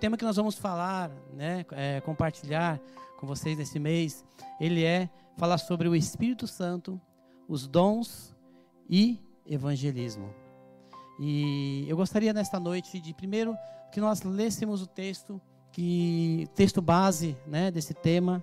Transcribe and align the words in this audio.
Tema 0.00 0.16
que 0.16 0.24
nós 0.24 0.36
vamos 0.36 0.56
falar, 0.56 1.10
né, 1.34 1.64
é, 1.72 2.00
compartilhar 2.00 2.80
com 3.18 3.26
vocês 3.26 3.58
nesse 3.58 3.78
mês, 3.78 4.24
ele 4.58 4.82
é 4.82 5.10
falar 5.36 5.58
sobre 5.58 5.86
o 5.86 5.94
Espírito 5.94 6.46
Santo, 6.46 6.98
os 7.46 7.66
dons 7.66 8.34
e 8.88 9.20
evangelismo. 9.44 10.32
E 11.20 11.84
eu 11.86 11.98
gostaria 11.98 12.32
nesta 12.32 12.58
noite 12.58 12.98
de 12.98 13.12
primeiro 13.12 13.54
que 13.92 14.00
nós 14.00 14.22
lêssemos 14.22 14.80
o 14.80 14.86
texto, 14.86 15.38
que 15.70 16.48
texto 16.54 16.80
base, 16.80 17.36
né, 17.46 17.70
desse 17.70 17.92
tema. 17.92 18.42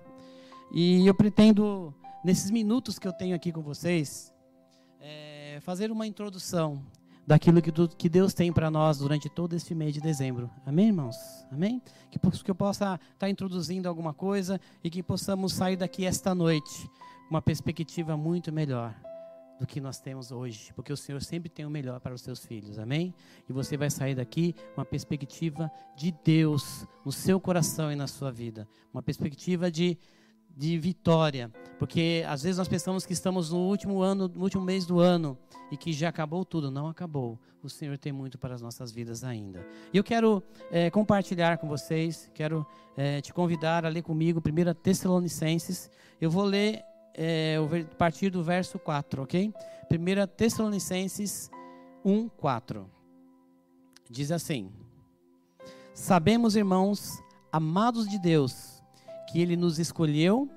E 0.72 1.04
eu 1.08 1.14
pretendo 1.14 1.92
nesses 2.24 2.52
minutos 2.52 3.00
que 3.00 3.08
eu 3.08 3.12
tenho 3.12 3.34
aqui 3.34 3.50
com 3.50 3.62
vocês 3.62 4.32
é, 5.00 5.58
fazer 5.62 5.90
uma 5.90 6.06
introdução 6.06 6.84
daquilo 7.28 7.60
que, 7.60 7.70
que 7.70 8.08
Deus 8.08 8.32
tem 8.32 8.50
para 8.50 8.70
nós 8.70 8.96
durante 8.96 9.28
todo 9.28 9.54
este 9.54 9.74
mês 9.74 9.92
de 9.92 10.00
dezembro. 10.00 10.50
Amém, 10.64 10.86
irmãos? 10.86 11.14
Amém? 11.52 11.82
Que, 12.10 12.18
que 12.18 12.50
eu 12.50 12.54
possa 12.54 12.94
estar 12.94 13.00
tá 13.18 13.28
introduzindo 13.28 13.86
alguma 13.86 14.14
coisa 14.14 14.58
e 14.82 14.88
que 14.88 15.02
possamos 15.02 15.52
sair 15.52 15.76
daqui 15.76 16.06
esta 16.06 16.34
noite 16.34 16.88
com 17.28 17.34
uma 17.34 17.42
perspectiva 17.42 18.16
muito 18.16 18.50
melhor 18.50 18.94
do 19.60 19.66
que 19.66 19.78
nós 19.78 20.00
temos 20.00 20.32
hoje, 20.32 20.72
porque 20.72 20.90
o 20.90 20.96
Senhor 20.96 21.20
sempre 21.20 21.50
tem 21.50 21.66
o 21.66 21.70
melhor 21.70 22.00
para 22.00 22.14
os 22.14 22.22
seus 22.22 22.46
filhos, 22.46 22.78
amém? 22.78 23.12
E 23.46 23.52
você 23.52 23.76
vai 23.76 23.90
sair 23.90 24.14
daqui 24.14 24.54
com 24.74 24.80
uma 24.80 24.84
perspectiva 24.86 25.70
de 25.94 26.14
Deus 26.24 26.86
no 27.04 27.12
seu 27.12 27.38
coração 27.38 27.92
e 27.92 27.96
na 27.96 28.06
sua 28.06 28.32
vida, 28.32 28.66
uma 28.90 29.02
perspectiva 29.02 29.70
de 29.70 29.98
de 30.58 30.76
vitória, 30.76 31.52
porque 31.78 32.24
às 32.26 32.42
vezes 32.42 32.58
nós 32.58 32.66
pensamos 32.66 33.06
que 33.06 33.12
estamos 33.12 33.52
no 33.52 33.58
último 33.58 34.02
ano, 34.02 34.26
no 34.26 34.42
último 34.42 34.64
mês 34.64 34.84
do 34.84 34.98
ano 34.98 35.38
e 35.70 35.76
que 35.76 35.92
já 35.92 36.08
acabou 36.08 36.44
tudo. 36.44 36.68
Não 36.68 36.88
acabou. 36.88 37.38
O 37.62 37.68
Senhor 37.68 37.96
tem 37.96 38.12
muito 38.12 38.36
para 38.36 38.56
as 38.56 38.60
nossas 38.60 38.90
vidas 38.90 39.22
ainda. 39.22 39.64
E 39.92 39.96
eu 39.96 40.02
quero 40.02 40.42
é, 40.72 40.90
compartilhar 40.90 41.58
com 41.58 41.68
vocês, 41.68 42.28
quero 42.34 42.66
é, 42.96 43.20
te 43.20 43.32
convidar 43.32 43.84
a 43.84 43.88
ler 43.88 44.02
comigo 44.02 44.42
1 44.44 44.74
Tessalonicenses. 44.82 45.88
Eu 46.20 46.28
vou 46.28 46.42
ler 46.42 46.82
é, 47.14 47.56
a 47.92 47.94
partir 47.94 48.28
do 48.28 48.42
verso 48.42 48.80
4, 48.80 49.22
ok? 49.22 49.54
1 49.88 50.26
Tessalonicenses 50.36 51.52
1, 52.04 52.28
4. 52.30 52.90
Diz 54.10 54.32
assim: 54.32 54.72
Sabemos, 55.94 56.56
irmãos, 56.56 57.22
amados 57.52 58.08
de 58.08 58.18
Deus, 58.18 58.67
que 59.28 59.40
ele 59.40 59.56
nos 59.56 59.78
escolheu, 59.78 60.48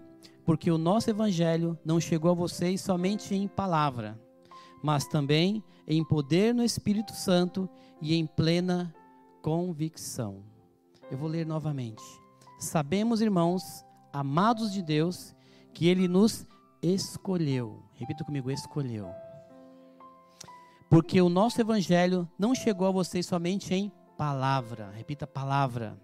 porque 0.46 0.72
o 0.72 0.78
nosso 0.78 1.10
evangelho 1.10 1.78
não 1.84 2.00
chegou 2.00 2.32
a 2.32 2.34
vocês 2.34 2.82
somente 2.82 3.36
em 3.36 3.48
palavra, 3.48 4.20
mas 4.82 5.06
também 5.06 5.64
em 5.88 6.04
poder 6.04 6.54
no 6.54 6.64
Espírito 6.64 7.14
Santo 7.14 7.70
e 8.02 8.16
em 8.16 8.26
plena 8.26 8.94
convicção. 9.42 10.44
Eu 11.10 11.18
vou 11.18 11.28
ler 11.28 11.46
novamente. 11.46 12.02
Sabemos, 12.58 13.22
irmãos, 13.22 13.86
amados 14.14 14.72
de 14.72 14.82
Deus, 14.82 15.36
que 15.74 15.88
ele 15.88 16.08
nos 16.08 16.48
escolheu. 16.82 17.84
Repita 17.96 18.24
comigo: 18.24 18.50
escolheu. 18.50 19.10
Porque 20.90 21.22
o 21.22 21.30
nosso 21.30 21.60
evangelho 21.60 22.30
não 22.38 22.56
chegou 22.56 22.88
a 22.88 22.92
vocês 22.92 23.26
somente 23.26 23.74
em 23.74 23.92
palavra. 24.18 24.92
Repita 24.92 25.28
palavra. 25.28 25.98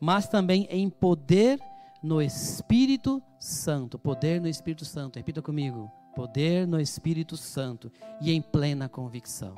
Mas 0.00 0.28
também 0.28 0.66
em 0.70 0.88
poder 0.88 1.60
no 2.02 2.20
Espírito 2.20 3.22
Santo. 3.38 3.98
Poder 3.98 4.40
no 4.40 4.48
Espírito 4.48 4.84
Santo. 4.84 5.16
Repita 5.16 5.42
comigo. 5.42 5.90
Poder 6.14 6.66
no 6.66 6.80
Espírito 6.80 7.36
Santo 7.36 7.90
e 8.20 8.32
em 8.32 8.42
plena 8.42 8.88
convicção. 8.88 9.54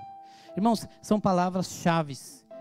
Irmãos, 0.56 0.86
são 1.00 1.20
palavras-chave 1.20 2.14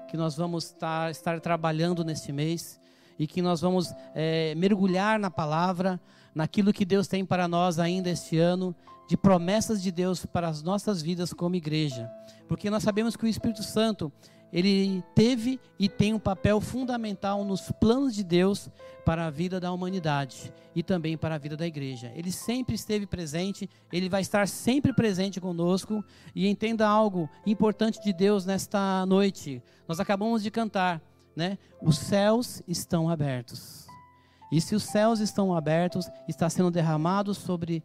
que 0.08 0.16
nós 0.16 0.36
vamos 0.36 0.66
estar, 0.66 1.12
estar 1.12 1.40
trabalhando 1.40 2.04
neste 2.04 2.32
mês 2.32 2.80
e 3.20 3.28
que 3.28 3.42
nós 3.42 3.62
vamos 3.62 3.94
é, 4.16 4.56
mergulhar 4.56 5.20
na 5.20 5.30
palavra, 5.30 6.00
naquilo 6.34 6.74
que 6.74 6.86
Deus 6.86 7.08
tem 7.08 7.26
para 7.26 7.48
nós 7.48 7.80
ainda 7.80 8.10
este 8.10 8.38
ano, 8.38 8.76
de 9.08 9.18
promessas 9.18 9.82
de 9.82 9.92
Deus 9.92 10.26
para 10.26 10.48
as 10.48 10.64
nossas 10.64 11.02
vidas 11.02 11.34
como 11.34 11.56
igreja. 11.56 12.10
Porque 12.48 12.70
nós 12.70 12.82
sabemos 12.82 13.16
que 13.16 13.26
o 13.26 13.28
Espírito 13.28 13.62
Santo, 13.62 14.12
ele 14.52 15.04
teve 15.16 15.60
e 15.80 15.88
tem 15.88 16.14
um 16.14 16.20
papel 16.20 16.60
fundamental 16.60 17.44
nos 17.46 17.72
planos 17.80 18.14
de 18.14 18.24
Deus 18.24 18.70
para 19.06 19.26
a 19.26 19.30
vida 19.30 19.60
da 19.60 19.72
humanidade 19.72 20.54
e 20.76 20.84
também 20.84 21.18
para 21.18 21.36
a 21.36 21.38
vida 21.38 21.56
da 21.56 21.66
igreja. 21.66 22.12
Ele 22.16 22.32
sempre 22.32 22.76
esteve 22.76 23.06
presente, 23.06 23.70
ele 23.92 24.10
vai 24.10 24.22
estar 24.22 24.48
sempre 24.48 24.94
presente 24.94 25.40
conosco 25.40 26.04
e 26.36 26.48
entenda 26.48 26.88
algo 26.88 27.30
importante 27.46 28.02
de 28.02 28.12
Deus 28.12 28.46
nesta 28.46 29.06
noite. 29.06 29.62
Nós 29.88 30.00
acabamos 30.00 30.44
de 30.44 30.52
cantar, 30.52 31.02
né? 31.36 31.58
Os 31.82 31.98
céus 31.98 32.62
estão 32.68 33.10
abertos. 33.10 33.88
E 34.52 34.60
se 34.60 34.76
os 34.76 34.84
céus 34.84 35.22
estão 35.22 35.56
abertos, 35.56 36.10
está 36.28 36.50
sendo 36.50 36.70
derramado 36.70 37.34
sobre 37.34 37.82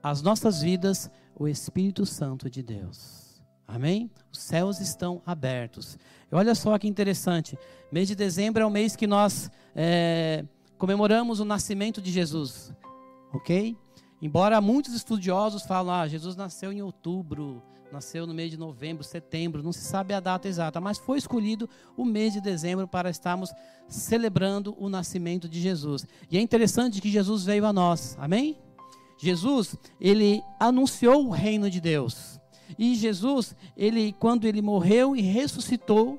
as 0.00 0.22
nossas 0.22 0.62
vidas 0.62 1.10
o 1.34 1.48
Espírito 1.48 2.06
Santo 2.06 2.48
de 2.48 2.62
Deus. 2.62 3.27
Amém? 3.68 4.10
Os 4.32 4.38
céus 4.38 4.80
estão 4.80 5.20
abertos. 5.26 5.98
E 6.32 6.34
olha 6.34 6.54
só 6.54 6.78
que 6.78 6.88
interessante. 6.88 7.58
Mês 7.92 8.08
de 8.08 8.14
dezembro 8.14 8.62
é 8.62 8.66
o 8.66 8.70
mês 8.70 8.96
que 8.96 9.06
nós 9.06 9.50
é, 9.76 10.42
comemoramos 10.78 11.38
o 11.38 11.44
nascimento 11.44 12.00
de 12.00 12.10
Jesus. 12.10 12.72
Ok? 13.30 13.76
Embora 14.22 14.58
muitos 14.62 14.94
estudiosos 14.94 15.64
falam, 15.64 15.94
ah, 15.94 16.08
Jesus 16.08 16.34
nasceu 16.34 16.72
em 16.72 16.80
outubro, 16.80 17.62
nasceu 17.92 18.26
no 18.26 18.32
mês 18.32 18.50
de 18.50 18.56
novembro, 18.56 19.04
setembro, 19.04 19.62
não 19.62 19.72
se 19.72 19.80
sabe 19.80 20.14
a 20.14 20.20
data 20.20 20.48
exata, 20.48 20.80
mas 20.80 20.96
foi 20.96 21.18
escolhido 21.18 21.68
o 21.94 22.06
mês 22.06 22.32
de 22.32 22.40
dezembro 22.40 22.88
para 22.88 23.10
estarmos 23.10 23.52
celebrando 23.86 24.74
o 24.78 24.88
nascimento 24.88 25.46
de 25.46 25.60
Jesus. 25.60 26.06
E 26.30 26.38
é 26.38 26.40
interessante 26.40 27.02
que 27.02 27.10
Jesus 27.10 27.44
veio 27.44 27.66
a 27.66 27.72
nós. 27.72 28.16
Amém? 28.18 28.58
Jesus, 29.18 29.76
ele 30.00 30.42
anunciou 30.58 31.26
o 31.26 31.30
reino 31.30 31.68
de 31.68 31.80
Deus. 31.80 32.40
E 32.78 32.94
Jesus, 32.94 33.54
ele 33.76 34.12
quando 34.12 34.44
ele 34.44 34.60
morreu 34.60 35.14
e 35.14 35.20
ressuscitou, 35.20 36.18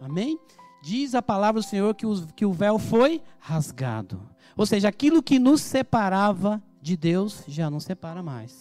amém? 0.00 0.38
Diz 0.82 1.14
a 1.14 1.22
palavra 1.22 1.60
do 1.60 1.66
Senhor 1.66 1.94
que 1.94 2.06
o, 2.06 2.26
que 2.34 2.44
o 2.44 2.52
véu 2.52 2.78
foi 2.78 3.22
rasgado. 3.38 4.20
Ou 4.56 4.66
seja, 4.66 4.88
aquilo 4.88 5.22
que 5.22 5.38
nos 5.38 5.60
separava 5.60 6.62
de 6.80 6.96
Deus 6.96 7.44
já 7.48 7.70
não 7.70 7.80
separa 7.80 8.22
mais. 8.22 8.58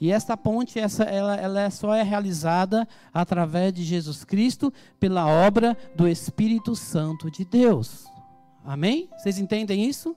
E 0.00 0.12
esta 0.12 0.36
ponte, 0.36 0.78
essa, 0.78 1.02
ela, 1.02 1.34
ela 1.36 1.70
só 1.70 1.94
é 1.94 2.02
realizada 2.02 2.86
através 3.12 3.72
de 3.72 3.82
Jesus 3.82 4.24
Cristo, 4.24 4.72
pela 5.00 5.26
obra 5.26 5.76
do 5.96 6.06
Espírito 6.06 6.76
Santo 6.76 7.30
de 7.30 7.44
Deus. 7.44 8.06
Amém? 8.64 9.08
Vocês 9.16 9.38
entendem 9.38 9.84
isso? 9.84 10.16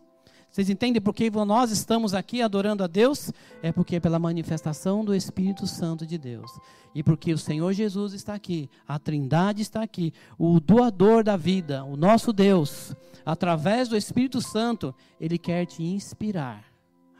Vocês 0.51 0.69
entendem 0.69 1.01
por 1.01 1.13
que 1.13 1.31
nós 1.31 1.71
estamos 1.71 2.13
aqui 2.13 2.41
adorando 2.41 2.83
a 2.83 2.87
Deus? 2.87 3.31
É 3.63 3.71
porque 3.71 3.95
é 3.95 3.99
pela 4.01 4.19
manifestação 4.19 5.05
do 5.05 5.15
Espírito 5.15 5.65
Santo 5.65 6.05
de 6.05 6.17
Deus. 6.17 6.51
E 6.93 7.01
porque 7.01 7.33
o 7.33 7.37
Senhor 7.37 7.71
Jesus 7.71 8.11
está 8.11 8.33
aqui, 8.33 8.69
a 8.85 8.99
Trindade 8.99 9.61
está 9.61 9.81
aqui, 9.81 10.13
o 10.37 10.59
doador 10.59 11.23
da 11.23 11.37
vida, 11.37 11.85
o 11.85 11.95
nosso 11.95 12.33
Deus, 12.33 12.93
através 13.25 13.87
do 13.87 13.95
Espírito 13.95 14.41
Santo, 14.41 14.93
ele 15.21 15.37
quer 15.37 15.65
te 15.65 15.83
inspirar. 15.83 16.65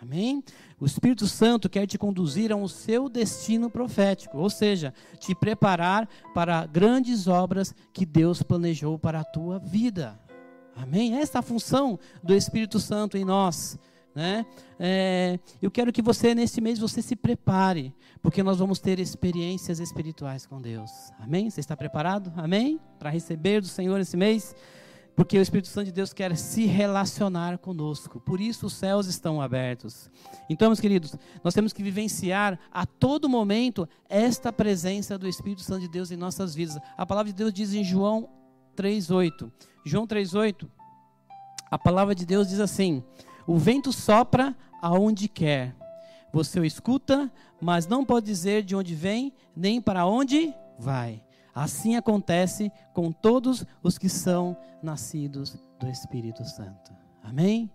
Amém? 0.02 0.44
O 0.78 0.86
Espírito 0.86 1.28
Santo 1.28 1.70
quer 1.70 1.86
te 1.86 1.98
conduzir 1.98 2.52
a 2.52 2.56
um 2.56 2.68
seu 2.68 3.08
destino 3.08 3.70
profético, 3.70 4.40
ou 4.40 4.50
seja, 4.50 4.94
te 5.20 5.34
preparar 5.34 6.10
para 6.34 6.66
grandes 6.66 7.28
obras 7.28 7.74
que 7.94 8.06
Deus 8.06 8.44
planejou 8.44 9.00
para 9.00 9.20
a 9.22 9.24
tua 9.24 9.58
vida. 9.58 10.20
Amém? 10.76 11.18
Essa 11.18 11.38
é 11.38 11.40
a 11.40 11.44
função 11.44 12.00
do 12.24 12.34
Espírito 12.34 12.80
Santo 12.80 13.18
em 13.18 13.26
nós. 13.26 13.78
Né? 14.14 14.46
É, 14.78 15.40
eu 15.62 15.72
quero 15.72 15.92
que 15.92 16.02
você 16.02 16.36
nesse 16.36 16.60
mês 16.60 16.80
você 16.80 17.02
se 17.02 17.16
prepare, 17.16 17.94
porque 18.22 18.44
nós 18.44 18.60
vamos 18.60 18.80
ter 18.80 19.00
experiências 19.00 19.80
espirituais 19.80 20.46
com 20.46 20.62
Deus. 20.62 20.92
Amém? 21.20 21.50
Você 21.50 21.62
está 21.62 21.78
preparado? 21.78 22.32
Amém? 22.36 22.80
Para 23.00 23.10
receber 23.10 23.62
do 23.62 23.68
Senhor 23.68 24.00
esse 24.00 24.18
mês? 24.18 24.54
Porque 25.16 25.38
o 25.38 25.42
Espírito 25.42 25.68
Santo 25.68 25.86
de 25.86 25.92
Deus 25.92 26.14
quer 26.14 26.36
se 26.38 26.66
relacionar 26.66 27.58
conosco. 27.58 28.20
Por 28.20 28.40
isso 28.40 28.66
os 28.66 28.74
céus 28.74 29.08
estão 29.08 29.42
abertos. 29.42 30.10
Então, 30.50 30.70
meus 30.70 30.80
queridos, 30.80 31.16
nós 31.44 31.54
temos 31.54 31.74
que 31.74 31.84
vivenciar 31.84 32.58
a 32.72 32.86
todo 32.86 33.30
momento 33.30 33.88
esta 34.10 34.54
presença 34.54 35.18
do 35.18 35.28
Espírito 35.28 35.62
Santo 35.62 35.82
de 35.82 35.90
Deus 35.90 36.12
em 36.12 36.18
nossas 36.18 36.56
vidas. 36.56 36.78
A 36.98 37.06
palavra 37.06 37.32
de 37.32 37.38
Deus 37.38 37.54
diz 37.54 37.74
em 37.74 37.84
João 37.84 38.30
3:8. 38.82 39.52
João 39.86 40.08
3:8. 40.08 40.68
A 41.70 41.78
palavra 41.78 42.16
de 42.16 42.26
Deus 42.26 42.50
diz 42.50 42.60
assim: 42.60 43.04
O 43.46 43.58
vento 43.58 43.94
sopra 43.94 44.56
aonde 44.82 45.28
quer. 45.28 45.76
Você 46.34 46.60
o 46.60 46.66
escuta, 46.66 47.32
mas 47.62 47.88
não 47.88 48.04
pode 48.04 48.26
dizer 48.26 48.64
de 48.64 48.76
onde 48.76 48.96
vem, 48.96 49.34
nem 49.56 49.82
para 49.82 50.06
onde 50.06 50.54
vai. 50.80 51.24
Assim 51.54 51.96
acontece 51.96 52.72
com 52.94 53.12
todos 53.12 53.66
os 53.84 53.98
que 53.98 54.08
são 54.10 54.58
nascidos 54.82 55.58
do 55.80 55.88
Espírito 55.90 56.44
Santo. 56.46 56.92
Amém? 57.22 57.70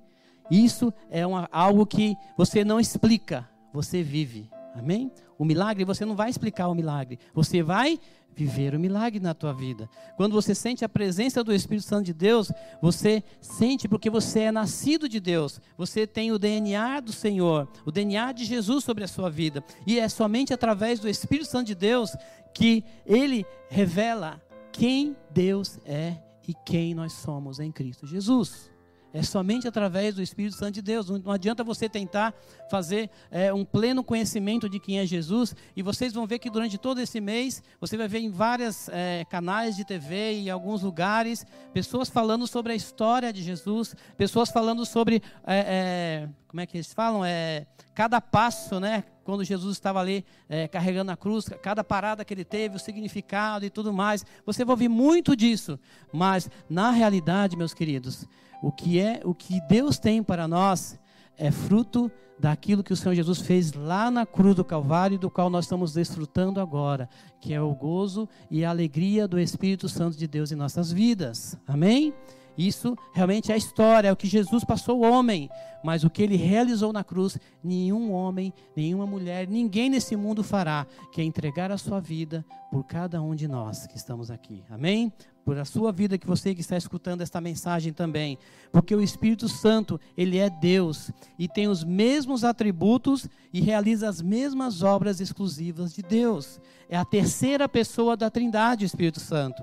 Isso 0.51 0.93
é 1.11 1.27
uma, 1.27 1.49
algo 1.53 1.87
que 1.87 2.17
você 2.37 2.65
não 2.65 2.81
explica, 2.81 3.49
você 3.73 4.03
vive. 4.03 4.51
Amém? 4.75 5.13
O 5.39 5.45
milagre, 5.45 5.85
você 5.85 6.05
não 6.05 6.17
vai 6.17 6.31
explicar 6.31 6.69
o 6.69 6.75
milagre, 6.75 7.19
você 7.35 7.63
vai 7.63 7.99
viver 8.37 8.75
o 8.75 8.79
milagre 8.79 9.19
na 9.19 9.33
tua 9.33 9.53
vida. 9.53 9.89
Quando 10.17 10.35
você 10.35 10.55
sente 10.55 10.85
a 10.85 10.89
presença 10.89 11.43
do 11.43 11.55
Espírito 11.55 11.87
Santo 11.87 12.05
de 12.05 12.13
Deus, 12.13 12.53
você 12.83 13.25
sente 13.41 13.89
porque 13.89 14.11
você 14.11 14.41
é 14.41 14.53
nascido 14.53 15.09
de 15.09 15.19
Deus. 15.19 15.59
Você 15.79 16.07
tem 16.07 16.31
o 16.31 16.39
DNA 16.39 17.01
do 17.01 17.13
Senhor, 17.13 17.67
o 17.85 17.91
DNA 17.91 18.33
de 18.33 18.45
Jesus 18.45 18.85
sobre 18.85 19.03
a 19.03 19.09
sua 19.09 19.31
vida. 19.31 19.65
E 19.87 19.99
é 19.99 20.09
somente 20.09 20.53
através 20.53 21.01
do 21.01 21.09
Espírito 21.09 21.49
Santo 21.49 21.69
de 21.69 21.75
Deus 21.75 22.15
que 22.55 22.85
ele 23.07 23.47
revela 23.71 24.41
quem 24.71 25.17
Deus 25.31 25.79
é 25.87 26.19
e 26.47 26.55
quem 26.65 26.95
nós 26.95 27.15
somos 27.15 27.59
em 27.59 27.73
Cristo 27.73 28.07
Jesus. 28.07 28.76
É 29.17 29.23
somente 29.23 29.67
através 29.67 30.15
do 30.15 30.21
Espírito 30.21 30.57
Santo 30.57 30.75
de 30.75 30.83
Deus. 30.83 31.09
Não 31.09 31.33
adianta 31.33 31.65
você 31.65 31.89
tentar 31.89 32.35
fazer 32.71 33.09
é, 33.31 33.51
um 33.51 33.65
pleno 33.65 34.05
conhecimento 34.05 34.69
de 34.69 34.79
quem 34.79 34.99
é 34.99 35.07
Jesus. 35.07 35.57
E 35.75 35.81
vocês 35.81 36.13
vão 36.13 36.27
ver 36.27 36.39
que 36.39 36.51
durante 36.51 36.77
todo 36.77 37.01
esse 37.01 37.19
mês, 37.19 37.63
você 37.81 37.97
vai 37.97 38.09
ver 38.09 38.19
em 38.19 38.31
vários 38.31 38.91
é, 38.91 39.25
canais 39.31 39.75
de 39.75 39.87
TV 39.87 40.35
e 40.35 40.49
em 40.49 40.51
alguns 40.51 40.83
lugares, 40.83 41.47
pessoas 41.73 42.11
falando 42.11 42.47
sobre 42.47 42.75
a 42.75 42.77
história 42.77 43.33
de 43.33 43.43
Jesus, 43.43 43.95
pessoas 44.19 44.51
falando 44.51 44.85
sobre. 44.85 45.23
É, 45.47 46.27
é 46.27 46.29
como 46.47 46.61
é 46.61 46.67
que 46.67 46.77
eles 46.77 46.93
falam? 46.93 47.25
É, 47.25 47.67
cada 47.95 48.21
passo, 48.21 48.79
né? 48.79 49.03
Quando 49.25 49.45
Jesus 49.45 49.77
estava 49.77 49.99
ali 49.99 50.27
é, 50.47 50.69
carregando 50.69 51.11
a 51.11 51.17
cruz, 51.17 51.49
cada 51.63 51.83
parada 51.83 52.23
que 52.23 52.35
ele 52.35 52.45
teve, 52.45 52.77
o 52.77 52.79
significado 52.79 53.65
e 53.65 53.71
tudo 53.71 53.95
mais. 53.95 54.27
Você 54.45 54.63
vai 54.63 54.75
ouvir 54.75 54.89
muito 54.89 55.35
disso. 55.35 55.81
Mas, 56.13 56.51
na 56.69 56.91
realidade, 56.91 57.57
meus 57.57 57.73
queridos, 57.73 58.27
o 58.63 58.73
que 58.73 58.99
é, 58.99 59.21
o 59.25 59.35
que 59.35 59.61
Deus 59.69 59.99
tem 59.99 60.23
para 60.23 60.47
nós 60.49 60.99
é 61.37 61.51
fruto 61.51 62.11
daquilo 62.39 62.83
que 62.83 62.93
o 62.93 62.97
Senhor 62.97 63.15
Jesus 63.15 63.41
fez 63.41 63.73
lá 63.73 64.11
na 64.11 64.27
cruz 64.27 64.55
do 64.55 64.65
Calvário, 64.65 65.19
do 65.19 65.31
qual 65.31 65.49
nós 65.49 65.65
estamos 65.65 65.93
desfrutando 65.95 66.61
agora, 66.61 67.09
que 67.41 67.55
é 67.55 67.61
o 67.61 67.75
gozo 67.75 68.29
e 68.51 68.65
a 68.65 68.71
alegria 68.71 69.27
do 69.27 69.39
Espírito 69.39 69.89
Santo 69.89 70.17
de 70.17 70.27
Deus 70.27 70.53
em 70.53 70.57
nossas 70.57 70.93
vidas. 70.93 71.57
Amém? 71.67 72.13
Isso 72.57 72.97
realmente 73.13 73.51
é 73.51 73.55
a 73.55 73.59
história, 73.59 74.09
é 74.09 74.13
o 74.13 74.17
que 74.17 74.27
Jesus 74.27 74.65
passou 74.65 75.01
o 75.01 75.11
homem, 75.11 75.51
mas 75.85 76.05
o 76.05 76.11
que 76.11 76.23
ele 76.23 76.37
realizou 76.37 76.93
na 76.93 77.05
cruz, 77.05 77.39
nenhum 77.63 78.13
homem, 78.13 78.53
nenhuma 78.75 79.07
mulher, 79.07 79.47
ninguém 79.47 79.91
nesse 79.91 80.17
mundo 80.17 80.43
fará, 80.43 80.87
que 81.13 81.21
é 81.21 81.25
entregar 81.25 81.71
a 81.71 81.79
sua 81.79 82.01
vida 82.01 82.45
por 82.71 82.85
cada 82.85 83.23
um 83.23 83.35
de 83.35 83.47
nós 83.47 83.87
que 83.87 83.97
estamos 83.97 84.31
aqui. 84.31 84.65
Amém? 84.71 85.13
Por 85.45 85.57
a 85.59 85.65
sua 85.65 85.93
vida 85.93 86.19
que 86.19 86.27
você 86.27 86.55
que 86.55 86.61
está 86.61 86.77
escutando 86.77 87.21
esta 87.21 87.41
mensagem 87.41 87.93
também, 87.93 88.37
porque 88.73 88.95
o 88.95 89.03
Espírito 89.03 89.49
Santo, 89.49 90.01
ele 90.17 90.39
é 90.39 90.51
Deus 90.51 91.13
e 91.39 91.47
tem 91.47 91.69
os 91.69 91.85
mesmos 91.85 92.43
atributos 92.43 93.29
e 93.53 93.61
realiza 93.61 94.09
as 94.09 94.21
mesmas 94.21 94.83
obras 94.83 95.21
exclusivas 95.21 95.95
de 95.95 96.03
Deus. 96.03 96.61
É 96.89 96.97
a 96.97 97.05
terceira 97.05 97.69
pessoa 97.69 98.17
da 98.17 98.29
Trindade, 98.29 98.85
Espírito 98.85 99.21
Santo. 99.21 99.63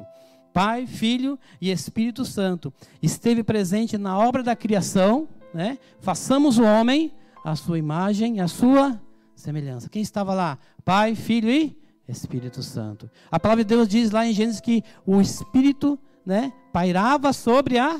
Pai, 0.53 0.85
Filho 0.85 1.39
e 1.59 1.71
Espírito 1.71 2.23
Santo. 2.23 2.71
Esteve 3.01 3.43
presente 3.43 3.97
na 3.97 4.17
obra 4.17 4.43
da 4.43 4.55
criação, 4.55 5.27
né? 5.53 5.77
Façamos 5.99 6.57
o 6.57 6.63
homem 6.63 7.11
a 7.43 7.55
sua 7.55 7.77
imagem, 7.77 8.39
a 8.39 8.47
sua 8.47 9.01
semelhança. 9.35 9.89
Quem 9.89 10.01
estava 10.01 10.33
lá? 10.33 10.57
Pai, 10.85 11.15
Filho 11.15 11.49
e 11.49 11.75
Espírito 12.07 12.61
Santo. 12.61 13.09
A 13.31 13.39
palavra 13.39 13.63
de 13.63 13.69
Deus 13.69 13.87
diz 13.87 14.11
lá 14.11 14.25
em 14.25 14.33
Gênesis 14.33 14.61
que 14.61 14.83
o 15.05 15.19
Espírito, 15.19 15.99
né, 16.25 16.53
pairava 16.71 17.33
sobre 17.33 17.77
a 17.77 17.99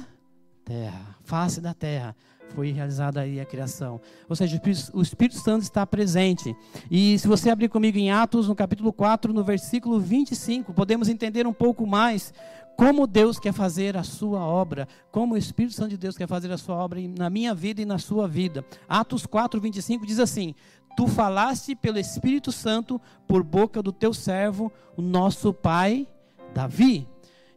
terra, 0.63 1.17
face 1.23 1.59
da 1.59 1.73
terra 1.73 2.15
foi 2.55 2.71
realizada 2.71 3.21
aí 3.21 3.39
a 3.39 3.45
criação. 3.45 3.99
Ou 4.29 4.35
seja, 4.35 4.61
o 4.93 5.01
Espírito 5.01 5.39
Santo 5.39 5.63
está 5.63 5.85
presente. 5.85 6.55
E 6.89 7.17
se 7.19 7.27
você 7.27 7.49
abrir 7.49 7.69
comigo 7.69 7.97
em 7.97 8.11
Atos, 8.11 8.47
no 8.47 8.55
capítulo 8.55 8.93
4, 8.93 9.33
no 9.33 9.43
versículo 9.43 9.99
25, 9.99 10.73
podemos 10.73 11.09
entender 11.09 11.47
um 11.47 11.53
pouco 11.53 11.85
mais 11.85 12.33
como 12.75 13.05
Deus 13.05 13.39
quer 13.39 13.53
fazer 13.53 13.95
a 13.95 14.03
sua 14.03 14.39
obra, 14.39 14.87
como 15.11 15.35
o 15.35 15.37
Espírito 15.37 15.75
Santo 15.75 15.89
de 15.89 15.97
Deus 15.97 16.17
quer 16.17 16.27
fazer 16.27 16.51
a 16.51 16.57
sua 16.57 16.75
obra 16.75 16.99
na 17.17 17.29
minha 17.29 17.53
vida 17.53 17.81
e 17.81 17.85
na 17.85 17.97
sua 17.97 18.27
vida. 18.27 18.65
Atos 18.87 19.25
4, 19.25 19.59
25 19.59 20.05
diz 20.05 20.19
assim: 20.19 20.55
Tu 20.95 21.07
falaste 21.07 21.75
pelo 21.75 21.99
Espírito 21.99 22.51
Santo 22.51 22.99
por 23.27 23.43
boca 23.43 23.81
do 23.81 23.91
teu 23.91 24.13
servo, 24.13 24.71
o 24.97 25.01
nosso 25.01 25.53
pai 25.53 26.07
Davi. 26.53 27.07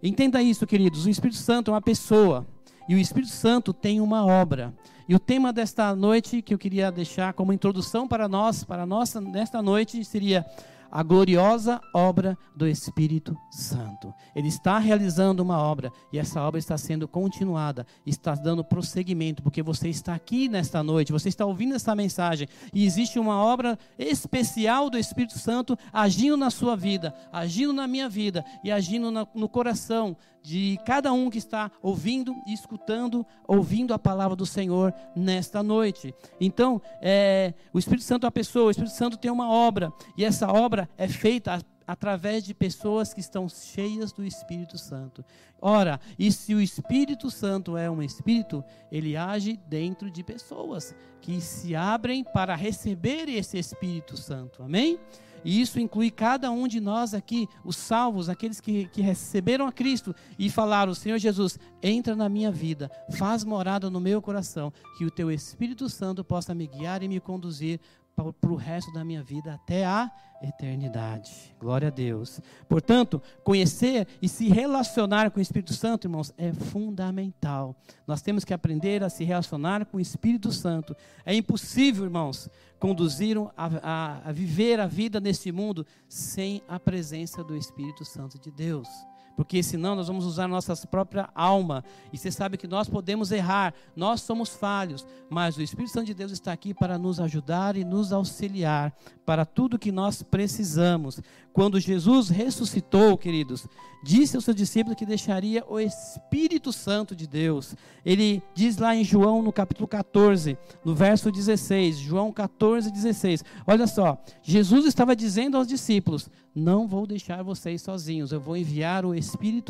Entenda 0.03 0.43
isso, 0.43 0.67
queridos: 0.67 1.07
o 1.07 1.11
Espírito 1.11 1.39
Santo 1.39 1.71
é 1.71 1.75
uma 1.75 1.83
pessoa. 1.83 2.47
E 2.89 2.95
o 2.95 2.99
Espírito 2.99 3.33
Santo 3.33 3.73
tem 3.73 4.01
uma 4.01 4.25
obra. 4.25 4.75
E 5.09 5.15
o 5.15 5.21
tema 5.21 5.53
desta 5.53 5.95
noite 5.95 6.43
que 6.43 6.53
eu 6.53 6.59
queria 6.59 6.91
deixar 6.91 7.33
como 7.33 7.53
introdução 7.53 8.09
para 8.09 8.29
nós, 8.29 8.65
para 8.65 8.85
nossa 8.85 9.21
nesta 9.21 9.63
noite 9.63 10.05
seria 10.05 10.45
a 10.91 11.03
gloriosa 11.03 11.81
obra 11.93 12.37
do 12.55 12.67
Espírito 12.67 13.37
Santo. 13.51 14.15
Ele 14.35 14.49
está 14.49 14.79
realizando 14.79 15.43
uma 15.43 15.59
obra 15.59 15.93
e 16.13 16.19
essa 16.19 16.41
obra 16.41 16.59
está 16.59 16.79
sendo 16.79 17.07
continuada, 17.07 17.87
está 18.05 18.35
dando 18.35 18.65
prosseguimento, 18.65 19.43
porque 19.43 19.63
você 19.63 19.89
está 19.89 20.15
aqui 20.15 20.49
nesta 20.49 20.83
noite, 20.83 21.13
você 21.13 21.29
está 21.29 21.45
ouvindo 21.45 21.75
essa 21.75 21.95
mensagem 21.95 22.49
e 22.73 22.85
existe 22.85 23.19
uma 23.19 23.43
obra 23.43 23.79
especial 23.99 24.89
do 24.89 24.99
Espírito 24.99 25.39
Santo 25.39 25.77
agindo 25.93 26.37
na 26.37 26.51
sua 26.51 26.77
vida, 26.77 27.15
agindo 27.33 27.73
na 27.73 27.87
minha 27.87 28.09
vida 28.09 28.45
e 28.65 28.71
agindo 28.71 29.11
no 29.35 29.49
coração 29.49 30.17
de 30.47 30.79
cada 30.87 31.13
um 31.13 31.29
que 31.29 31.39
está 31.39 31.73
ouvindo 31.83 32.33
e 32.47 32.53
escutando, 32.53 33.27
ouvindo 33.49 33.93
a 33.93 33.99
palavra 33.99 34.37
do 34.37 34.47
Senhor 34.47 34.95
nesta 35.17 35.61
noite. 35.61 36.15
Então, 36.41 36.81
é, 37.03 37.53
o 37.73 37.81
Espírito 37.81 38.05
Santo 38.05 38.23
é 38.23 38.27
uma 38.27 38.33
pessoa, 38.33 38.67
o 38.67 38.71
Espírito 38.71 38.95
Santo 38.95 39.17
tem 39.17 39.29
uma 39.29 39.51
obra, 39.51 39.93
e 40.17 40.25
essa 40.25 40.47
obra 40.47 40.89
é 40.97 41.09
feita 41.09 41.61
através 41.85 42.45
de 42.45 42.55
pessoas 42.55 43.13
que 43.13 43.19
estão 43.19 43.49
cheias 43.49 44.13
do 44.13 44.25
Espírito 44.25 44.79
Santo. 44.79 45.25
Ora, 45.61 45.99
e 46.17 46.31
se 46.31 46.55
o 46.55 46.61
Espírito 46.61 47.29
Santo 47.29 47.77
é 47.77 47.91
um 47.91 48.01
espírito, 48.01 48.65
ele 48.93 49.17
age 49.17 49.59
dentro 49.67 50.09
de 50.09 50.23
pessoas 50.23 50.95
que 51.21 51.41
se 51.41 51.75
abrem 51.75 52.23
para 52.23 52.55
receber 52.55 53.29
esse 53.29 53.59
Espírito 53.59 54.17
Santo. 54.17 54.63
Amém? 54.63 54.97
E 55.45 55.61
isso 55.61 55.79
inclui 55.79 56.11
cada 56.11 56.51
um 56.51 56.67
de 56.67 56.81
nós 56.81 57.15
aqui, 57.15 57.49
os 57.65 57.77
salvos, 57.77 58.29
aqueles 58.29 58.61
que, 58.61 58.87
que 58.89 59.01
receberam 59.01 59.67
a 59.67 59.73
Cristo 59.73 60.15
e 60.39 60.51
falaram: 60.51 60.95
Senhor 60.95 61.19
Jesus, 61.19 61.59
entra 61.83 62.17
na 62.17 62.29
minha 62.29 62.51
vida, 62.51 62.91
faz 63.17 63.45
morada 63.45 63.91
no 63.91 64.01
meu 64.01 64.21
coração, 64.21 64.73
que 64.97 65.05
o 65.05 65.11
teu 65.11 65.31
Espírito 65.31 65.89
Santo 65.89 66.25
possa 66.25 66.55
me 66.55 66.67
guiar 66.67 67.03
e 67.03 67.09
me 67.09 67.21
conduzir 67.21 67.81
para 68.17 68.51
o 68.51 68.57
resto 68.57 68.91
da 68.93 69.05
minha 69.05 69.23
vida 69.23 69.53
até 69.53 69.85
a 69.85 70.11
eternidade. 70.43 71.55
Glória 71.61 71.89
a 71.89 71.91
Deus. 71.91 72.41
Portanto, 72.67 73.21
conhecer 73.45 74.09
e 74.23 74.29
se 74.29 74.49
relacionar 74.49 75.31
com 75.31 75.39
o 75.39 75.43
Espírito 75.43 75.75
Santo, 75.75 76.07
irmãos, 76.07 76.33
é 76.39 76.51
fundamental. 76.51 77.77
Nós 78.07 78.23
temos 78.23 78.43
que 78.43 78.55
aprender 78.55 79.05
a 79.05 79.11
se 79.11 79.23
relacionar 79.23 79.85
com 79.85 79.99
o 79.99 80.01
Espírito 80.01 80.51
Santo. 80.51 80.97
É 81.27 81.35
impossível, 81.35 82.05
irmãos, 82.05 82.49
conduzir 82.79 83.37
a, 83.55 83.67
a, 83.83 84.29
a 84.29 84.33
viver 84.33 84.81
a 84.81 84.87
vida 84.87 85.21
nesse 85.21 85.53
mundo 85.53 85.87
sem 86.09 86.63
a 86.67 86.81
presença 86.81 87.45
do 87.45 87.55
Espírito 87.55 88.03
Santo 88.03 88.39
de 88.39 88.51
Deus 88.51 88.89
porque 89.37 89.63
senão 89.63 89.95
nós 89.95 90.09
vamos 90.09 90.25
usar 90.25 90.49
nossa 90.49 90.75
própria 90.87 91.29
alma. 91.35 91.85
E 92.13 92.17
você 92.17 92.33
sabe 92.33 92.57
que 92.57 92.67
nós 92.67 92.89
podemos 92.89 93.31
errar, 93.31 93.75
nós 93.95 94.23
somos 94.23 94.57
falhos, 94.57 95.07
mas 95.29 95.57
o 95.57 95.63
Espírito 95.63 95.93
Santo 95.93 96.07
de 96.07 96.15
Deus 96.15 96.33
está 96.33 96.53
aqui 96.53 96.73
para 96.73 96.97
nos 96.97 97.21
ajudar 97.21 97.77
e 97.77 97.85
nos 97.85 98.13
auxiliar 98.13 98.97
para 99.27 99.45
tudo 99.45 99.79
que 99.79 99.93
nós 99.93 100.23
precisamos. 100.23 101.21
Quando 101.53 101.81
Jesus 101.81 102.29
ressuscitou, 102.29 103.17
queridos, 103.19 103.67
disse 104.03 104.37
aos 104.37 104.45
seus 104.45 104.57
discípulos 104.57 104.97
que 104.97 105.05
deixaria 105.05 105.65
o 105.69 105.81
Espírito 105.81 106.73
Santo 106.73 107.17
de 107.17 107.27
Deus. 107.27 107.75
Ele 108.05 108.43
diz 108.55 108.77
lá 108.77 108.95
em 108.95 109.03
João, 109.03 109.43
no 109.43 109.53
capítulo 109.53 109.89
14, 109.89 110.57
no 110.85 110.95
verso 110.95 111.31
16, 111.31 111.99
João 111.99 112.33
14, 112.33 112.91
16. 112.91 113.45
Olha 113.67 113.87
só, 113.87 114.23
Jesus 114.43 114.87
estava 114.87 115.17
dizendo 115.17 115.57
aos 115.57 115.67
discípulos: 115.67 116.31
Não 116.55 116.87
vou 116.87 117.07
deixar 117.07 117.43
vocês 117.43 117.83
sozinhos, 117.83 118.33
eu 118.33 118.41
vou 118.41 118.57
enviar 118.57 119.05
o 119.05 119.15
Espírito 119.15 119.26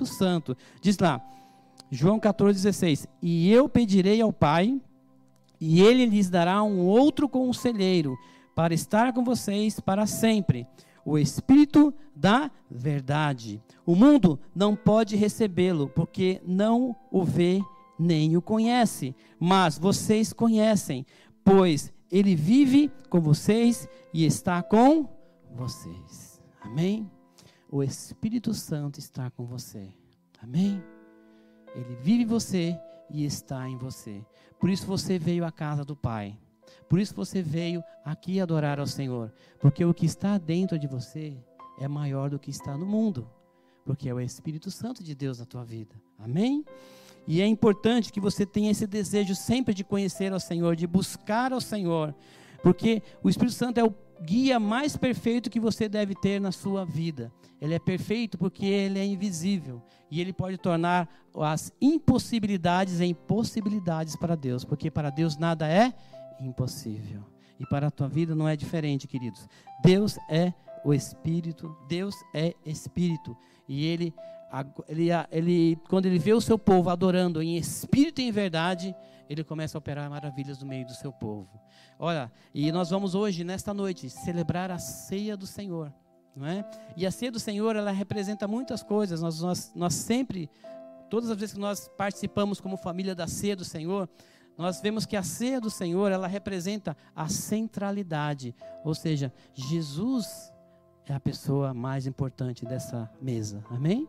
Santo. 0.07 0.57
Diz 0.81 0.99
lá. 0.99 1.21
João 1.91 2.19
14,16. 2.19 3.07
E 3.23 3.51
eu 3.51 3.69
pedirei 3.69 4.21
ao 4.21 4.33
Pai, 4.33 4.81
e 5.61 5.81
ele 5.81 6.07
lhes 6.07 6.29
dará 6.29 6.63
um 6.63 6.85
outro 6.87 7.29
conselheiro, 7.29 8.17
para 8.55 8.75
estar 8.75 9.13
com 9.13 9.23
vocês 9.23 9.79
para 9.81 10.07
sempre. 10.07 10.67
O 11.05 11.17
Espírito 11.17 11.95
da 12.15 12.51
Verdade. 12.71 13.63
O 13.85 13.95
mundo 13.95 14.41
não 14.55 14.75
pode 14.75 15.15
recebê-lo, 15.15 15.89
porque 15.89 16.41
não 16.45 16.97
o 17.11 17.23
vê 17.23 17.63
nem 17.99 18.37
o 18.37 18.43
conhece. 18.43 19.15
Mas 19.39 19.79
vocês 19.79 20.33
conhecem, 20.33 21.07
pois 21.45 21.93
ele 22.11 22.35
vive 22.35 22.91
com 23.09 23.21
vocês 23.21 23.89
e 24.13 24.25
está 24.25 24.63
com 24.63 25.09
vocês. 25.55 26.41
Amém? 26.61 27.09
O 27.71 27.83
Espírito 27.83 28.55
Santo 28.55 29.01
está 29.01 29.31
com 29.31 29.45
você. 29.45 29.93
Amém? 30.41 30.83
Ele 31.75 31.97
vive 31.97 32.23
em 32.23 32.27
você 32.27 32.79
e 33.11 33.25
está 33.25 33.69
em 33.69 33.77
você. 33.77 34.25
Por 34.59 34.71
isso 34.71 34.87
você 34.87 35.19
veio 35.19 35.45
à 35.45 35.51
casa 35.51 35.85
do 35.85 35.97
Pai. 35.97 36.39
Por 36.89 37.01
isso 37.01 37.15
você 37.15 37.43
veio 37.43 37.83
aqui 38.05 38.41
adorar 38.41 38.79
ao 38.79 38.87
Senhor. 38.87 39.33
Porque 39.61 39.85
o 39.85 39.93
que 39.93 40.07
está 40.07 40.39
dentro 40.39 40.79
de 40.79 40.87
você 40.87 41.37
é 41.79 41.89
maior 41.89 42.31
do 42.31 42.39
que 42.39 42.51
está 42.51 42.77
no 42.77 42.87
mundo. 42.87 43.29
Porque 43.85 44.09
é 44.09 44.15
o 44.15 44.21
Espírito 44.21 44.71
Santo 44.71 45.03
de 45.03 45.15
Deus 45.15 45.39
na 45.39 45.45
tua 45.45 45.65
vida. 45.65 45.95
Amém? 46.19 46.65
E 47.27 47.41
é 47.41 47.47
importante 47.47 48.13
que 48.13 48.21
você 48.21 48.47
tenha 48.47 48.71
esse 48.71 48.87
desejo 48.87 49.35
sempre 49.35 49.75
de 49.75 49.83
conhecer 49.83 50.33
ao 50.33 50.39
Senhor, 50.39 50.77
de 50.77 50.87
buscar 50.87 51.53
ao 51.53 51.61
Senhor. 51.61 52.15
Porque 52.63 53.03
o 53.23 53.29
Espírito 53.29 53.55
Santo 53.55 53.79
é 53.79 53.85
o 53.85 53.91
guia 54.23 54.59
mais 54.59 54.97
perfeito 54.97 55.51
que 55.51 55.61
você 55.61 55.89
deve 55.89 56.15
ter 56.15 56.41
na 56.41 56.53
sua 56.53 56.85
vida. 56.85 57.33
Ele 57.61 57.75
é 57.75 57.79
perfeito 57.79 58.37
porque 58.37 58.67
ele 58.67 58.99
é 58.99 59.05
invisível 59.05 59.83
e 60.11 60.21
ele 60.21 60.33
pode 60.33 60.59
tornar 60.59 61.09
as 61.35 61.73
impossibilidades 61.81 63.01
em 63.01 63.15
possibilidades 63.15 64.17
para 64.17 64.37
Deus, 64.37 64.65
porque 64.65 64.91
para 64.91 65.11
Deus 65.11 65.37
nada 65.37 65.69
é 65.69 65.93
impossível. 66.41 67.23
E 67.59 67.67
para 67.67 67.87
a 67.87 67.91
tua 67.91 68.09
vida 68.09 68.35
não 68.35 68.47
é 68.47 68.55
diferente, 68.55 69.09
queridos. 69.09 69.49
Deus 69.83 70.19
é 70.29 70.53
o 70.85 70.93
Espírito, 70.93 71.75
Deus 71.89 72.15
é 72.35 72.55
Espírito 72.65 73.37
e 73.69 73.85
ele 73.87 74.15
ele, 74.89 75.09
ele, 75.31 75.77
quando 75.89 76.07
ele 76.07 76.19
vê 76.19 76.33
o 76.33 76.41
seu 76.41 76.59
povo 76.59 76.91
adorando 76.91 77.43
em 77.43 77.57
espírito 77.57 78.21
e 78.21 78.29
em 78.29 78.31
verdade, 78.31 78.95
ele 79.29 79.43
começa 79.43 79.77
a 79.77 79.81
operar 79.81 80.09
maravilhas 80.09 80.59
no 80.61 80.67
meio 80.67 80.87
do 80.87 80.95
seu 80.95 81.13
povo. 81.13 81.49
Olha, 81.99 82.31
e 82.55 82.71
nós 82.71 82.91
vamos 82.91 83.15
hoje, 83.15 83.45
nesta 83.45 83.75
noite, 83.75 84.09
celebrar 84.09 84.71
a 84.71 84.79
ceia 84.79 85.37
do 85.37 85.47
Senhor. 85.47 85.93
Não 86.35 86.47
é? 86.47 86.65
E 86.97 87.07
a 87.07 87.11
ceia 87.11 87.33
do 87.33 87.41
Senhor, 87.41 87.75
ela 87.77 87.91
representa 87.91 88.47
muitas 88.47 88.83
coisas. 88.83 89.23
Nós, 89.23 89.41
nós, 89.41 89.73
nós 89.75 89.95
sempre, 89.95 90.51
todas 91.09 91.31
as 91.31 91.37
vezes 91.37 91.55
que 91.55 91.61
nós 91.61 91.89
participamos 91.97 92.61
como 92.61 92.77
família 92.77 93.15
da 93.15 93.27
ceia 93.27 93.57
do 93.57 93.65
Senhor, 93.65 94.09
nós 94.57 94.81
vemos 94.81 95.07
que 95.07 95.17
a 95.17 95.23
ceia 95.23 95.61
do 95.61 95.71
Senhor, 95.71 96.13
ela 96.13 96.27
representa 96.27 96.97
a 97.15 97.29
centralidade. 97.29 98.55
Ou 98.85 98.95
seja, 98.95 99.33
Jesus 99.55 100.53
é 101.07 101.15
a 101.15 101.21
pessoa 101.21 101.73
mais 101.73 102.07
importante 102.07 102.65
dessa 102.65 103.11
mesa. 103.21 103.65
Amém? 103.71 104.09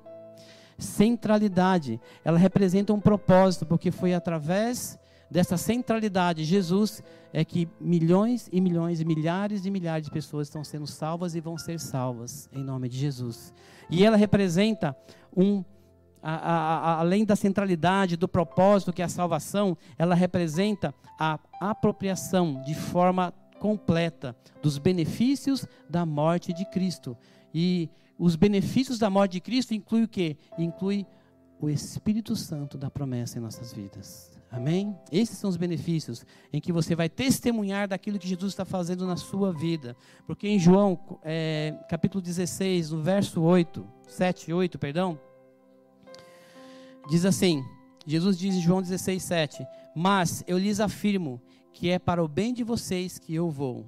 Centralidade. 0.77 1.99
Ela 2.23 2.37
representa 2.37 2.93
um 2.93 2.99
propósito, 2.99 3.65
porque 3.65 3.91
foi 3.91 4.13
através 4.13 4.97
dessa 5.29 5.57
centralidade, 5.57 6.43
Jesus, 6.43 7.03
é 7.33 7.43
que 7.43 7.67
milhões 7.79 8.49
e 8.51 8.61
milhões 8.61 9.01
e 9.01 9.05
milhares 9.05 9.65
e 9.65 9.71
milhares 9.71 10.05
de 10.05 10.11
pessoas 10.11 10.47
estão 10.47 10.63
sendo 10.63 10.87
salvas 10.87 11.35
e 11.35 11.41
vão 11.41 11.57
ser 11.57 11.79
salvas 11.79 12.49
em 12.53 12.63
nome 12.63 12.87
de 12.87 12.97
Jesus. 12.97 13.53
E 13.89 14.05
ela 14.05 14.17
representa 14.17 14.95
um 15.35 15.63
a, 16.21 16.33
a, 16.33 16.77
a, 16.77 16.99
além 16.99 17.23
da 17.23 17.35
centralidade 17.35 18.17
do 18.17 18.27
propósito 18.27 18.91
que 18.91 19.01
é 19.01 19.05
a 19.05 19.09
salvação, 19.09 19.77
ela 19.97 20.15
representa 20.15 20.93
a 21.19 21.39
apropriação 21.59 22.61
de 22.65 22.73
forma 22.73 23.33
completa 23.59 24.35
dos 24.61 24.77
benefícios 24.77 25.65
da 25.89 26.05
morte 26.05 26.53
de 26.53 26.65
Cristo. 26.65 27.15
E 27.53 27.89
os 28.17 28.35
benefícios 28.35 28.97
da 28.97 29.09
morte 29.09 29.33
de 29.33 29.41
Cristo 29.41 29.73
inclui 29.73 30.03
o 30.03 30.07
quê? 30.07 30.37
Inclui 30.57 31.05
o 31.59 31.69
Espírito 31.69 32.35
Santo 32.35 32.77
da 32.77 32.89
promessa 32.89 33.37
em 33.37 33.41
nossas 33.41 33.73
vidas. 33.73 34.31
Amém? 34.49 34.97
Esses 35.11 35.37
são 35.37 35.49
os 35.49 35.57
benefícios 35.57 36.25
em 36.53 36.61
que 36.61 36.71
você 36.71 36.95
vai 36.95 37.09
testemunhar 37.09 37.87
daquilo 37.87 38.17
que 38.17 38.27
Jesus 38.27 38.53
está 38.53 38.63
fazendo 38.63 39.05
na 39.05 39.17
sua 39.17 39.51
vida. 39.51 39.95
Porque 40.25 40.47
em 40.47 40.57
João, 40.57 41.19
é, 41.21 41.75
capítulo 41.89 42.21
16, 42.21 42.91
no 42.91 43.01
verso 43.01 43.41
8, 43.41 43.85
7 44.07 44.51
e 44.51 44.53
8, 44.53 44.79
perdão, 44.79 45.19
diz 47.09 47.25
assim: 47.25 47.63
Jesus 48.05 48.37
diz 48.37 48.55
em 48.55 48.61
João 48.61 48.81
16, 48.81 49.21
7: 49.21 49.67
Mas 49.93 50.43
eu 50.47 50.57
lhes 50.57 50.79
afirmo 50.79 51.41
que 51.73 51.89
é 51.89 51.99
para 51.99 52.23
o 52.23 52.27
bem 52.27 52.53
de 52.53 52.63
vocês 52.63 53.19
que 53.19 53.35
eu 53.35 53.51
vou. 53.51 53.85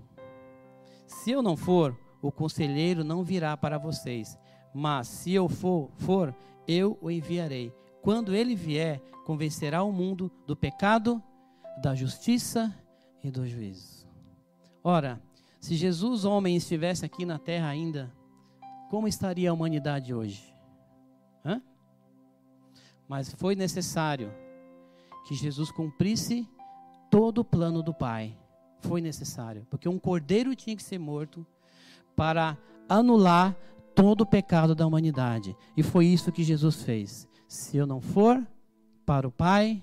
Se 1.08 1.32
eu 1.32 1.42
não 1.42 1.56
for, 1.56 1.98
o 2.22 2.32
conselheiro 2.32 3.04
não 3.04 3.24
virá 3.24 3.56
para 3.56 3.78
vocês. 3.78 4.38
Mas 4.74 5.08
se 5.08 5.34
eu 5.34 5.48
for, 5.48 5.90
for 5.98 6.36
eu 6.68 6.98
o 7.02 7.10
enviarei. 7.10 7.74
Quando 8.02 8.36
ele 8.36 8.56
vier, 8.56 9.02
convencerá 9.26 9.84
o 9.84 9.92
mundo 9.92 10.32
do 10.46 10.56
pecado, 10.56 11.22
da 11.82 11.96
justiça 11.96 12.74
e 13.24 13.32
do 13.32 13.48
juízo. 13.48 14.08
Ora, 14.84 15.22
se 15.60 15.76
Jesus, 15.76 16.26
homem, 16.26 16.56
estivesse 16.56 17.06
aqui 17.06 17.26
na 17.26 17.38
terra 17.38 17.68
ainda, 17.68 18.14
como 18.90 19.08
estaria 19.08 19.50
a 19.50 19.54
humanidade 19.54 20.14
hoje? 20.14 20.54
Hã? 21.44 21.62
Mas 23.08 23.34
foi 23.34 23.56
necessário 23.56 24.32
que 25.28 25.36
Jesus 25.36 25.72
cumprisse 25.72 26.48
todo 27.10 27.40
o 27.40 27.46
plano 27.46 27.84
do 27.84 27.94
Pai. 27.94 28.38
Foi 28.82 29.02
necessário, 29.02 29.68
porque 29.70 29.90
um 29.90 30.00
cordeiro 30.00 30.56
tinha 30.56 30.76
que 30.76 30.84
ser 30.84 30.98
morto 30.98 31.46
para 32.20 32.58
anular 32.90 33.56
todo 33.96 34.22
o 34.22 34.26
pecado 34.26 34.76
da 34.76 34.86
humanidade. 34.86 35.56
E 35.78 35.82
foi 35.82 36.06
isso 36.06 36.34
que 36.34 36.44
Jesus 36.44 36.84
fez. 36.84 37.26
Se 37.48 37.78
eu 37.78 37.88
não 37.88 38.02
for 38.02 38.46
para 39.06 39.26
o 39.26 39.32
Pai, 39.32 39.82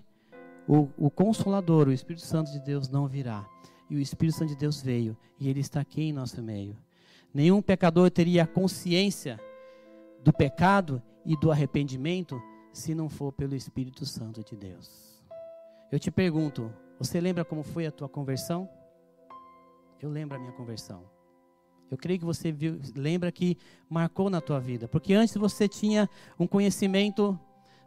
o, 0.68 0.86
o 0.98 1.10
Consolador, 1.10 1.88
o 1.88 1.92
Espírito 1.92 2.26
Santo 2.26 2.52
de 2.52 2.60
Deus 2.60 2.90
não 2.90 3.08
virá. 3.08 3.48
E 3.88 3.96
o 3.96 3.98
Espírito 3.98 4.36
Santo 4.36 4.50
de 4.50 4.56
Deus 4.56 4.82
veio 4.82 5.16
e 5.40 5.48
ele 5.48 5.60
está 5.60 5.80
aqui 5.80 6.02
em 6.02 6.12
nosso 6.12 6.42
meio. 6.42 6.76
Nenhum 7.32 7.62
pecador 7.62 8.10
teria 8.10 8.46
consciência 8.46 9.40
do 10.22 10.30
pecado 10.30 11.02
e 11.24 11.34
do 11.38 11.50
arrependimento 11.50 12.38
se 12.70 12.94
não 12.94 13.08
for 13.08 13.32
pelo 13.32 13.54
Espírito 13.54 14.04
Santo 14.04 14.44
de 14.44 14.54
Deus. 14.54 15.24
Eu 15.90 15.98
te 15.98 16.10
pergunto, 16.10 16.70
você 16.98 17.18
lembra 17.18 17.46
como 17.46 17.62
foi 17.62 17.86
a 17.86 17.90
tua 17.90 18.10
conversão? 18.10 18.68
Eu 19.98 20.10
lembro 20.10 20.36
a 20.36 20.38
minha 20.38 20.52
conversão. 20.52 21.15
Eu 21.90 21.96
creio 21.96 22.18
que 22.18 22.24
você 22.24 22.50
viu, 22.50 22.80
lembra 22.94 23.30
que 23.30 23.56
marcou 23.88 24.28
na 24.28 24.40
tua 24.40 24.58
vida, 24.58 24.88
porque 24.88 25.14
antes 25.14 25.36
você 25.36 25.68
tinha 25.68 26.08
um 26.38 26.46
conhecimento 26.46 27.38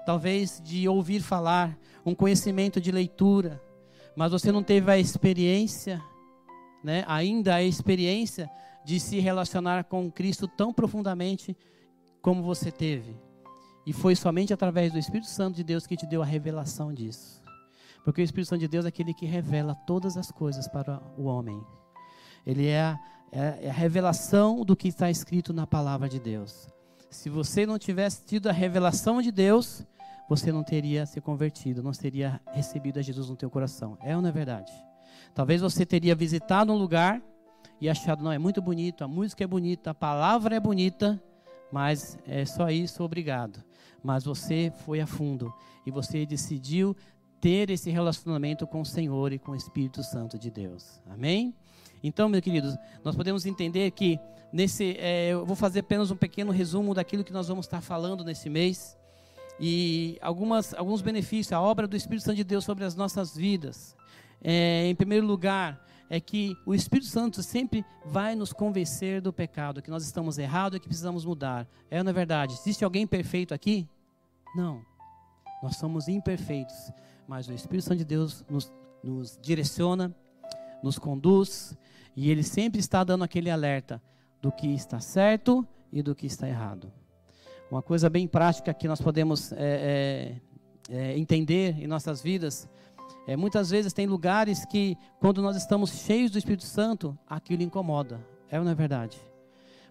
talvez 0.05 0.61
de 0.63 0.87
ouvir 0.87 1.21
falar, 1.21 1.77
um 2.05 2.15
conhecimento 2.15 2.79
de 2.79 2.91
leitura, 2.91 3.61
mas 4.15 4.31
você 4.31 4.51
não 4.51 4.63
teve 4.63 4.91
a 4.91 4.97
experiência, 4.97 6.01
né, 6.83 7.03
ainda 7.07 7.55
a 7.55 7.63
experiência 7.63 8.49
de 8.85 8.99
se 8.99 9.19
relacionar 9.19 9.83
com 9.83 10.09
Cristo 10.11 10.47
tão 10.47 10.73
profundamente 10.73 11.55
como 12.21 12.41
você 12.41 12.71
teve. 12.71 13.15
E 13.85 13.93
foi 13.93 14.15
somente 14.15 14.53
através 14.53 14.91
do 14.91 14.99
Espírito 14.99 15.29
Santo 15.29 15.55
de 15.55 15.63
Deus 15.63 15.85
que 15.85 15.97
te 15.97 16.05
deu 16.05 16.21
a 16.21 16.25
revelação 16.25 16.93
disso. 16.93 17.41
Porque 18.03 18.21
o 18.21 18.23
Espírito 18.23 18.49
Santo 18.49 18.61
de 18.61 18.67
Deus 18.67 18.85
é 18.85 18.89
aquele 18.89 19.13
que 19.13 19.25
revela 19.25 19.75
todas 19.75 20.17
as 20.17 20.31
coisas 20.31 20.67
para 20.67 21.01
o 21.17 21.23
homem. 21.23 21.61
Ele 22.45 22.67
é 22.67 22.97
é 23.31 23.69
a 23.69 23.73
revelação 23.73 24.63
do 24.63 24.75
que 24.75 24.87
está 24.87 25.09
escrito 25.09 25.53
na 25.53 25.67
palavra 25.67 26.09
de 26.09 26.19
Deus. 26.19 26.67
Se 27.09 27.29
você 27.29 27.65
não 27.65 27.79
tivesse 27.79 28.23
tido 28.25 28.47
a 28.47 28.51
revelação 28.51 29.21
de 29.21 29.31
Deus, 29.31 29.85
você 30.27 30.51
não 30.51 30.63
teria 30.63 31.05
se 31.05 31.19
convertido, 31.19 31.81
não 31.81 31.91
teria 31.91 32.39
recebido 32.51 32.99
a 32.99 33.01
Jesus 33.01 33.29
no 33.29 33.35
teu 33.35 33.49
coração. 33.49 33.97
É 34.01 34.15
ou 34.15 34.21
não 34.21 34.29
é 34.29 34.31
verdade? 34.31 34.71
Talvez 35.33 35.61
você 35.61 35.85
teria 35.85 36.15
visitado 36.15 36.71
um 36.71 36.77
lugar 36.77 37.21
e 37.81 37.89
achado, 37.89 38.23
não, 38.23 38.31
é 38.31 38.37
muito 38.37 38.61
bonito, 38.61 39.03
a 39.03 39.07
música 39.07 39.43
é 39.43 39.47
bonita, 39.47 39.91
a 39.91 39.93
palavra 39.93 40.55
é 40.55 40.59
bonita, 40.59 41.21
mas 41.71 42.17
é 42.27 42.45
só 42.45 42.69
isso, 42.69 43.03
obrigado. 43.03 43.63
Mas 44.03 44.23
você 44.23 44.71
foi 44.85 45.01
a 45.01 45.07
fundo 45.07 45.53
e 45.85 45.91
você 45.91 46.25
decidiu 46.25 46.95
ter 47.41 47.69
esse 47.69 47.89
relacionamento 47.89 48.67
com 48.67 48.81
o 48.81 48.85
Senhor 48.85 49.31
e 49.31 49.39
com 49.39 49.53
o 49.53 49.55
Espírito 49.55 50.03
Santo 50.03 50.37
de 50.37 50.51
Deus. 50.51 51.01
Amém? 51.09 51.55
Então, 52.03 52.29
meus 52.29 52.41
queridos, 52.41 52.77
nós 53.03 53.15
podemos 53.15 53.45
entender 53.45 53.91
que 53.91 54.19
nesse, 54.51 54.95
é, 54.97 55.29
eu 55.29 55.45
vou 55.45 55.55
fazer 55.55 55.79
apenas 55.79 56.11
um 56.11 56.15
pequeno 56.15 56.51
resumo 56.51 56.93
daquilo 56.93 57.23
que 57.23 57.33
nós 57.33 57.47
vamos 57.47 57.65
estar 57.65 57.81
falando 57.81 58.23
nesse 58.23 58.49
mês 58.49 58.97
e 59.59 60.17
algumas, 60.21 60.73
alguns 60.73 61.01
benefícios, 61.01 61.51
a 61.51 61.59
obra 61.59 61.87
do 61.87 61.95
Espírito 61.95 62.23
Santo 62.23 62.37
de 62.37 62.43
Deus 62.43 62.63
sobre 62.63 62.85
as 62.85 62.95
nossas 62.95 63.35
vidas. 63.35 63.95
É, 64.41 64.87
em 64.87 64.95
primeiro 64.95 65.27
lugar, 65.27 65.85
é 66.09 66.19
que 66.19 66.57
o 66.65 66.73
Espírito 66.73 67.07
Santo 67.07 67.43
sempre 67.43 67.85
vai 68.05 68.35
nos 68.35 68.53
convencer 68.53 69.21
do 69.21 69.33
pecado, 69.33 69.81
que 69.81 69.91
nós 69.91 70.03
estamos 70.03 70.37
errados 70.37 70.77
e 70.77 70.79
que 70.79 70.87
precisamos 70.87 71.25
mudar. 71.25 71.67
É 71.91 72.01
na 72.01 72.09
é 72.09 72.13
verdade? 72.13 72.53
Existe 72.53 72.85
alguém 72.85 73.05
perfeito 73.05 73.53
aqui? 73.53 73.87
Não. 74.55 74.81
Nós 75.61 75.75
somos 75.75 76.07
imperfeitos, 76.07 76.91
mas 77.27 77.47
o 77.47 77.53
Espírito 77.53 77.83
Santo 77.83 77.97
de 77.97 78.05
Deus 78.05 78.45
nos, 78.49 78.71
nos 79.03 79.37
direciona, 79.41 80.15
nos 80.81 80.97
conduz, 80.97 81.77
e 82.15 82.29
ele 82.29 82.43
sempre 82.43 82.79
está 82.79 83.03
dando 83.03 83.23
aquele 83.23 83.49
alerta 83.49 84.01
do 84.41 84.51
que 84.51 84.67
está 84.67 84.99
certo 84.99 85.65
e 85.91 86.01
do 86.01 86.15
que 86.15 86.25
está 86.25 86.47
errado. 86.47 86.91
Uma 87.71 87.81
coisa 87.81 88.09
bem 88.09 88.27
prática 88.27 88.73
que 88.73 88.87
nós 88.87 88.99
podemos 88.99 89.51
é, 89.51 90.39
é, 90.89 90.95
é, 90.95 91.17
entender 91.17 91.79
em 91.79 91.87
nossas 91.87 92.21
vidas 92.21 92.67
é 93.27 93.35
muitas 93.35 93.69
vezes 93.69 93.93
tem 93.93 94.07
lugares 94.07 94.65
que 94.65 94.97
quando 95.19 95.41
nós 95.41 95.55
estamos 95.55 95.91
cheios 95.91 96.31
do 96.31 96.37
Espírito 96.39 96.63
Santo, 96.63 97.17
aquilo 97.27 97.61
incomoda. 97.61 98.19
É 98.49 98.57
ou 98.57 98.65
não 98.65 98.71
é 98.71 98.75
verdade? 98.75 99.21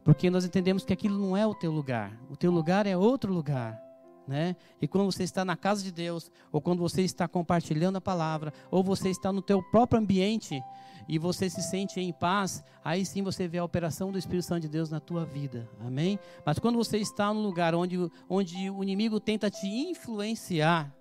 Porque 0.03 0.29
nós 0.29 0.45
entendemos 0.45 0.85
que 0.85 0.93
aquilo 0.93 1.17
não 1.19 1.37
é 1.37 1.47
o 1.47 1.55
teu 1.55 1.71
lugar. 1.71 2.19
O 2.29 2.37
teu 2.37 2.51
lugar 2.51 2.87
é 2.87 2.97
outro 2.97 3.33
lugar. 3.33 3.81
Né? 4.29 4.55
E 4.81 4.87
quando 4.87 5.11
você 5.11 5.23
está 5.23 5.43
na 5.43 5.57
casa 5.57 5.83
de 5.83 5.91
Deus, 5.91 6.31
ou 6.53 6.61
quando 6.61 6.81
você 6.81 7.01
está 7.01 7.27
compartilhando 7.27 7.97
a 7.97 8.01
palavra, 8.01 8.53
ou 8.71 8.85
você 8.85 9.09
está 9.09 9.33
no 9.33 9.41
teu 9.41 9.63
próprio 9.71 9.99
ambiente 9.99 10.63
e 11.09 11.19
você 11.19 11.49
se 11.49 11.63
sente 11.63 11.99
em 11.99 12.13
paz, 12.13 12.63
aí 12.85 13.07
sim 13.07 13.23
você 13.23 13.49
vê 13.49 13.57
a 13.57 13.65
operação 13.65 14.13
do 14.13 14.19
Espírito 14.19 14.45
Santo 14.45 14.61
de 14.61 14.69
Deus 14.69 14.91
na 14.91 15.01
tua 15.01 15.25
vida. 15.25 15.67
Amém? 15.81 16.19
Mas 16.45 16.59
quando 16.59 16.77
você 16.77 16.99
está 16.99 17.33
no 17.33 17.41
lugar 17.41 17.75
onde, 17.75 17.97
onde 18.29 18.69
o 18.69 18.83
inimigo 18.83 19.19
tenta 19.19 19.51
te 19.51 19.67
influenciar, 19.67 20.95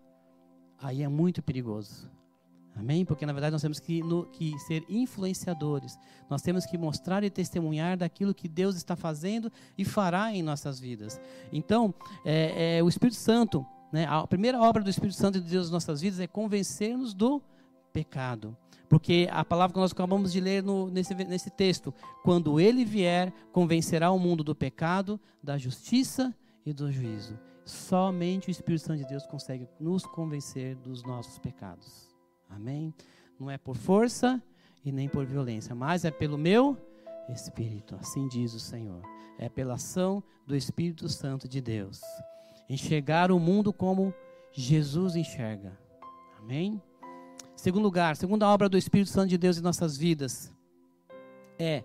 aí 0.82 1.04
é 1.04 1.08
muito 1.10 1.44
perigoso. 1.44 2.10
Amém? 2.78 3.04
Porque 3.04 3.26
na 3.26 3.34
verdade 3.34 3.52
nós 3.52 3.62
temos 3.62 3.80
que, 3.80 4.02
no, 4.04 4.26
que, 4.26 4.58
ser 4.60 4.86
influenciadores. 4.88 5.98
Nós 6.30 6.42
temos 6.42 6.66
que 6.66 6.78
mostrar 6.78 7.24
e 7.24 7.30
testemunhar 7.30 7.98
daquilo 7.98 8.34
que 8.34 8.48
Deus 8.48 8.76
está 8.76 8.96
fazendo 8.96 9.52
e 9.78 9.84
fará 9.84 10.32
em 10.32 10.44
nossas 10.44 10.80
vidas. 10.80 11.20
Então, 11.52 11.94
é, 12.24 12.78
é, 12.78 12.84
o 12.84 12.88
Espírito 12.88 13.18
Santo, 13.18 13.66
né, 13.92 14.06
a 14.08 14.26
primeira 14.28 14.62
obra 14.62 14.84
do 14.84 14.90
Espírito 14.90 15.18
Santo 15.18 15.42
de 15.42 15.50
Deus 15.50 15.70
em 15.70 15.72
nossas 15.72 16.02
vidas 16.02 16.20
é 16.20 16.28
convencer-nos 16.28 17.14
do 17.14 17.42
pecado. 17.92 18.56
Porque 18.88 19.28
a 19.32 19.44
palavra 19.44 19.74
que 19.74 19.80
nós 19.80 19.92
acabamos 19.92 20.32
de 20.32 20.40
ler 20.40 20.64
no, 20.64 20.90
nesse, 20.90 21.14
nesse 21.14 21.50
texto, 21.50 21.94
quando 22.24 22.60
ele 22.60 22.86
vier, 22.86 23.34
convencerá 23.52 24.12
o 24.12 24.20
mundo 24.20 24.44
do 24.44 24.56
pecado, 24.56 25.20
da 25.44 25.58
justiça 25.58 26.34
e 26.66 26.72
do 26.72 26.92
juízo. 26.92 27.38
Somente 27.66 28.48
o 28.48 28.52
Espírito 28.52 28.86
Santo 28.86 29.00
de 29.00 29.10
Deus 29.10 29.26
consegue 29.26 29.68
nos 29.78 30.06
convencer 30.06 30.76
dos 30.78 31.04
nossos 31.04 31.38
pecados. 31.38 32.07
Amém? 32.50 32.94
Não 33.40 33.50
é 33.50 33.58
por 33.58 33.76
força 33.76 34.42
e 34.84 34.92
nem 34.92 35.08
por 35.08 35.26
violência, 35.26 35.76
mas 35.76 36.06
é 36.06 36.12
pelo 36.12 36.38
meu 36.38 36.78
Espírito. 37.30 37.96
Assim 38.00 38.28
diz 38.28 38.54
o 38.54 38.60
Senhor. 38.60 39.02
É 39.38 39.50
pela 39.50 39.76
ação 39.76 40.24
do 40.46 40.56
Espírito 40.56 41.08
Santo 41.10 41.48
de 41.48 41.62
Deus. 41.62 42.02
Enxergar 42.70 43.32
o 43.32 43.40
mundo 43.40 43.72
como 43.72 44.14
Jesus 44.52 45.16
enxerga. 45.16 45.78
Amém? 46.40 46.82
Segundo 47.56 47.84
lugar, 47.84 48.16
segunda 48.16 48.48
obra 48.48 48.70
do 48.70 48.78
Espírito 48.78 49.10
Santo 49.10 49.30
de 49.30 49.38
Deus 49.38 49.58
em 49.58 49.62
nossas 49.62 49.98
vidas 49.98 50.56
é, 51.60 51.84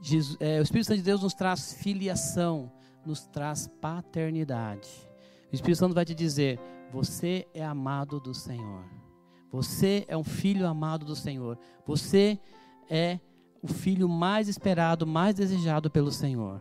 Jesus, 0.00 0.36
é 0.40 0.60
o 0.60 0.62
Espírito 0.62 0.86
Santo 0.86 0.98
de 0.98 1.02
Deus 1.04 1.22
nos 1.22 1.34
traz 1.34 1.72
filiação, 1.74 2.70
nos 3.04 3.26
traz 3.26 3.66
paternidade. 3.80 4.88
O 5.50 5.54
Espírito 5.54 5.78
Santo 5.78 5.94
vai 5.94 6.04
te 6.04 6.14
dizer: 6.14 6.60
você 6.92 7.46
é 7.54 7.64
amado 7.64 8.20
do 8.20 8.34
Senhor. 8.34 8.84
Você 9.50 10.04
é 10.08 10.16
um 10.16 10.24
filho 10.24 10.66
amado 10.66 11.06
do 11.06 11.16
Senhor. 11.16 11.58
Você 11.86 12.38
é 12.88 13.18
o 13.62 13.68
filho 13.68 14.08
mais 14.08 14.48
esperado, 14.48 15.06
mais 15.06 15.34
desejado 15.34 15.90
pelo 15.90 16.12
Senhor. 16.12 16.60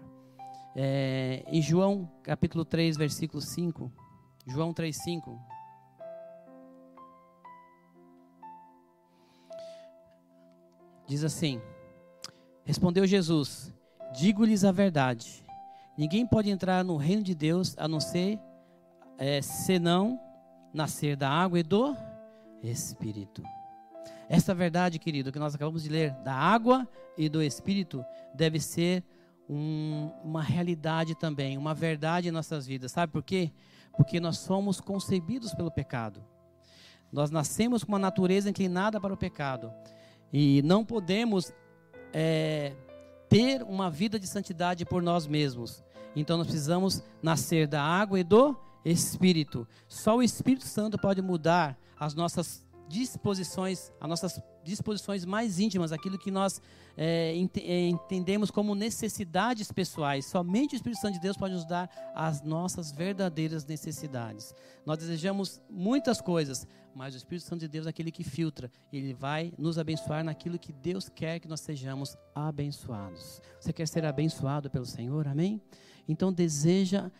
É, 0.75 1.43
em 1.47 1.61
João 1.61 2.09
capítulo 2.23 2.63
3, 2.63 2.95
versículo 2.95 3.41
5. 3.41 3.91
João 4.45 4.73
3, 4.73 4.95
5. 4.95 5.37
Diz 11.07 11.23
assim: 11.23 11.61
Respondeu 12.63 13.05
Jesus: 13.05 13.73
Digo-lhes 14.13 14.63
a 14.63 14.71
verdade. 14.71 15.43
Ninguém 15.97 16.25
pode 16.25 16.49
entrar 16.49 16.83
no 16.83 16.95
reino 16.95 17.23
de 17.23 17.33
Deus 17.33 17.75
a 17.77 17.87
não 17.87 17.99
ser 17.99 18.39
é, 19.17 19.41
senão 19.41 20.19
nascer 20.73 21.15
da 21.15 21.29
água 21.29 21.59
e 21.59 21.63
do 21.63 21.95
Espírito. 22.63 23.43
Esta 24.29 24.53
verdade, 24.53 24.99
querido, 24.99 25.31
que 25.31 25.39
nós 25.39 25.55
acabamos 25.55 25.83
de 25.83 25.89
ler, 25.89 26.11
da 26.23 26.33
água 26.33 26.87
e 27.17 27.29
do 27.29 27.41
Espírito, 27.41 28.03
deve 28.33 28.59
ser 28.59 29.03
um, 29.49 30.11
uma 30.23 30.43
realidade 30.43 31.15
também, 31.15 31.57
uma 31.57 31.73
verdade 31.73 32.27
em 32.27 32.31
nossas 32.31 32.67
vidas. 32.67 32.91
Sabe 32.91 33.11
por 33.11 33.23
quê? 33.23 33.51
Porque 33.95 34.19
nós 34.19 34.37
somos 34.37 34.81
concebidos 34.81 35.53
pelo 35.53 35.71
pecado. 35.71 36.23
Nós 37.11 37.31
nascemos 37.31 37.83
com 37.83 37.91
uma 37.93 37.99
natureza 37.99 38.49
inclinada 38.49 38.99
para 38.99 39.13
o 39.13 39.17
pecado. 39.17 39.73
E 40.31 40.61
não 40.63 40.83
podemos 40.83 41.53
é, 42.13 42.75
ter 43.29 43.63
uma 43.63 43.89
vida 43.89 44.19
de 44.19 44.27
santidade 44.27 44.85
por 44.85 45.01
nós 45.01 45.25
mesmos. 45.25 45.83
Então 46.15 46.37
nós 46.37 46.47
precisamos 46.47 47.01
nascer 47.21 47.67
da 47.67 47.81
água 47.81 48.19
e 48.19 48.23
do 48.23 48.57
Espírito. 48.83 49.67
Só 49.87 50.17
o 50.17 50.23
Espírito 50.23 50.65
Santo 50.65 50.97
pode 50.97 51.21
mudar 51.21 51.77
as 51.99 52.13
nossas 52.13 52.65
disposições, 52.87 53.91
as 53.99 54.09
nossas 54.09 54.41
disposições 54.63 55.25
mais 55.25 55.59
íntimas, 55.59 55.91
aquilo 55.91 56.17
que 56.17 56.29
nós 56.29 56.61
é, 56.95 57.33
ent 57.35 57.57
é, 57.57 57.87
entendemos 57.87 58.51
como 58.51 58.75
necessidades 58.75 59.71
pessoais. 59.71 60.25
Somente 60.25 60.73
o 60.73 60.77
Espírito 60.77 60.99
Santo 60.99 61.13
de 61.13 61.19
Deus 61.19 61.37
pode 61.37 61.53
nos 61.53 61.65
dar 61.65 61.89
as 62.13 62.41
nossas 62.41 62.91
verdadeiras 62.91 63.65
necessidades. 63.65 64.53
Nós 64.85 64.97
desejamos 64.97 65.61
muitas 65.69 66.19
coisas, 66.19 66.67
mas 66.93 67.13
o 67.13 67.17
Espírito 67.17 67.45
Santo 67.45 67.61
de 67.61 67.67
Deus 67.67 67.85
é 67.85 67.89
aquele 67.89 68.11
que 68.11 68.23
filtra. 68.23 68.69
Ele 68.91 69.13
vai 69.13 69.53
nos 69.57 69.77
abençoar 69.77 70.23
naquilo 70.23 70.59
que 70.59 70.73
Deus 70.73 71.07
quer 71.07 71.39
que 71.39 71.47
nós 71.47 71.61
sejamos 71.61 72.17
abençoados. 72.33 73.41
Você 73.59 73.71
quer 73.71 73.87
ser 73.87 74.05
abençoado 74.05 74.69
pelo 74.69 74.85
Senhor? 74.85 75.27
Amém? 75.27 75.61
Então 76.07 76.31
deseja 76.31 77.11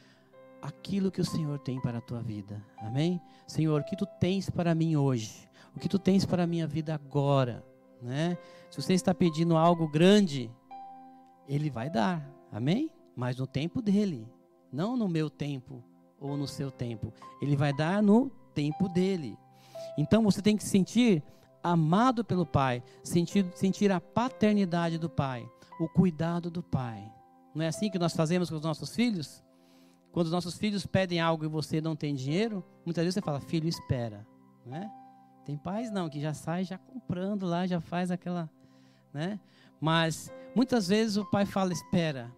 aquilo 0.61 1.11
que 1.11 1.21
o 1.21 1.25
Senhor 1.25 1.59
tem 1.59 1.79
para 1.81 1.99
a 1.99 2.01
tua 2.01 2.21
vida. 2.21 2.63
Amém? 2.77 3.21
Senhor, 3.45 3.81
o 3.81 3.83
que 3.83 3.95
tu 3.95 4.05
tens 4.19 4.49
para 4.49 4.73
mim 4.73 4.95
hoje? 4.95 5.47
O 5.75 5.79
que 5.79 5.87
tu 5.87 5.99
tens 5.99 6.25
para 6.25 6.43
a 6.43 6.47
minha 6.47 6.65
vida 6.65 6.93
agora? 6.93 7.63
Né? 8.01 8.37
Se 8.69 8.81
você 8.81 8.93
está 8.93 9.13
pedindo 9.13 9.55
algo 9.55 9.87
grande, 9.87 10.51
ele 11.47 11.69
vai 11.69 11.89
dar. 11.89 12.27
Amém? 12.51 12.89
Mas 13.15 13.37
no 13.37 13.47
tempo 13.47 13.81
dele, 13.81 14.27
não 14.71 14.95
no 14.95 15.07
meu 15.07 15.29
tempo 15.29 15.83
ou 16.19 16.35
no 16.35 16.47
seu 16.47 16.71
tempo. 16.71 17.13
Ele 17.41 17.55
vai 17.55 17.73
dar 17.73 18.01
no 18.01 18.29
tempo 18.53 18.89
dele. 18.89 19.37
Então 19.97 20.23
você 20.23 20.41
tem 20.41 20.57
que 20.57 20.63
sentir 20.63 21.23
amado 21.63 22.23
pelo 22.23 22.45
Pai, 22.45 22.83
sentir, 23.03 23.45
sentir 23.55 23.91
a 23.91 23.99
paternidade 23.99 24.97
do 24.97 25.09
Pai, 25.09 25.47
o 25.79 25.87
cuidado 25.87 26.49
do 26.49 26.63
Pai. 26.63 27.11
Não 27.53 27.63
é 27.63 27.67
assim 27.67 27.89
que 27.89 27.99
nós 27.99 28.13
fazemos 28.13 28.49
com 28.49 28.55
os 28.55 28.61
nossos 28.61 28.95
filhos? 28.95 29.43
Quando 30.11 30.27
os 30.27 30.31
nossos 30.31 30.57
filhos 30.57 30.85
pedem 30.85 31.19
algo 31.19 31.45
e 31.45 31.47
você 31.47 31.79
não 31.79 31.95
tem 31.95 32.15
dinheiro, 32.15 32.63
muitas 32.85 33.03
vezes 33.03 33.15
você 33.15 33.21
fala, 33.21 33.39
filho, 33.39 33.67
espera. 33.67 34.25
Né? 34.65 34.89
Tem 35.45 35.57
pais 35.57 35.91
não, 35.91 36.09
que 36.09 36.19
já 36.19 36.33
sai 36.33 36.63
já 36.63 36.77
comprando 36.77 37.45
lá, 37.45 37.65
já 37.67 37.79
faz 37.79 38.11
aquela. 38.11 38.49
Né? 39.13 39.39
Mas 39.79 40.31
muitas 40.55 40.87
vezes 40.87 41.17
o 41.17 41.25
pai 41.25 41.45
fala, 41.45 41.71
espera. 41.71 42.31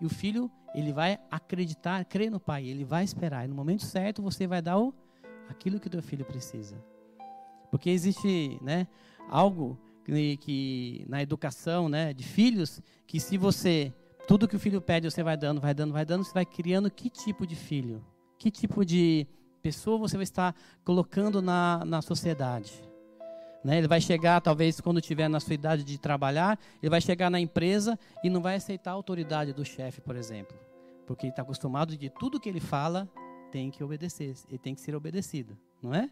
E 0.00 0.06
o 0.06 0.08
filho, 0.08 0.50
ele 0.74 0.92
vai 0.92 1.18
acreditar, 1.30 2.04
crer 2.04 2.30
no 2.30 2.40
pai, 2.40 2.66
ele 2.66 2.84
vai 2.84 3.04
esperar. 3.04 3.44
E 3.44 3.48
no 3.48 3.54
momento 3.54 3.84
certo 3.84 4.22
você 4.22 4.46
vai 4.46 4.62
dar 4.62 4.78
o, 4.78 4.94
aquilo 5.48 5.78
que 5.78 5.88
o 5.88 5.90
teu 5.90 6.02
filho 6.02 6.24
precisa. 6.24 6.82
Porque 7.70 7.90
existe 7.90 8.58
né, 8.62 8.86
algo 9.28 9.78
que, 10.04 10.36
que 10.38 11.06
na 11.08 11.22
educação 11.22 11.88
né, 11.88 12.12
de 12.12 12.24
filhos, 12.24 12.80
que 13.06 13.20
se 13.20 13.36
você 13.36 13.92
tudo 14.30 14.46
que 14.46 14.54
o 14.54 14.60
filho 14.60 14.80
pede, 14.80 15.10
você 15.10 15.24
vai 15.24 15.36
dando, 15.36 15.60
vai 15.60 15.74
dando, 15.74 15.92
vai 15.92 16.04
dando, 16.04 16.22
você 16.22 16.32
vai 16.32 16.46
criando 16.46 16.88
que 16.88 17.10
tipo 17.10 17.44
de 17.44 17.56
filho? 17.56 18.00
Que 18.38 18.48
tipo 18.48 18.84
de 18.84 19.26
pessoa 19.60 19.98
você 19.98 20.16
vai 20.16 20.22
estar 20.22 20.54
colocando 20.84 21.42
na, 21.42 21.82
na 21.84 22.00
sociedade? 22.00 22.72
Né? 23.64 23.78
Ele 23.78 23.88
vai 23.88 24.00
chegar, 24.00 24.40
talvez, 24.40 24.80
quando 24.80 25.00
tiver 25.00 25.26
na 25.26 25.40
sua 25.40 25.54
idade 25.54 25.82
de 25.82 25.98
trabalhar, 25.98 26.56
ele 26.80 26.88
vai 26.88 27.00
chegar 27.00 27.28
na 27.28 27.40
empresa 27.40 27.98
e 28.22 28.30
não 28.30 28.40
vai 28.40 28.54
aceitar 28.54 28.92
a 28.92 28.94
autoridade 28.94 29.52
do 29.52 29.64
chefe, 29.64 30.00
por 30.00 30.14
exemplo. 30.14 30.56
Porque 31.08 31.26
ele 31.26 31.32
está 31.32 31.42
acostumado 31.42 31.96
de 31.96 32.08
tudo 32.08 32.38
que 32.38 32.48
ele 32.48 32.60
fala 32.60 33.08
tem 33.50 33.68
que 33.68 33.82
obedecer, 33.82 34.36
ele 34.48 34.58
tem 34.58 34.76
que 34.76 34.80
ser 34.80 34.94
obedecido, 34.94 35.58
não 35.82 35.92
é? 35.92 36.08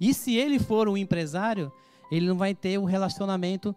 E 0.00 0.14
se 0.14 0.34
ele 0.34 0.58
for 0.58 0.88
um 0.88 0.96
empresário, 0.96 1.70
ele 2.10 2.26
não 2.26 2.38
vai 2.38 2.54
ter 2.54 2.78
o 2.78 2.84
um 2.84 2.86
relacionamento 2.86 3.76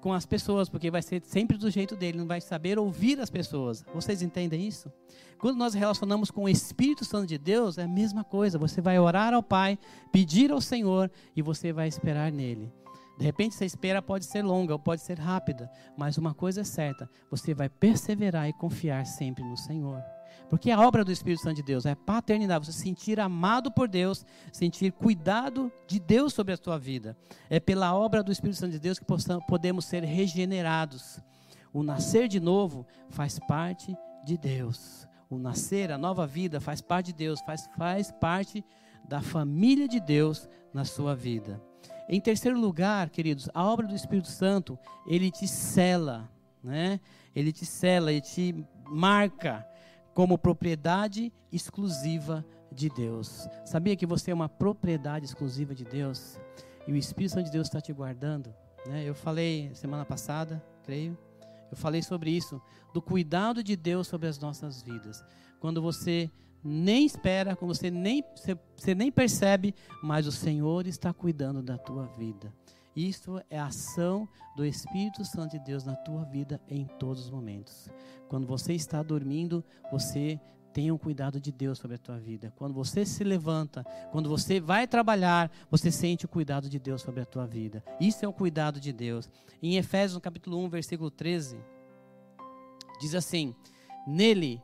com 0.00 0.12
as 0.12 0.24
pessoas, 0.24 0.68
porque 0.68 0.90
vai 0.90 1.02
ser 1.02 1.22
sempre 1.24 1.56
do 1.56 1.70
jeito 1.70 1.96
dele, 1.96 2.18
não 2.18 2.26
vai 2.26 2.40
saber 2.40 2.78
ouvir 2.78 3.20
as 3.20 3.30
pessoas. 3.30 3.84
Vocês 3.94 4.22
entendem 4.22 4.66
isso? 4.66 4.92
Quando 5.38 5.56
nós 5.56 5.74
relacionamos 5.74 6.30
com 6.30 6.44
o 6.44 6.48
Espírito 6.48 7.04
Santo 7.04 7.26
de 7.26 7.38
Deus, 7.38 7.78
é 7.78 7.84
a 7.84 7.88
mesma 7.88 8.24
coisa. 8.24 8.58
Você 8.58 8.80
vai 8.80 8.98
orar 8.98 9.32
ao 9.32 9.42
Pai, 9.42 9.78
pedir 10.12 10.50
ao 10.50 10.60
Senhor 10.60 11.10
e 11.36 11.42
você 11.42 11.72
vai 11.72 11.88
esperar 11.88 12.32
nele. 12.32 12.72
De 13.18 13.24
repente, 13.24 13.54
essa 13.54 13.64
espera 13.64 14.00
pode 14.00 14.24
ser 14.24 14.42
longa 14.42 14.72
ou 14.72 14.78
pode 14.78 15.02
ser 15.02 15.18
rápida, 15.18 15.70
mas 15.96 16.18
uma 16.18 16.32
coisa 16.32 16.60
é 16.60 16.64
certa: 16.64 17.10
você 17.30 17.52
vai 17.52 17.68
perseverar 17.68 18.48
e 18.48 18.52
confiar 18.52 19.04
sempre 19.06 19.42
no 19.44 19.56
Senhor. 19.56 20.00
Porque 20.48 20.70
a 20.70 20.80
obra 20.80 21.04
do 21.04 21.12
Espírito 21.12 21.42
Santo 21.42 21.56
de 21.56 21.62
Deus 21.62 21.84
é 21.86 21.94
paternidade, 21.94 22.66
você 22.66 22.72
se 22.72 22.80
sentir 22.80 23.20
amado 23.20 23.70
por 23.70 23.88
Deus, 23.88 24.24
sentir 24.52 24.92
cuidado 24.92 25.70
de 25.86 26.00
Deus 26.00 26.32
sobre 26.32 26.54
a 26.54 26.56
sua 26.56 26.78
vida. 26.78 27.16
É 27.50 27.60
pela 27.60 27.94
obra 27.94 28.22
do 28.22 28.32
Espírito 28.32 28.58
Santo 28.58 28.72
de 28.72 28.78
Deus 28.78 28.98
que 28.98 29.06
podemos 29.46 29.84
ser 29.84 30.04
regenerados. 30.04 31.20
O 31.72 31.82
nascer 31.82 32.28
de 32.28 32.40
novo 32.40 32.86
faz 33.10 33.38
parte 33.38 33.96
de 34.24 34.38
Deus. 34.38 35.06
O 35.30 35.36
nascer, 35.36 35.92
a 35.92 35.98
nova 35.98 36.26
vida 36.26 36.60
faz 36.60 36.80
parte 36.80 37.06
de 37.06 37.14
Deus, 37.14 37.40
faz, 37.42 37.68
faz 37.76 38.10
parte 38.10 38.64
da 39.06 39.20
família 39.20 39.86
de 39.86 40.00
Deus 40.00 40.48
na 40.72 40.84
sua 40.84 41.14
vida. 41.14 41.60
Em 42.08 42.20
terceiro 42.20 42.58
lugar, 42.58 43.10
queridos, 43.10 43.50
a 43.52 43.62
obra 43.62 43.86
do 43.86 43.94
Espírito 43.94 44.28
Santo, 44.28 44.78
ele 45.06 45.30
te 45.30 45.46
cela, 45.46 46.30
né? 46.64 46.98
Ele 47.34 47.52
te 47.52 47.66
cela, 47.66 48.10
ele 48.10 48.22
te 48.22 48.66
marca 48.86 49.66
como 50.18 50.36
propriedade 50.36 51.32
exclusiva 51.52 52.44
de 52.72 52.90
Deus. 52.90 53.48
Sabia 53.64 53.94
que 53.94 54.04
você 54.04 54.32
é 54.32 54.34
uma 54.34 54.48
propriedade 54.48 55.24
exclusiva 55.24 55.76
de 55.76 55.84
Deus? 55.84 56.40
E 56.88 56.92
o 56.92 56.96
Espírito 56.96 57.34
Santo 57.34 57.44
de 57.44 57.52
Deus 57.52 57.68
está 57.68 57.80
te 57.80 57.92
guardando. 57.92 58.52
Né? 58.84 59.04
Eu 59.04 59.14
falei 59.14 59.70
semana 59.74 60.04
passada, 60.04 60.60
creio, 60.82 61.16
eu 61.70 61.76
falei 61.76 62.02
sobre 62.02 62.32
isso, 62.32 62.60
do 62.92 63.00
cuidado 63.00 63.62
de 63.62 63.76
Deus 63.76 64.08
sobre 64.08 64.26
as 64.26 64.40
nossas 64.40 64.82
vidas. 64.82 65.24
Quando 65.60 65.80
você 65.80 66.28
nem 66.64 67.06
espera, 67.06 67.54
quando 67.54 67.72
você 67.72 67.88
nem, 67.88 68.24
você, 68.34 68.58
você 68.76 68.96
nem 68.96 69.12
percebe, 69.12 69.72
mas 70.02 70.26
o 70.26 70.32
Senhor 70.32 70.88
está 70.88 71.12
cuidando 71.12 71.62
da 71.62 71.78
tua 71.78 72.06
vida. 72.06 72.52
Isso 72.98 73.40
é 73.48 73.56
a 73.56 73.66
ação 73.66 74.28
do 74.56 74.66
Espírito 74.66 75.24
Santo 75.24 75.52
de 75.52 75.60
Deus 75.60 75.84
na 75.84 75.94
tua 75.94 76.24
vida 76.24 76.60
em 76.68 76.84
todos 76.98 77.26
os 77.26 77.30
momentos. 77.30 77.88
Quando 78.28 78.44
você 78.44 78.72
está 78.72 79.04
dormindo, 79.04 79.64
você 79.92 80.40
tem 80.72 80.90
um 80.90 80.98
cuidado 80.98 81.40
de 81.40 81.52
Deus 81.52 81.78
sobre 81.78 81.94
a 81.94 81.98
tua 81.98 82.18
vida. 82.18 82.52
Quando 82.56 82.74
você 82.74 83.06
se 83.06 83.22
levanta, 83.22 83.84
quando 84.10 84.28
você 84.28 84.58
vai 84.58 84.84
trabalhar, 84.84 85.48
você 85.70 85.92
sente 85.92 86.24
o 86.24 86.28
cuidado 86.28 86.68
de 86.68 86.80
Deus 86.80 87.00
sobre 87.00 87.20
a 87.20 87.24
tua 87.24 87.46
vida. 87.46 87.84
Isso 88.00 88.24
é 88.24 88.28
o 88.28 88.32
cuidado 88.32 88.80
de 88.80 88.92
Deus. 88.92 89.30
Em 89.62 89.76
Efésios, 89.76 90.20
capítulo 90.20 90.58
1, 90.64 90.68
versículo 90.68 91.08
13, 91.08 91.56
diz 93.00 93.14
assim: 93.14 93.54
Nele 94.08 94.60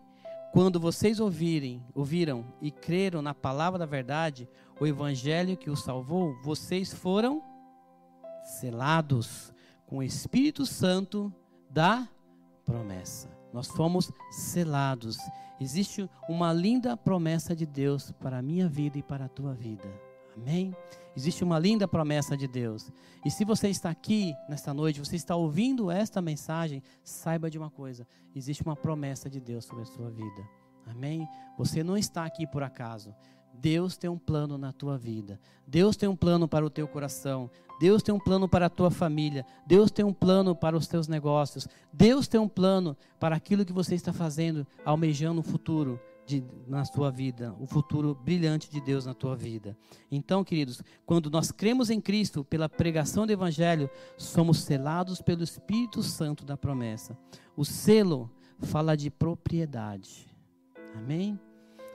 quando 0.52 0.80
vocês 0.80 1.20
ouvirem, 1.20 1.84
ouviram 1.94 2.52
e 2.60 2.72
creram 2.72 3.22
na 3.22 3.32
palavra 3.32 3.78
da 3.78 3.86
verdade, 3.86 4.48
o 4.80 4.86
evangelho 4.88 5.56
que 5.56 5.70
os 5.70 5.84
salvou, 5.84 6.36
vocês 6.42 6.92
foram 6.92 7.53
selados 8.44 9.52
com 9.86 9.98
o 9.98 10.02
Espírito 10.02 10.64
Santo 10.64 11.32
da 11.70 12.08
promessa. 12.64 13.28
Nós 13.52 13.68
fomos 13.68 14.10
selados. 14.30 15.16
Existe 15.60 16.08
uma 16.28 16.52
linda 16.52 16.96
promessa 16.96 17.54
de 17.54 17.64
Deus 17.64 18.10
para 18.12 18.38
a 18.38 18.42
minha 18.42 18.68
vida 18.68 18.98
e 18.98 19.02
para 19.02 19.26
a 19.26 19.28
tua 19.28 19.54
vida. 19.54 19.88
Amém? 20.36 20.74
Existe 21.16 21.44
uma 21.44 21.58
linda 21.58 21.86
promessa 21.86 22.36
de 22.36 22.48
Deus. 22.48 22.90
E 23.24 23.30
se 23.30 23.44
você 23.44 23.68
está 23.68 23.90
aqui 23.90 24.34
nesta 24.48 24.74
noite, 24.74 24.98
você 24.98 25.14
está 25.14 25.36
ouvindo 25.36 25.90
esta 25.90 26.20
mensagem, 26.20 26.82
saiba 27.04 27.48
de 27.48 27.56
uma 27.56 27.70
coisa: 27.70 28.06
existe 28.34 28.62
uma 28.64 28.74
promessa 28.74 29.30
de 29.30 29.40
Deus 29.40 29.64
sobre 29.64 29.82
a 29.82 29.86
sua 29.86 30.10
vida. 30.10 30.44
Amém? 30.86 31.26
Você 31.56 31.82
não 31.82 31.96
está 31.96 32.24
aqui 32.24 32.46
por 32.46 32.62
acaso. 32.62 33.14
Deus 33.60 33.96
tem 33.96 34.10
um 34.10 34.18
plano 34.18 34.58
na 34.58 34.72
tua 34.72 34.98
vida. 34.98 35.40
Deus 35.66 35.96
tem 35.96 36.08
um 36.08 36.16
plano 36.16 36.46
para 36.46 36.64
o 36.64 36.70
teu 36.70 36.86
coração. 36.86 37.50
Deus 37.80 38.02
tem 38.02 38.14
um 38.14 38.18
plano 38.18 38.48
para 38.48 38.66
a 38.66 38.70
tua 38.70 38.90
família. 38.90 39.44
Deus 39.66 39.90
tem 39.90 40.04
um 40.04 40.12
plano 40.12 40.54
para 40.54 40.76
os 40.76 40.86
teus 40.86 41.08
negócios. 41.08 41.66
Deus 41.92 42.28
tem 42.28 42.40
um 42.40 42.48
plano 42.48 42.96
para 43.18 43.34
aquilo 43.34 43.64
que 43.64 43.72
você 43.72 43.94
está 43.94 44.12
fazendo, 44.12 44.66
almejando 44.84 45.40
o 45.40 45.44
futuro 45.44 45.98
de, 46.26 46.42
na 46.66 46.82
tua 46.84 47.10
vida, 47.10 47.54
o 47.60 47.66
futuro 47.66 48.14
brilhante 48.14 48.70
de 48.70 48.80
Deus 48.80 49.04
na 49.04 49.14
tua 49.14 49.36
vida. 49.36 49.76
Então, 50.10 50.42
queridos, 50.42 50.82
quando 51.04 51.30
nós 51.30 51.50
cremos 51.50 51.90
em 51.90 52.00
Cristo 52.00 52.44
pela 52.44 52.68
pregação 52.68 53.26
do 53.26 53.32
Evangelho, 53.32 53.90
somos 54.16 54.60
selados 54.60 55.20
pelo 55.20 55.42
Espírito 55.42 56.02
Santo 56.02 56.44
da 56.44 56.56
promessa. 56.56 57.16
O 57.56 57.64
selo 57.64 58.30
fala 58.60 58.96
de 58.96 59.10
propriedade. 59.10 60.26
Amém? 60.94 61.38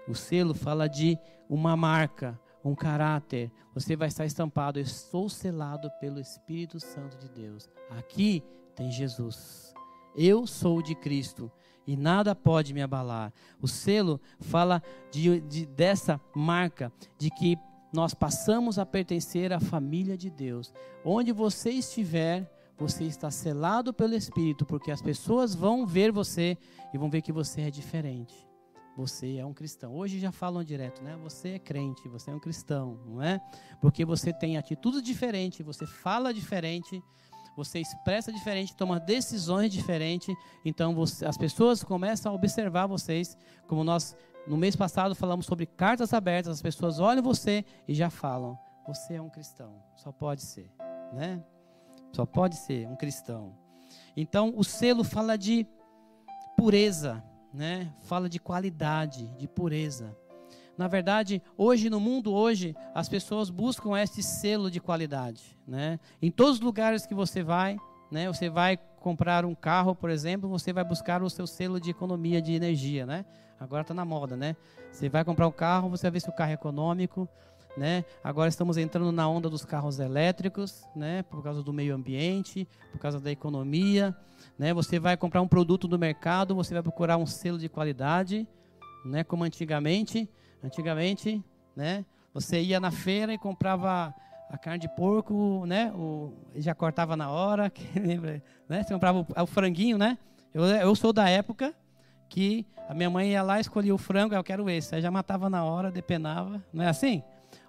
O 0.08 0.14
selo 0.14 0.54
fala 0.54 0.88
de 0.88 1.18
uma 1.50 1.76
marca, 1.76 2.40
um 2.64 2.76
caráter. 2.76 3.52
Você 3.74 3.96
vai 3.96 4.08
estar 4.08 4.26
estampado. 4.26 4.80
Eu 4.80 4.86
sou 4.86 5.28
selado 5.28 5.90
pelo 6.00 6.20
Espírito 6.20 6.80
Santo 6.80 7.18
de 7.18 7.28
Deus. 7.30 7.68
Aqui 7.90 8.44
tem 8.76 8.92
Jesus. 8.92 9.74
Eu 10.16 10.46
sou 10.46 10.82
de 10.82 10.94
Cristo 10.94 11.52
e 11.88 11.98
nada 11.98 12.36
pode 12.36 12.74
me 12.74 12.82
abalar. 12.82 13.34
O 13.60 13.68
selo 13.68 14.22
fala 14.40 14.82
de, 15.12 15.42
de, 15.42 15.66
dessa 15.66 16.22
marca, 16.36 16.92
de 17.18 17.32
que 17.32 17.58
nós 17.92 18.14
passamos 18.14 18.78
a 18.78 18.86
pertencer 18.86 19.52
à 19.52 19.60
família 19.60 20.16
de 20.16 20.30
Deus. 20.30 20.72
Onde 21.04 21.32
você 21.32 21.72
estiver, 21.72 22.48
você 22.78 23.06
está 23.06 23.32
selado 23.32 23.92
pelo 23.92 24.14
Espírito, 24.14 24.66
porque 24.66 24.92
as 24.92 25.02
pessoas 25.02 25.56
vão 25.56 25.88
ver 25.88 26.12
você 26.12 26.56
e 26.94 26.98
vão 26.98 27.10
ver 27.10 27.24
que 27.24 27.32
você 27.32 27.62
é 27.62 27.72
diferente 27.72 28.49
você 28.96 29.38
é 29.38 29.46
um 29.46 29.54
cristão. 29.54 29.96
Hoje 29.96 30.20
já 30.20 30.32
falam 30.32 30.64
direto, 30.64 31.02
né? 31.02 31.18
Você 31.24 31.50
é 31.50 31.60
crente, 31.60 32.08
você 32.08 32.32
é 32.32 32.36
um 32.36 32.40
cristão, 32.40 33.00
não 33.06 33.22
é? 33.22 33.40
Porque 33.82 34.04
você 34.04 34.34
tem 34.34 34.58
atitudes 34.58 35.02
diferentes, 35.02 35.66
você 35.66 35.86
fala 35.86 36.34
diferente, 36.34 37.02
você 37.56 37.80
expressa 37.80 38.32
diferente, 38.32 38.76
toma 38.76 39.00
decisões 39.00 39.72
diferentes. 39.72 40.36
Então 40.66 40.94
você, 40.96 41.26
as 41.26 41.38
pessoas 41.38 41.84
começam 41.84 42.32
a 42.32 42.36
observar 42.36 42.88
vocês, 42.88 43.38
como 43.68 43.84
nós 43.84 44.16
no 44.48 44.58
mês 44.58 44.76
passado 44.76 45.14
falamos 45.14 45.46
sobre 45.46 45.66
cartas 45.66 46.14
abertas, 46.14 46.54
as 46.54 46.62
pessoas 46.62 47.00
olham 47.00 47.22
você 47.22 47.64
e 47.88 47.94
já 47.94 48.10
falam: 48.10 48.58
você 48.88 49.16
é 49.16 49.22
um 49.22 49.30
cristão. 49.30 49.84
Só 49.96 50.12
pode 50.12 50.42
ser, 50.42 50.72
né? 51.14 51.44
Só 52.14 52.26
pode 52.26 52.56
ser 52.56 52.88
um 52.88 52.96
cristão. 52.96 53.56
Então 54.16 54.54
o 54.56 54.64
selo 54.64 55.04
fala 55.04 55.38
de 55.38 55.68
pureza, 56.58 57.24
né? 57.54 57.94
Fala 58.02 58.30
de 58.30 58.40
qualidade, 58.40 59.28
de 59.38 59.48
pureza. 59.48 60.16
Na 60.78 60.88
verdade, 60.88 61.42
hoje 61.58 61.90
no 61.90 62.00
mundo 62.00 62.34
hoje, 62.34 62.76
as 62.96 63.10
pessoas 63.10 63.50
buscam 63.50 64.00
esse 64.00 64.24
selo 64.24 64.72
de 64.72 64.80
qualidade, 64.80 65.58
né? 65.68 66.00
Em 66.22 66.32
todos 66.32 66.56
os 66.56 66.62
lugares 66.62 67.06
que 67.06 67.14
você 67.14 67.44
vai, 67.44 67.78
né? 68.10 68.28
Você 68.28 68.50
vai 68.50 68.78
comprar 69.02 69.46
um 69.46 69.54
carro, 69.54 69.94
por 69.94 70.10
exemplo, 70.10 70.48
você 70.48 70.72
vai 70.72 70.84
buscar 70.84 71.22
o 71.22 71.30
seu 71.30 71.46
selo 71.46 71.80
de 71.80 71.90
economia 71.90 72.42
de 72.42 72.54
energia, 72.54 73.06
né? 73.06 73.26
Agora 73.60 73.82
está 73.82 73.94
na 73.94 74.06
moda, 74.06 74.38
né? 74.38 74.56
Você 74.92 75.10
vai 75.10 75.26
comprar 75.26 75.48
um 75.48 75.52
carro, 75.52 75.90
você 75.90 76.04
vai 76.04 76.12
ver 76.12 76.22
se 76.22 76.30
o 76.30 76.34
carro 76.34 76.52
é 76.52 76.54
econômico, 76.54 77.28
né? 77.78 78.04
Agora 78.24 78.50
estamos 78.50 78.78
entrando 78.78 79.12
na 79.12 79.28
onda 79.28 79.50
dos 79.50 79.64
carros 79.64 80.00
elétricos, 80.00 80.86
né? 80.96 81.24
Por 81.24 81.44
causa 81.44 81.64
do 81.64 81.72
meio 81.72 81.96
ambiente, 81.96 82.68
por 82.92 83.00
causa 83.00 83.20
da 83.20 83.32
economia, 83.32 84.16
né? 84.58 84.74
Você 84.74 85.00
vai 85.00 85.16
comprar 85.16 85.42
um 85.42 85.48
produto 85.48 85.88
do 85.88 85.98
mercado, 85.98 86.56
você 86.56 86.74
vai 86.74 86.84
procurar 86.84 87.18
um 87.18 87.26
selo 87.26 87.58
de 87.58 87.70
qualidade, 87.70 88.48
né? 89.06 89.24
Como 89.24 89.44
antigamente, 89.44 90.30
antigamente, 90.64 91.44
né? 91.76 92.06
Você 92.34 92.62
ia 92.62 92.80
na 92.80 92.92
feira 92.92 93.34
e 93.34 93.38
comprava 93.38 94.14
a 94.50 94.58
carne 94.58 94.80
de 94.80 94.90
porco, 94.90 95.64
né? 95.66 95.92
O, 95.94 96.34
já 96.56 96.74
cortava 96.74 97.16
na 97.16 97.30
hora, 97.30 97.72
lembra, 97.96 98.44
né? 98.68 98.84
Você 98.84 98.94
comprava 98.94 99.20
o, 99.20 99.44
o, 99.44 99.46
franguinho, 99.46 99.98
né? 99.98 100.18
Eu, 100.54 100.64
eu 100.66 100.96
sou 100.96 101.14
da 101.14 101.30
época 101.30 101.74
que 102.30 102.66
a 102.88 102.94
minha 102.94 103.10
mãe 103.10 103.32
ia 103.32 103.42
lá, 103.42 103.60
escolhia 103.60 103.94
o 103.94 103.98
frango, 103.98 104.34
eu 104.34 104.44
quero 104.44 104.70
esse, 104.70 104.96
aí 104.96 105.02
já 105.02 105.12
matava 105.12 105.50
na 105.50 105.64
hora, 105.64 105.92
depenava, 105.92 106.64
não 106.72 106.84
é 106.84 106.88
assim? 106.88 107.24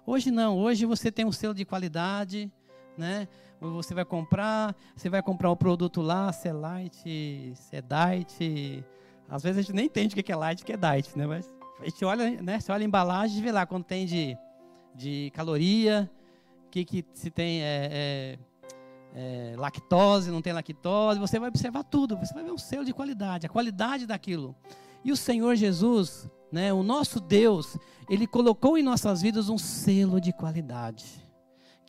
Hoje 0.05 0.31
não, 0.31 0.57
hoje 0.57 0.85
você 0.85 1.11
tem 1.11 1.25
um 1.25 1.31
selo 1.31 1.53
de 1.53 1.65
qualidade, 1.65 2.51
né? 2.97 3.27
Você 3.59 3.93
vai 3.93 4.05
comprar, 4.05 4.75
você 4.95 5.09
vai 5.09 5.21
comprar 5.21 5.49
o 5.49 5.53
um 5.53 5.55
produto 5.55 6.01
lá, 6.01 6.31
se 6.31 6.47
é 6.47 6.53
light, 6.53 7.53
se 7.55 7.75
é 7.75 7.81
diet. 7.81 8.83
Às 9.29 9.43
vezes 9.43 9.59
a 9.59 9.61
gente 9.61 9.73
nem 9.73 9.85
entende 9.85 10.19
o 10.19 10.23
que 10.23 10.31
é 10.31 10.35
light 10.35 10.63
o 10.63 10.65
que 10.65 10.73
é 10.73 10.77
diet, 10.77 11.15
né? 11.15 11.27
Mas 11.27 11.53
a 11.79 11.85
gente 11.85 12.03
olha, 12.03 12.41
né? 12.41 12.59
Você 12.59 12.71
olha 12.71 12.83
a 12.83 12.85
embalagem 12.85 13.37
e 13.37 13.41
vê 13.41 13.51
lá 13.51 13.65
quando 13.65 13.83
tem 13.83 14.05
de, 14.05 14.35
de 14.95 15.31
caloria, 15.35 16.09
que, 16.71 16.83
que 16.83 17.05
se 17.13 17.29
tem 17.29 17.61
é, 17.61 17.89
é, 17.91 18.39
é, 19.13 19.55
lactose, 19.57 20.31
não 20.31 20.41
tem 20.41 20.53
lactose. 20.53 21.19
Você 21.19 21.39
vai 21.39 21.49
observar 21.49 21.83
tudo, 21.83 22.17
você 22.17 22.33
vai 22.33 22.43
ver 22.43 22.51
um 22.51 22.57
selo 22.57 22.85
de 22.85 22.93
qualidade, 22.93 23.45
a 23.45 23.49
qualidade 23.49 24.05
daquilo. 24.05 24.55
E 25.03 25.11
o 25.11 25.17
Senhor 25.17 25.55
Jesus, 25.55 26.29
né, 26.51 26.71
o 26.71 26.83
nosso 26.83 27.19
Deus, 27.19 27.77
ele 28.09 28.27
colocou 28.27 28.77
em 28.77 28.83
nossas 28.83 29.21
vidas 29.21 29.49
um 29.49 29.57
selo 29.57 30.19
de 30.21 30.31
qualidade 30.31 31.21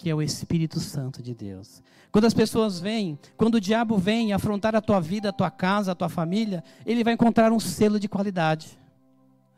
que 0.02 0.11
é 0.11 0.14
o 0.14 0.20
Espírito 0.20 0.80
Santo 0.80 1.22
de 1.22 1.32
Deus. 1.32 1.80
Quando 2.11 2.24
as 2.24 2.35
pessoas 2.35 2.80
vêm, 2.80 3.16
quando 3.37 3.54
o 3.54 3.61
diabo 3.61 3.96
vem 3.96 4.32
afrontar 4.32 4.74
a 4.74 4.80
tua 4.80 5.00
vida, 5.00 5.28
a 5.28 5.32
tua 5.32 5.48
casa, 5.48 5.92
a 5.92 5.94
tua 5.94 6.08
família, 6.08 6.64
ele 6.85 7.04
vai 7.04 7.14
encontrar 7.14 7.52
um 7.52 7.61
selo 7.61 8.00
de 8.00 8.08
qualidade. 8.08 8.76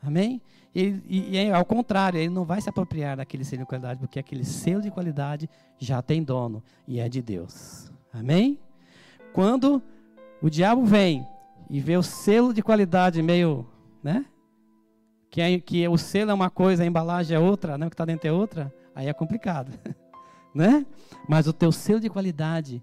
Amém? 0.03 0.43
E, 0.75 1.01
e, 1.07 1.37
e, 1.37 1.51
ao 1.53 1.65
contrário, 1.65 2.19
ele 2.19 2.31
não 2.31 2.45
vai 2.45 2.61
se 2.61 2.69
apropriar 2.69 3.17
daquele 3.17 3.45
selo 3.45 3.63
de 3.63 3.67
qualidade, 3.67 4.01
porque 4.01 4.19
aquele 4.19 4.45
selo 4.45 4.83
de 4.83 4.91
qualidade 4.91 5.49
já 5.79 6.03
tem 6.03 6.23
dono 6.23 6.63
e 6.87 6.99
é 6.99 7.09
de 7.09 7.23
Deus. 7.23 7.93
Amém? 8.13 8.59
Quando 9.33 9.81
o 10.43 10.51
diabo 10.51 10.85
vem 10.85 11.27
e 11.71 11.81
vê 11.81 11.97
o 11.97 12.03
selo 12.03 12.53
de 12.53 12.63
qualidade 12.63 13.23
meio, 13.23 13.67
né? 14.03 14.27
Que, 15.31 15.41
é, 15.41 15.59
que 15.59 15.87
o 15.89 15.97
selo 15.97 16.31
é 16.31 16.35
uma 16.35 16.51
coisa, 16.51 16.83
a 16.83 16.87
embalagem 16.87 17.37
é 17.37 17.41
outra, 17.41 17.79
né? 17.79 17.87
o 17.87 17.91
que 17.91 17.95
está 17.95 18.05
dentro 18.05 18.29
é 18.29 18.33
outra, 18.33 18.73
aí 18.95 19.09
é 19.09 19.13
complicado. 19.13 19.73
né? 20.55 20.85
Mas 21.29 21.47
o 21.47 21.53
teu 21.53 21.73
selo 21.73 22.01
de 22.01 22.09
qualidade 22.09 22.83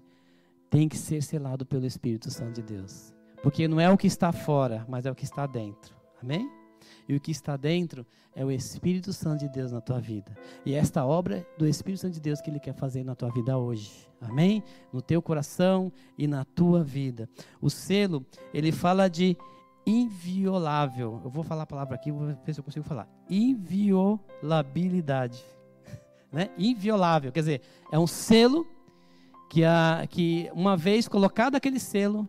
tem 0.68 0.88
que 0.88 0.96
ser 0.96 1.22
selado 1.22 1.64
pelo 1.64 1.86
Espírito 1.86 2.30
Santo 2.30 2.54
de 2.54 2.62
Deus. 2.62 3.14
Porque 3.42 3.66
não 3.68 3.80
é 3.80 3.90
o 3.90 3.96
que 3.96 4.06
está 4.06 4.32
fora, 4.32 4.84
mas 4.88 5.04
é 5.04 5.10
o 5.10 5.14
que 5.14 5.24
está 5.24 5.46
dentro. 5.46 5.94
Amém? 6.22 6.61
E 7.08 7.14
o 7.14 7.20
que 7.20 7.30
está 7.30 7.56
dentro 7.56 8.06
é 8.34 8.44
o 8.44 8.50
Espírito 8.50 9.12
Santo 9.12 9.40
de 9.40 9.48
Deus 9.48 9.72
na 9.72 9.80
tua 9.80 10.00
vida. 10.00 10.36
E 10.64 10.74
é 10.74 10.78
esta 10.78 11.04
obra 11.04 11.46
do 11.58 11.66
Espírito 11.66 12.00
Santo 12.00 12.14
de 12.14 12.20
Deus 12.20 12.40
que 12.40 12.50
Ele 12.50 12.60
quer 12.60 12.74
fazer 12.74 13.04
na 13.04 13.14
tua 13.14 13.30
vida 13.30 13.58
hoje. 13.58 14.08
Amém? 14.20 14.62
No 14.92 15.02
teu 15.02 15.20
coração 15.20 15.92
e 16.16 16.26
na 16.26 16.44
tua 16.44 16.82
vida. 16.82 17.28
O 17.60 17.68
selo, 17.68 18.24
ele 18.54 18.70
fala 18.70 19.08
de 19.08 19.36
inviolável. 19.86 21.20
Eu 21.24 21.30
vou 21.30 21.42
falar 21.42 21.64
a 21.64 21.66
palavra 21.66 21.96
aqui, 21.96 22.12
vou 22.12 22.28
ver 22.44 22.54
se 22.54 22.60
eu 22.60 22.64
consigo 22.64 22.84
falar. 22.84 23.08
Inviolabilidade. 23.28 25.42
né? 26.30 26.50
Inviolável. 26.56 27.32
Quer 27.32 27.40
dizer, 27.40 27.62
é 27.90 27.98
um 27.98 28.06
selo 28.06 28.64
que, 29.50 29.64
a, 29.64 30.06
que 30.08 30.48
uma 30.54 30.76
vez 30.76 31.08
colocado 31.08 31.56
aquele 31.56 31.80
selo, 31.80 32.28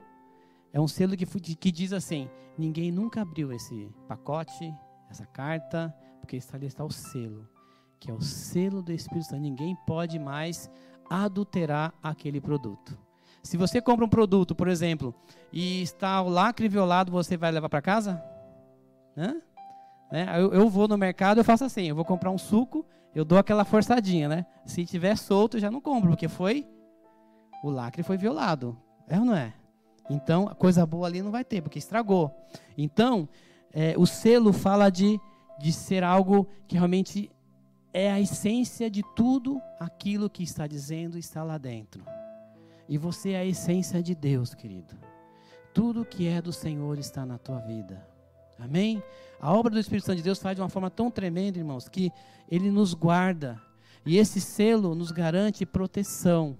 é 0.73 0.81
um 0.81 0.87
selo 0.87 1.15
que, 1.15 1.27
que 1.55 1.71
diz 1.71 1.93
assim: 1.93 2.27
ninguém 2.57 2.91
nunca 2.91 3.21
abriu 3.21 3.51
esse 3.51 3.89
pacote, 4.07 4.73
essa 5.09 5.25
carta, 5.25 5.93
porque 6.19 6.39
ali 6.53 6.67
está 6.67 6.83
o 6.83 6.91
selo, 6.91 7.47
que 7.99 8.09
é 8.09 8.13
o 8.13 8.21
selo 8.21 8.81
do 8.81 8.91
Espírito 8.91 9.27
Santo. 9.27 9.41
Ninguém 9.41 9.75
pode 9.85 10.17
mais 10.17 10.69
adulterar 11.09 11.93
aquele 12.01 12.39
produto. 12.39 12.97
Se 13.41 13.57
você 13.57 13.81
compra 13.81 14.05
um 14.05 14.09
produto, 14.09 14.55
por 14.55 14.67
exemplo, 14.67 15.13
e 15.51 15.81
está 15.81 16.21
o 16.21 16.29
lacre 16.29 16.69
violado, 16.69 17.11
você 17.11 17.35
vai 17.35 17.51
levar 17.51 17.67
para 17.67 17.81
casa? 17.81 18.23
Né? 19.15 19.41
Eu, 20.39 20.53
eu, 20.53 20.69
vou 20.69 20.87
no 20.87 20.97
mercado, 20.97 21.39
eu 21.39 21.43
faço 21.43 21.65
assim, 21.65 21.89
eu 21.89 21.95
vou 21.95 22.05
comprar 22.05 22.31
um 22.31 22.37
suco, 22.37 22.85
eu 23.13 23.25
dou 23.25 23.37
aquela 23.37 23.65
forçadinha, 23.65 24.29
né? 24.29 24.45
Se 24.65 24.85
tiver 24.85 25.17
solto, 25.17 25.57
eu 25.57 25.61
já 25.61 25.69
não 25.69 25.81
compro, 25.81 26.09
porque 26.09 26.27
foi 26.27 26.67
o 27.63 27.69
lacre 27.69 28.03
foi 28.03 28.17
violado. 28.17 28.77
É 29.07 29.17
ou 29.17 29.25
não 29.25 29.35
é? 29.35 29.53
Então, 30.09 30.47
coisa 30.57 30.85
boa 30.85 31.07
ali 31.07 31.21
não 31.21 31.31
vai 31.31 31.43
ter, 31.43 31.61
porque 31.61 31.79
estragou. 31.79 32.31
Então, 32.77 33.27
é, 33.71 33.95
o 33.97 34.05
selo 34.05 34.51
fala 34.53 34.89
de, 34.89 35.19
de 35.59 35.71
ser 35.71 36.03
algo 36.03 36.47
que 36.67 36.75
realmente 36.75 37.31
é 37.93 38.11
a 38.11 38.19
essência 38.19 38.89
de 38.89 39.03
tudo 39.15 39.61
aquilo 39.79 40.29
que 40.29 40.43
está 40.43 40.67
dizendo 40.67 41.17
está 41.17 41.43
lá 41.43 41.57
dentro. 41.57 42.03
E 42.89 42.97
você 42.97 43.31
é 43.31 43.39
a 43.39 43.45
essência 43.45 44.01
de 44.01 44.13
Deus, 44.13 44.53
querido. 44.53 44.95
Tudo 45.73 46.05
que 46.05 46.27
é 46.27 46.41
do 46.41 46.51
Senhor 46.51 46.97
está 46.97 47.25
na 47.25 47.37
tua 47.37 47.59
vida. 47.59 48.05
Amém? 48.59 49.01
A 49.39 49.53
obra 49.53 49.71
do 49.71 49.79
Espírito 49.79 50.05
Santo 50.05 50.17
de 50.17 50.23
Deus 50.23 50.39
faz 50.39 50.55
de 50.55 50.61
uma 50.61 50.69
forma 50.69 50.89
tão 50.89 51.09
tremenda, 51.09 51.57
irmãos, 51.57 51.87
que 51.87 52.11
ele 52.49 52.69
nos 52.71 52.93
guarda. 52.93 53.61
E 54.05 54.17
esse 54.17 54.41
selo 54.41 54.93
nos 54.95 55.11
garante 55.11 55.65
proteção. 55.65 56.57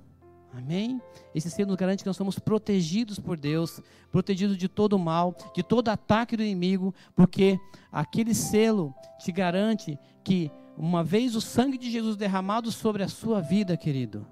Amém? 0.55 1.01
Esse 1.33 1.49
selo 1.49 1.69
nos 1.69 1.77
garante 1.77 2.03
que 2.03 2.09
nós 2.09 2.15
somos 2.15 2.37
protegidos 2.37 3.17
por 3.17 3.35
Deus, 3.35 3.81
protegidos 4.11 4.55
de 4.55 4.67
todo 4.67 4.99
mal, 4.99 5.35
de 5.55 5.63
todo 5.63 5.89
ataque 5.89 6.37
do 6.37 6.43
inimigo, 6.43 6.93
porque 7.15 7.59
aquele 7.91 8.35
selo 8.35 8.93
te 9.17 9.31
garante 9.31 9.97
que, 10.23 10.51
uma 10.77 11.03
vez 11.03 11.35
o 11.35 11.41
sangue 11.41 11.77
de 11.77 11.89
Jesus 11.89 12.15
derramado 12.15 12.71
sobre 12.71 13.01
a 13.01 13.07
sua 13.07 13.41
vida, 13.41 13.75
querido, 13.75 14.27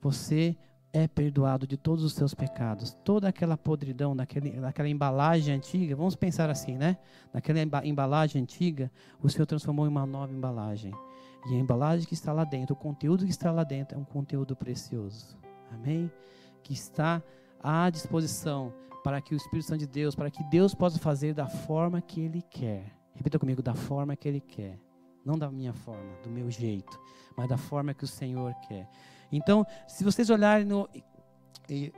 você 0.00 0.56
é 0.92 1.06
perdoado 1.06 1.66
de 1.66 1.76
todos 1.76 2.04
os 2.04 2.12
seus 2.12 2.34
pecados. 2.34 2.96
Toda 3.04 3.28
aquela 3.28 3.56
podridão 3.56 4.14
daquele, 4.14 4.50
daquela 4.52 4.88
embalagem 4.88 5.54
antiga, 5.54 5.96
vamos 5.96 6.16
pensar 6.16 6.48
assim, 6.48 6.76
né? 6.76 6.96
Naquela 7.32 7.60
embalagem 7.84 8.42
antiga, 8.42 8.90
o 9.20 9.28
Senhor 9.28 9.46
transformou 9.46 9.86
em 9.86 9.88
uma 9.88 10.06
nova 10.06 10.32
embalagem. 10.32 10.92
E 11.48 11.54
a 11.54 11.58
embalagem 11.58 12.06
que 12.06 12.14
está 12.14 12.32
lá 12.32 12.44
dentro, 12.44 12.74
o 12.74 12.78
conteúdo 12.78 13.24
que 13.24 13.30
está 13.30 13.50
lá 13.50 13.64
dentro 13.64 13.96
é 13.96 14.00
um 14.00 14.04
conteúdo 14.04 14.54
precioso. 14.54 15.36
Amém? 15.72 16.10
Que 16.62 16.72
está 16.72 17.22
à 17.62 17.88
disposição 17.88 18.72
para 19.02 19.20
que 19.20 19.34
o 19.34 19.36
Espírito 19.36 19.66
Santo 19.66 19.80
de 19.80 19.86
Deus, 19.86 20.14
para 20.14 20.30
que 20.30 20.42
Deus 20.44 20.74
possa 20.74 20.98
fazer 20.98 21.34
da 21.34 21.46
forma 21.46 22.00
que 22.00 22.20
Ele 22.20 22.42
quer. 22.42 22.92
Repita 23.14 23.38
comigo, 23.38 23.62
da 23.62 23.74
forma 23.74 24.14
que 24.14 24.28
Ele 24.28 24.40
quer. 24.40 24.78
Não 25.24 25.38
da 25.38 25.50
minha 25.50 25.72
forma, 25.72 26.16
do 26.22 26.30
meu 26.30 26.50
jeito, 26.50 26.98
mas 27.36 27.48
da 27.48 27.56
forma 27.56 27.94
que 27.94 28.04
o 28.04 28.08
Senhor 28.08 28.54
quer. 28.66 28.88
Então, 29.30 29.66
se 29.86 30.02
vocês 30.02 30.30
olharem 30.30 30.64
no 30.64 30.88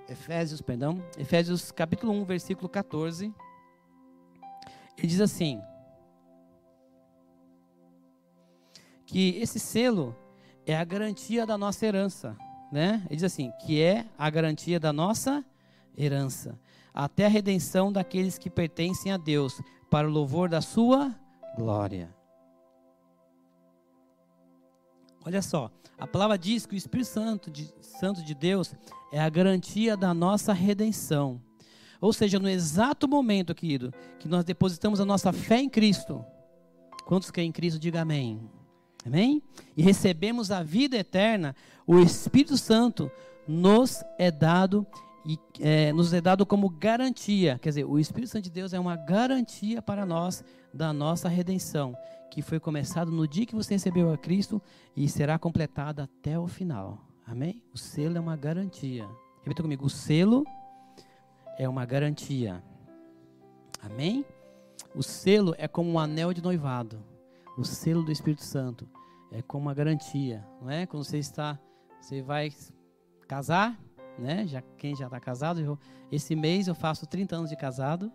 Efésios, 0.09 0.61
perdão, 0.61 1.03
Efésios 1.17 1.71
capítulo 1.71 2.13
1, 2.13 2.25
versículo 2.25 2.69
14, 2.69 3.33
ele 4.99 5.07
diz 5.07 5.21
assim: 5.21 5.61
que 9.07 9.37
esse 9.39 9.59
selo 9.59 10.17
é 10.67 10.77
a 10.77 10.85
garantia 10.85 11.45
da 11.45 11.59
nossa 11.59 11.85
herança 11.85 12.37
né? 12.73 13.03
Ele 13.07 13.17
diz 13.17 13.25
assim: 13.25 13.53
que 13.61 13.83
é 13.83 14.07
a 14.19 14.31
garantia 14.31 14.81
da 14.81 14.93
nossa 14.93 15.45
herança, 15.97 16.59
até 16.95 17.27
a 17.27 17.29
redenção 17.29 17.93
daqueles 17.93 18.39
que 18.39 18.49
pertencem 18.49 19.13
a 19.13 19.19
Deus, 19.19 19.61
para 19.91 20.09
o 20.09 20.11
louvor 20.11 20.49
da 20.49 20.63
sua 20.63 21.15
glória. 21.55 22.13
Olha 25.25 25.43
só, 25.43 25.71
a 25.99 26.07
palavra 26.07 26.39
diz 26.39 26.65
que 26.65 26.75
o 26.75 26.77
Espírito 26.77 27.09
Santo 27.09 27.51
de, 27.51 27.73
Santo 27.81 28.25
de 28.25 28.35
Deus 28.35 28.75
é 29.13 29.21
a 29.21 29.29
garantia 29.29 29.97
da 29.97 30.15
nossa 30.15 30.53
redenção. 30.53 31.41
Ou 32.01 32.13
seja, 32.13 32.41
no 32.41 32.49
exato 32.49 33.07
momento, 33.07 33.55
querido, 33.55 33.93
que 34.19 34.27
nós 34.27 34.45
depositamos 34.45 34.99
a 34.99 35.05
nossa 35.05 35.33
fé 35.33 35.61
em 35.61 35.69
Cristo. 35.69 36.25
Quantos 37.05 37.31
que 37.31 37.41
em 37.41 37.53
Cristo, 37.53 37.79
diga 37.79 38.01
amém. 38.01 38.51
Amém? 39.05 39.43
E 39.77 39.83
recebemos 39.83 40.51
a 40.51 40.63
vida 40.63 40.97
eterna, 40.97 41.57
o 41.87 41.99
Espírito 41.99 42.57
Santo 42.57 43.11
nos 43.47 44.03
é 44.19 44.31
dado 44.31 44.87
e 45.27 45.39
é, 45.61 45.93
nos 45.93 46.13
é 46.13 46.21
dado 46.21 46.47
como 46.47 46.69
garantia. 46.69 47.59
Quer 47.61 47.71
dizer, 47.71 47.85
o 47.85 47.99
Espírito 47.99 48.31
Santo 48.31 48.45
de 48.45 48.51
Deus 48.51 48.73
é 48.73 48.79
uma 48.79 48.97
garantia 48.97 49.83
para 49.83 50.07
nós 50.07 50.45
da 50.73 50.93
nossa 50.93 51.29
redenção, 51.29 51.97
que 52.31 52.43
foi 52.43 52.61
começado 52.61 53.11
no 53.11 53.27
dia 53.27 53.47
que 53.47 53.55
você 53.55 53.75
recebeu 53.75 54.13
a 54.13 54.17
Cristo 54.19 54.63
e 54.97 55.09
será 55.09 55.39
completada 55.39 56.05
até 56.05 56.39
o 56.39 56.47
final. 56.47 57.01
Amém? 57.27 57.63
O 57.75 57.79
selo 57.79 58.17
é 58.17 58.21
uma 58.21 58.37
garantia. 58.37 59.09
Repita 59.43 59.63
comigo: 59.63 59.87
o 59.87 59.91
selo 59.91 60.45
é 61.59 61.69
uma 61.69 61.85
garantia. 61.85 62.63
Amém? 63.83 64.25
O 64.95 65.03
selo 65.03 65.55
é 65.59 65.67
como 65.67 65.91
um 65.91 65.99
anel 65.99 66.33
de 66.33 66.43
noivado 66.43 67.12
o 67.57 67.65
selo 67.65 68.03
do 68.03 68.13
Espírito 68.13 68.43
Santo 68.43 68.89
é 69.31 69.43
como 69.43 69.67
uma 69.67 69.75
garantia, 69.75 70.47
não 70.61 70.71
é? 70.71 70.87
Quando 70.87 71.05
você 71.05 71.19
está, 71.19 71.59
você 72.01 72.23
vai 72.23 72.51
casar, 73.27 73.79
né? 74.19 74.47
Já 74.47 74.63
quem 74.77 74.95
já 74.95 75.07
está 75.07 75.19
casado, 75.19 75.61
eu, 75.61 75.79
esse 76.11 76.35
mês 76.35 76.69
eu 76.69 76.75
faço 76.75 77.07
30 77.07 77.37
anos 77.37 77.51
de 77.51 77.57
casado. 77.57 78.13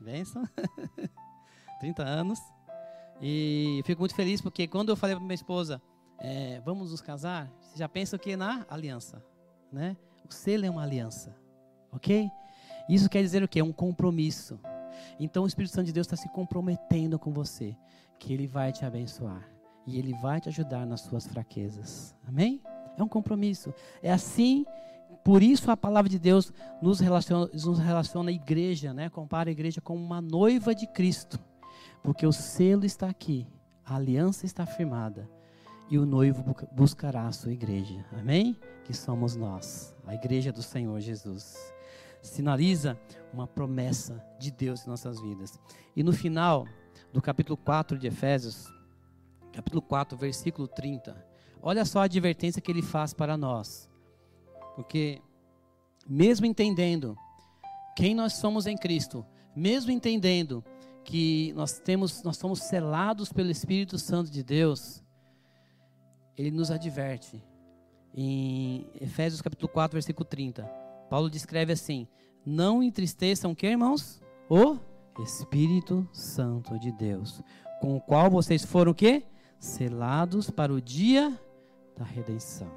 Benção. 0.00 0.42
30 1.80 2.02
anos. 2.02 2.40
E 3.20 3.80
fico 3.84 4.00
muito 4.00 4.14
feliz 4.14 4.40
porque 4.40 4.66
quando 4.66 4.88
eu 4.88 4.96
falei 4.96 5.14
para 5.14 5.24
minha 5.24 5.34
esposa, 5.34 5.80
é, 6.18 6.60
vamos 6.64 6.90
nos 6.90 7.00
casar, 7.00 7.52
você 7.60 7.78
já 7.78 7.88
pensa 7.88 8.18
que 8.18 8.36
na 8.36 8.66
aliança, 8.68 9.24
né? 9.72 9.96
O 10.28 10.32
selo 10.32 10.64
é 10.64 10.70
uma 10.70 10.82
aliança, 10.82 11.36
ok? 11.90 12.28
Isso 12.88 13.08
quer 13.08 13.22
dizer 13.22 13.42
o 13.42 13.48
que? 13.48 13.60
Um 13.62 13.72
compromisso. 13.72 14.58
Então 15.18 15.44
o 15.44 15.46
Espírito 15.46 15.72
Santo 15.72 15.86
de 15.86 15.92
Deus 15.92 16.06
está 16.06 16.16
se 16.16 16.28
comprometendo 16.28 17.18
com 17.18 17.32
você 17.32 17.76
que 18.22 18.32
Ele 18.32 18.46
vai 18.46 18.70
te 18.70 18.84
abençoar 18.84 19.42
e 19.84 19.98
Ele 19.98 20.14
vai 20.14 20.40
te 20.40 20.48
ajudar 20.48 20.86
nas 20.86 21.00
suas 21.00 21.26
fraquezas. 21.26 22.14
Amém? 22.26 22.62
É 22.96 23.02
um 23.02 23.08
compromisso. 23.08 23.74
É 24.00 24.12
assim, 24.12 24.64
por 25.24 25.42
isso 25.42 25.68
a 25.72 25.76
palavra 25.76 26.08
de 26.08 26.20
Deus 26.20 26.52
nos 26.80 27.00
relaciona, 27.00 27.50
nos 27.52 27.78
relaciona 27.80 28.30
à 28.30 28.32
igreja, 28.32 28.94
né? 28.94 29.10
Compara 29.10 29.50
a 29.50 29.52
igreja 29.52 29.80
com 29.80 29.96
uma 29.96 30.20
noiva 30.20 30.72
de 30.72 30.86
Cristo, 30.86 31.36
porque 32.00 32.24
o 32.24 32.32
selo 32.32 32.84
está 32.84 33.08
aqui, 33.08 33.44
a 33.84 33.96
aliança 33.96 34.46
está 34.46 34.64
firmada 34.64 35.28
e 35.90 35.98
o 35.98 36.06
noivo 36.06 36.44
buscará 36.70 37.26
a 37.26 37.32
sua 37.32 37.52
igreja. 37.52 38.04
Amém? 38.12 38.56
Que 38.84 38.94
somos 38.94 39.34
nós, 39.34 39.96
a 40.06 40.14
igreja 40.14 40.52
do 40.52 40.62
Senhor 40.62 41.00
Jesus. 41.00 41.56
Sinaliza 42.22 42.96
uma 43.34 43.48
promessa 43.48 44.24
de 44.38 44.52
Deus 44.52 44.86
em 44.86 44.90
nossas 44.90 45.20
vidas. 45.20 45.58
E 45.96 46.04
no 46.04 46.12
final, 46.12 46.68
do 47.12 47.20
capítulo 47.20 47.56
4 47.56 47.98
de 47.98 48.06
Efésios, 48.06 48.72
capítulo 49.52 49.82
4, 49.82 50.16
versículo 50.16 50.66
30. 50.66 51.14
Olha 51.60 51.84
só 51.84 52.00
a 52.00 52.04
advertência 52.04 52.60
que 52.60 52.70
ele 52.70 52.82
faz 52.82 53.12
para 53.12 53.36
nós. 53.36 53.88
Porque, 54.74 55.20
mesmo 56.08 56.46
entendendo 56.46 57.16
quem 57.94 58.14
nós 58.14 58.34
somos 58.34 58.66
em 58.66 58.76
Cristo, 58.76 59.24
mesmo 59.54 59.90
entendendo 59.90 60.64
que 61.04 61.52
nós 61.54 61.78
temos, 61.78 62.22
nós 62.22 62.38
somos 62.38 62.60
selados 62.60 63.32
pelo 63.32 63.50
Espírito 63.50 63.98
Santo 63.98 64.30
de 64.30 64.42
Deus, 64.42 65.02
ele 66.36 66.50
nos 66.50 66.70
adverte. 66.70 67.42
Em 68.14 68.86
Efésios 69.00 69.40
capítulo 69.40 69.68
4, 69.68 69.94
versículo 69.94 70.24
30, 70.24 70.64
Paulo 71.08 71.30
descreve 71.30 71.72
assim: 71.72 72.06
Não 72.44 72.82
entristeçam 72.82 73.54
que, 73.54 73.66
irmãos? 73.66 74.20
O 74.48 74.78
Espírito 75.20 76.08
Santo 76.12 76.78
de 76.78 76.90
Deus, 76.92 77.42
com 77.80 77.96
o 77.96 78.00
qual 78.00 78.30
vocês 78.30 78.64
foram 78.64 78.92
o 78.92 78.94
quê? 78.94 79.24
Selados 79.58 80.50
para 80.50 80.72
o 80.72 80.80
dia 80.80 81.38
da 81.96 82.04
redenção. 82.04 82.70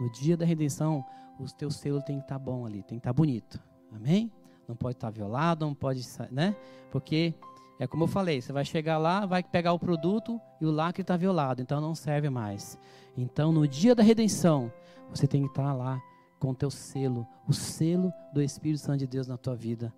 No 0.00 0.10
dia 0.10 0.36
da 0.36 0.44
redenção, 0.44 1.04
o 1.38 1.44
teu 1.52 1.70
selo 1.70 2.00
tem 2.02 2.16
que 2.16 2.24
estar 2.24 2.38
tá 2.38 2.44
bom 2.44 2.64
ali, 2.64 2.82
tem 2.82 2.98
que 2.98 3.00
estar 3.00 3.10
tá 3.10 3.14
bonito. 3.14 3.60
Amém? 3.92 4.32
Não 4.66 4.74
pode 4.74 4.96
estar 4.96 5.08
tá 5.08 5.10
violado, 5.10 5.66
não 5.66 5.74
pode, 5.74 6.02
né? 6.30 6.56
Porque 6.90 7.34
é 7.78 7.86
como 7.86 8.04
eu 8.04 8.08
falei, 8.08 8.40
você 8.40 8.52
vai 8.52 8.64
chegar 8.64 8.98
lá, 8.98 9.26
vai 9.26 9.42
pegar 9.42 9.72
o 9.72 9.78
produto 9.78 10.40
e 10.60 10.66
o 10.66 10.70
lacre 10.70 11.02
está 11.02 11.16
violado, 11.16 11.60
então 11.60 11.80
não 11.80 11.94
serve 11.94 12.30
mais. 12.30 12.78
Então, 13.16 13.52
no 13.52 13.66
dia 13.66 13.94
da 13.94 14.02
redenção, 14.02 14.72
você 15.10 15.26
tem 15.26 15.42
que 15.42 15.48
estar 15.48 15.72
lá 15.72 16.00
com 16.38 16.50
o 16.50 16.54
teu 16.54 16.70
selo, 16.70 17.26
o 17.46 17.52
selo 17.52 18.12
do 18.32 18.42
Espírito 18.42 18.80
Santo 18.80 18.98
de 18.98 19.06
Deus 19.06 19.26
na 19.26 19.36
tua 19.36 19.54
vida, 19.54 19.92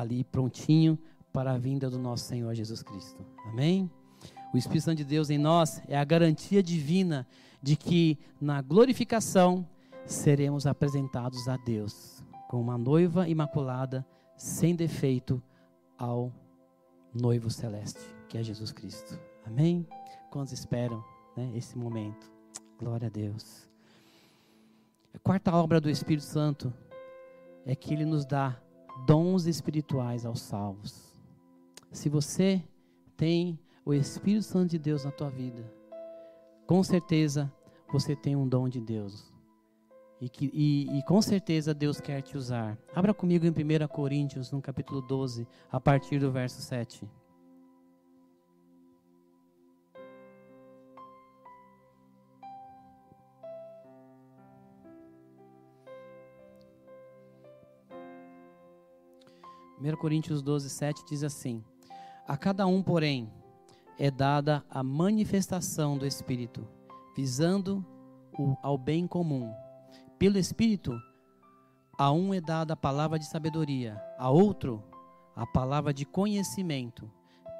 ali 0.00 0.24
prontinho 0.24 0.98
para 1.32 1.52
a 1.52 1.58
vinda 1.58 1.90
do 1.90 1.98
nosso 1.98 2.24
Senhor 2.24 2.54
Jesus 2.54 2.82
Cristo. 2.82 3.24
Amém? 3.46 3.90
O 4.52 4.56
Espírito 4.56 4.84
Santo 4.84 4.98
de 4.98 5.04
Deus 5.04 5.30
em 5.30 5.38
nós 5.38 5.82
é 5.88 5.96
a 5.96 6.04
garantia 6.04 6.62
divina 6.62 7.26
de 7.62 7.76
que 7.76 8.18
na 8.40 8.62
glorificação 8.62 9.66
seremos 10.06 10.66
apresentados 10.66 11.48
a 11.48 11.56
Deus 11.56 12.24
com 12.48 12.60
uma 12.60 12.78
noiva 12.78 13.28
imaculada, 13.28 14.06
sem 14.36 14.74
defeito, 14.74 15.42
ao 15.98 16.32
noivo 17.12 17.50
celeste, 17.50 18.00
que 18.28 18.38
é 18.38 18.42
Jesus 18.42 18.72
Cristo. 18.72 19.18
Amém? 19.44 19.86
Quantos 20.30 20.52
esperam 20.52 21.04
né, 21.36 21.50
esse 21.54 21.76
momento? 21.76 22.30
Glória 22.78 23.08
a 23.08 23.10
Deus. 23.10 23.68
A 25.12 25.18
quarta 25.18 25.52
obra 25.52 25.80
do 25.80 25.90
Espírito 25.90 26.24
Santo 26.24 26.72
é 27.66 27.74
que 27.74 27.92
ele 27.92 28.06
nos 28.06 28.24
dá 28.24 28.58
dons 29.06 29.46
espirituais 29.46 30.24
aos 30.24 30.40
salvos. 30.40 31.18
Se 31.90 32.08
você 32.08 32.62
tem 33.16 33.58
o 33.84 33.94
Espírito 33.94 34.44
Santo 34.44 34.70
de 34.70 34.78
Deus 34.78 35.04
na 35.04 35.10
tua 35.10 35.30
vida, 35.30 35.64
com 36.66 36.82
certeza 36.82 37.52
você 37.90 38.14
tem 38.14 38.36
um 38.36 38.46
dom 38.46 38.68
de 38.68 38.80
Deus. 38.80 39.32
E, 40.20 40.28
que, 40.28 40.50
e, 40.52 40.98
e, 40.98 41.02
com 41.04 41.22
certeza 41.22 41.72
Deus 41.72 42.00
quer 42.00 42.22
te 42.22 42.36
usar. 42.36 42.76
Abra 42.94 43.14
comigo 43.14 43.46
em 43.46 43.50
1 43.50 43.88
Coríntios, 43.88 44.50
no 44.50 44.60
capítulo 44.60 45.00
12, 45.00 45.46
a 45.70 45.80
partir 45.80 46.18
do 46.18 46.30
verso 46.30 46.60
7. 46.60 47.08
Primeiro 59.78 59.96
Coríntios 59.96 60.42
12, 60.42 60.68
7 60.70 61.04
diz 61.08 61.22
assim: 61.22 61.62
A 62.26 62.36
cada 62.36 62.66
um, 62.66 62.82
porém, 62.82 63.32
é 63.96 64.10
dada 64.10 64.64
a 64.68 64.82
manifestação 64.82 65.96
do 65.96 66.04
Espírito, 66.04 66.66
visando 67.16 67.86
o, 68.36 68.56
ao 68.60 68.76
bem 68.76 69.06
comum. 69.06 69.54
Pelo 70.18 70.36
Espírito, 70.36 70.98
a 71.96 72.10
um 72.10 72.34
é 72.34 72.40
dada 72.40 72.72
a 72.72 72.76
palavra 72.76 73.20
de 73.20 73.26
sabedoria, 73.26 74.02
a 74.18 74.28
outro 74.28 74.82
a 75.36 75.46
palavra 75.46 75.94
de 75.94 76.04
conhecimento. 76.04 77.08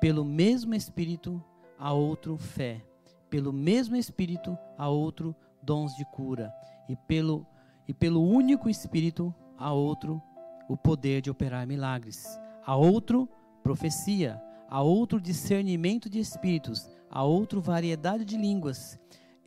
Pelo 0.00 0.24
mesmo 0.24 0.74
Espírito, 0.74 1.40
a 1.78 1.92
outro 1.92 2.36
fé. 2.36 2.84
Pelo 3.30 3.52
mesmo 3.52 3.94
Espírito, 3.94 4.58
a 4.76 4.88
outro 4.88 5.36
dons 5.62 5.94
de 5.94 6.04
cura. 6.06 6.52
E 6.88 6.96
pelo, 6.96 7.46
e 7.86 7.94
pelo 7.94 8.20
único 8.20 8.68
Espírito, 8.68 9.32
a 9.56 9.72
outro 9.72 10.20
o 10.68 10.76
poder 10.76 11.20
de 11.20 11.30
operar 11.30 11.66
milagres. 11.66 12.38
A 12.64 12.76
outro, 12.76 13.28
profecia. 13.62 14.40
A 14.68 14.82
outro, 14.82 15.20
discernimento 15.20 16.08
de 16.08 16.18
espíritos. 16.18 16.88
A 17.10 17.22
outro, 17.22 17.60
variedade 17.60 18.24
de 18.24 18.36
línguas. 18.36 18.98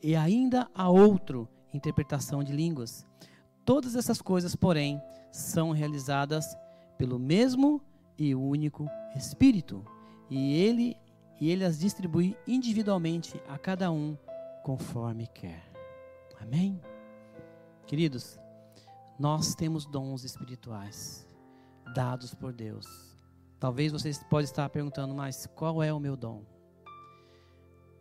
E 0.02 0.16
ainda 0.16 0.68
a 0.74 0.90
outro, 0.90 1.48
interpretação 1.74 2.44
de 2.44 2.52
línguas. 2.52 3.06
Todas 3.64 3.96
essas 3.96 4.22
coisas, 4.22 4.56
porém, 4.56 5.02
são 5.32 5.72
realizadas 5.72 6.58
pelo 6.98 7.20
mesmo 7.20 7.82
e 8.18 8.36
único 8.36 8.88
Espírito, 9.16 9.84
e 10.30 10.54
ele 10.54 10.96
e 11.40 11.50
ele 11.50 11.66
as 11.66 11.80
distribui 11.80 12.38
individualmente 12.48 13.42
a 13.50 13.58
cada 13.58 13.92
um 13.92 14.16
conforme 14.64 15.26
quer. 15.28 15.64
Amém. 16.40 16.80
Queridos, 17.88 18.40
nós 19.22 19.54
temos 19.54 19.86
dons 19.86 20.24
espirituais 20.24 21.28
dados 21.94 22.34
por 22.34 22.52
Deus. 22.52 22.88
Talvez 23.60 23.92
você 23.92 24.12
pode 24.28 24.46
estar 24.46 24.68
perguntando, 24.70 25.14
mas 25.14 25.46
qual 25.46 25.84
é 25.84 25.94
o 25.94 26.00
meu 26.00 26.18
dom? 26.18 26.44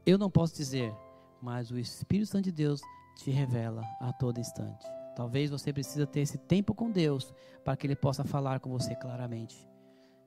Eu 0.06 0.16
não 0.16 0.30
posso 0.30 0.56
dizer, 0.56 0.94
mas 1.42 1.70
o 1.70 1.78
Espírito 1.78 2.30
Santo 2.30 2.44
de 2.44 2.52
Deus 2.52 2.80
te 3.18 3.30
revela 3.30 3.84
a 4.00 4.14
todo 4.14 4.40
instante. 4.40 4.86
Talvez 5.14 5.50
você 5.50 5.74
precisa 5.74 6.06
ter 6.06 6.20
esse 6.20 6.38
tempo 6.38 6.74
com 6.74 6.90
Deus 6.90 7.34
para 7.62 7.76
que 7.76 7.86
Ele 7.86 7.96
possa 7.96 8.24
falar 8.24 8.58
com 8.58 8.70
você 8.70 8.94
claramente. 8.94 9.68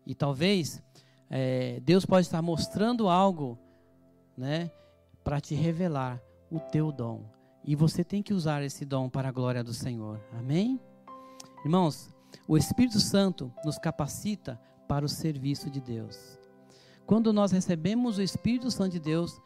E 0.05 0.13
talvez 0.13 0.79
é, 1.27 1.79
Deus 1.79 2.05
pode 2.05 2.27
estar 2.27 2.43
mostrando 2.43 3.09
algo, 3.09 3.57
né, 4.37 4.69
para 5.23 5.41
te 5.41 5.55
revelar 5.55 6.21
o 6.51 6.59
teu 6.59 6.91
dom. 6.91 7.25
E 7.65 7.75
você 7.75 8.03
tem 8.03 8.21
que 8.21 8.33
usar 8.33 8.61
esse 8.61 8.83
dom 8.83 9.09
para 9.09 9.29
a 9.29 9.31
glória 9.31 9.63
do 9.63 9.73
Senhor. 9.73 10.19
Amém? 10.37 10.79
Irmãos, 11.63 12.09
o 12.47 12.57
Espírito 12.57 12.99
Santo 12.99 13.51
nos 13.63 13.77
capacita 13.77 14.59
para 14.87 15.05
o 15.05 15.09
serviço 15.09 15.69
de 15.69 15.79
Deus. 15.79 16.37
Quando 17.05 17.31
nós 17.31 17.51
recebemos 17.51 18.17
o 18.17 18.21
Espírito 18.21 18.69
Santo 18.69 18.93
de 18.93 18.99
Deus 18.99 19.41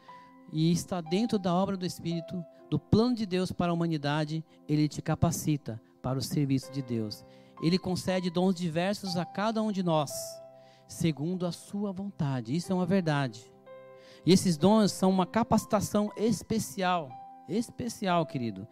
e 0.52 0.72
está 0.72 1.00
dentro 1.00 1.38
da 1.38 1.54
obra 1.54 1.76
do 1.76 1.86
Espírito, 1.86 2.44
do 2.70 2.78
plano 2.78 3.14
de 3.14 3.26
Deus 3.26 3.52
para 3.52 3.70
a 3.70 3.74
humanidade, 3.74 4.44
ele 4.68 4.88
te 4.88 5.00
capacita 5.00 5.80
para 6.02 6.18
o 6.18 6.22
serviço 6.22 6.70
de 6.72 6.82
Deus. 6.82 7.24
Ele 7.62 7.78
concede 7.78 8.30
dons 8.30 8.54
diversos 8.54 9.16
a 9.16 9.24
cada 9.24 9.62
um 9.62 9.72
de 9.72 9.82
nós, 9.82 10.12
segundo 10.86 11.46
a 11.46 11.52
sua 11.52 11.92
vontade. 11.92 12.54
Isso 12.54 12.72
é 12.72 12.74
uma 12.74 12.86
verdade. 12.86 13.52
E 14.24 14.32
esses 14.32 14.56
dons 14.56 14.92
são 14.92 15.10
uma 15.10 15.26
capacitação 15.26 16.12
especial, 16.16 17.10
especial, 17.48 18.26
querido, 18.26 18.66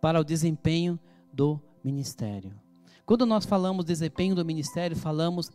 para 0.00 0.20
o 0.20 0.24
desempenho 0.24 0.98
do 1.32 1.60
ministério. 1.82 2.54
Quando 3.04 3.26
nós 3.26 3.44
falamos 3.44 3.84
desempenho 3.84 4.34
do 4.34 4.44
ministério, 4.44 4.96
falamos 4.96 5.50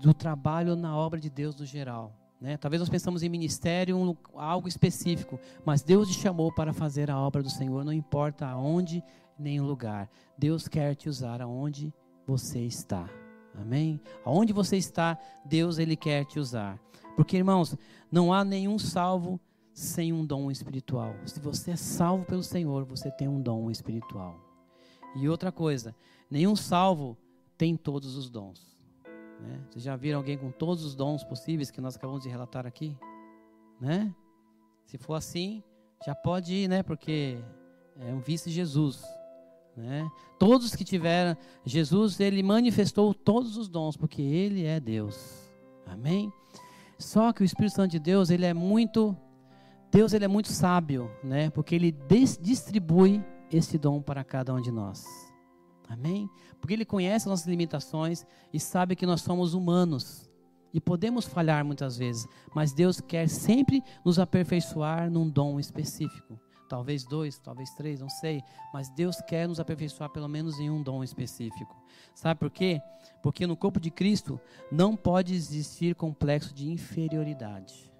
do 0.00 0.12
trabalho 0.12 0.76
na 0.76 0.96
obra 0.96 1.20
de 1.20 1.30
Deus 1.30 1.56
no 1.56 1.66
geral. 1.66 2.12
Né? 2.40 2.56
Talvez 2.56 2.80
nós 2.80 2.88
pensamos 2.88 3.22
em 3.22 3.28
ministério, 3.28 3.96
um, 3.96 4.16
algo 4.34 4.66
específico, 4.66 5.38
mas 5.64 5.82
Deus 5.82 6.08
te 6.08 6.18
chamou 6.18 6.52
para 6.52 6.72
fazer 6.72 7.10
a 7.10 7.18
obra 7.18 7.42
do 7.42 7.50
Senhor, 7.50 7.84
não 7.84 7.92
importa 7.92 8.46
aonde 8.46 9.02
nem 9.38 9.60
o 9.60 9.64
lugar. 9.64 10.08
Deus 10.38 10.66
quer 10.66 10.94
te 10.94 11.08
usar 11.08 11.42
aonde 11.42 11.92
você 12.26 12.60
está. 12.60 13.08
Amém? 13.54 14.00
Aonde 14.24 14.52
você 14.52 14.76
está, 14.76 15.18
Deus 15.44 15.78
ele 15.78 15.96
quer 15.96 16.24
te 16.24 16.38
usar. 16.38 16.78
Porque 17.16 17.36
irmãos, 17.36 17.76
não 18.10 18.32
há 18.32 18.44
nenhum 18.44 18.78
salvo 18.78 19.38
sem 19.72 20.12
um 20.12 20.24
dom 20.24 20.50
espiritual. 20.50 21.14
Se 21.24 21.40
você 21.40 21.72
é 21.72 21.76
salvo 21.76 22.24
pelo 22.24 22.42
Senhor, 22.42 22.84
você 22.84 23.10
tem 23.10 23.28
um 23.28 23.40
dom 23.40 23.70
espiritual. 23.70 24.38
E 25.16 25.28
outra 25.28 25.50
coisa, 25.50 25.94
nenhum 26.30 26.54
salvo 26.54 27.16
tem 27.56 27.76
todos 27.76 28.16
os 28.16 28.30
dons. 28.30 28.78
Né? 29.40 29.60
Vocês 29.68 29.84
já 29.84 29.96
viram 29.96 30.18
alguém 30.18 30.36
com 30.36 30.50
todos 30.50 30.84
os 30.84 30.94
dons 30.94 31.24
possíveis 31.24 31.70
que 31.70 31.80
nós 31.80 31.96
acabamos 31.96 32.22
de 32.22 32.28
relatar 32.28 32.66
aqui? 32.66 32.96
Né? 33.80 34.14
Se 34.84 34.98
for 34.98 35.14
assim, 35.14 35.62
já 36.04 36.14
pode 36.14 36.52
ir, 36.52 36.68
né? 36.68 36.82
Porque 36.82 37.38
é 37.98 38.12
um 38.12 38.20
vice-Jesus. 38.20 39.02
Né? 39.76 40.10
Todos 40.38 40.74
que 40.74 40.84
tiveram, 40.84 41.36
Jesus, 41.64 42.20
ele 42.20 42.42
manifestou 42.42 43.14
todos 43.14 43.56
os 43.56 43.68
dons, 43.68 43.96
porque 43.96 44.20
ele 44.22 44.64
é 44.64 44.78
Deus. 44.78 45.50
Amém? 45.86 46.32
Só 46.98 47.32
que 47.32 47.42
o 47.42 47.44
Espírito 47.44 47.76
Santo 47.76 47.92
de 47.92 47.98
Deus, 47.98 48.30
ele 48.30 48.44
é 48.44 48.52
muito, 48.52 49.16
Deus 49.90 50.12
ele 50.12 50.24
é 50.24 50.28
muito 50.28 50.48
sábio, 50.48 51.10
né? 51.22 51.50
Porque 51.50 51.74
ele 51.74 51.94
distribui 52.40 53.24
esse 53.50 53.76
dom 53.76 54.00
para 54.00 54.22
cada 54.22 54.54
um 54.54 54.60
de 54.60 54.70
nós. 54.70 55.04
Amém? 55.88 56.30
Porque 56.60 56.72
Ele 56.72 56.84
conhece 56.84 57.24
as 57.24 57.30
nossas 57.30 57.46
limitações 57.46 58.24
e 58.52 58.60
sabe 58.60 58.94
que 58.94 59.04
nós 59.04 59.22
somos 59.22 59.54
humanos 59.54 60.30
e 60.72 60.80
podemos 60.80 61.26
falhar 61.26 61.64
muitas 61.64 61.96
vezes, 61.96 62.28
mas 62.54 62.72
Deus 62.72 63.00
quer 63.00 63.28
sempre 63.28 63.82
nos 64.04 64.20
aperfeiçoar 64.20 65.10
num 65.10 65.28
dom 65.28 65.58
específico, 65.58 66.38
talvez 66.68 67.04
dois, 67.04 67.38
talvez 67.38 67.70
três, 67.74 67.98
não 67.98 68.08
sei. 68.08 68.40
Mas 68.72 68.88
Deus 68.90 69.20
quer 69.22 69.48
nos 69.48 69.58
aperfeiçoar 69.58 70.10
pelo 70.10 70.28
menos 70.28 70.60
em 70.60 70.70
um 70.70 70.80
dom 70.80 71.02
específico. 71.02 71.76
Sabe 72.14 72.38
por 72.38 72.50
quê? 72.50 72.80
Porque 73.20 73.44
no 73.44 73.56
corpo 73.56 73.80
de 73.80 73.90
Cristo 73.90 74.40
não 74.70 74.94
pode 74.94 75.34
existir 75.34 75.96
complexo 75.96 76.54
de 76.54 76.70
inferioridade. 76.70 77.90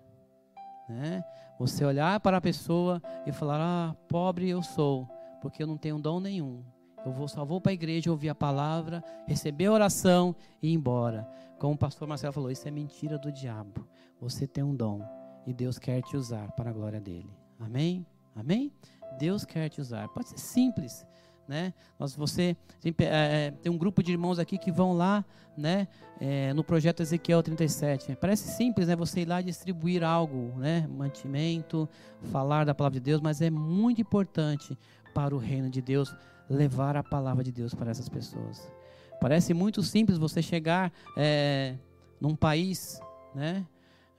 Né? 0.89 1.25
Você 1.61 1.85
olhar 1.85 2.19
para 2.21 2.39
a 2.39 2.41
pessoa 2.41 3.03
e 3.27 3.33
falar: 3.33 3.61
Ah, 3.61 3.95
pobre 4.09 4.49
eu 4.49 4.63
sou, 4.63 5.07
porque 5.43 5.63
eu 5.63 5.67
não 5.67 5.77
tenho 5.77 5.99
dom 5.99 6.19
nenhum. 6.19 6.65
Eu 7.05 7.13
vou, 7.13 7.29
só 7.29 7.45
vou 7.45 7.61
para 7.61 7.71
a 7.71 7.75
igreja 7.75 8.11
ouvir 8.11 8.31
a 8.31 8.35
palavra, 8.35 9.05
receber 9.27 9.67
a 9.67 9.73
oração 9.73 10.35
e 10.63 10.71
ir 10.71 10.73
embora. 10.73 11.29
Como 11.59 11.75
o 11.75 11.79
pastor 11.79 12.09
Marcelo 12.09 12.33
falou, 12.33 12.51
isso 12.51 12.67
é 12.67 12.71
mentira 12.71 13.19
do 13.19 13.31
diabo. 13.31 13.87
Você 14.19 14.47
tem 14.47 14.65
um 14.65 14.75
dom 14.75 15.03
e 15.47 15.53
Deus 15.53 15.79
quer 15.79 16.01
te 16.01 16.17
usar 16.17 16.51
para 16.53 16.71
a 16.71 16.73
glória 16.73 16.99
dele. 16.99 17.31
Amém? 17.59 18.07
Amém? 18.35 18.73
Deus 19.19 19.45
quer 19.45 19.69
te 19.69 19.83
usar. 19.83 20.09
Pode 20.09 20.31
ser 20.31 20.39
simples, 20.39 21.07
né? 21.51 21.75
Mas 21.99 22.15
você 22.15 22.57
tem, 22.81 22.95
é, 23.01 23.51
tem, 23.61 23.73
um 23.73 23.77
grupo 23.77 24.05
de 24.05 24.13
irmãos 24.13 24.39
aqui 24.39 24.57
que 24.57 24.71
vão 24.71 24.93
lá, 24.93 25.25
né? 25.59 25.89
É, 26.21 26.55
no 26.55 26.63
projeto 26.63 27.01
Ezequiel 27.01 27.43
37. 27.43 28.15
Parece 28.15 28.53
simples, 28.53 28.87
né? 28.87 28.95
Você 28.95 29.23
ir 29.23 29.25
lá 29.25 29.43
distribuir 29.43 30.05
algo, 30.05 30.57
né? 30.59 30.87
Mantimento, 30.89 31.89
falar 32.31 32.65
da 32.65 32.73
palavra 32.73 33.01
de 33.01 33.05
Deus, 33.05 33.21
mas 33.21 33.43
é 33.43 33.51
muito 33.51 34.01
importante 34.01 34.79
para 35.13 35.35
o 35.35 35.39
reino 35.39 35.69
de 35.69 35.83
Deus 35.83 36.15
levar 36.49 36.97
a 36.97 37.03
palavra 37.03 37.43
de 37.43 37.51
Deus 37.51 37.75
para 37.75 37.91
essas 37.91 38.09
pessoas. 38.09 38.73
Parece 39.21 39.53
muito 39.53 39.83
simples 39.83 40.19
você 40.19 40.41
chegar 40.41 40.93
é, 41.17 41.75
num 42.21 42.37
país, 42.37 43.01
né? 43.35 43.67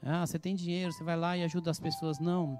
Ah, 0.03 0.27
você 0.27 0.37
tem 0.37 0.53
dinheiro, 0.53 0.91
você 0.91 1.03
vai 1.03 1.15
lá 1.15 1.37
e 1.37 1.43
ajuda 1.43 1.71
as 1.71 1.79
pessoas. 1.79 2.19
Não, 2.19 2.59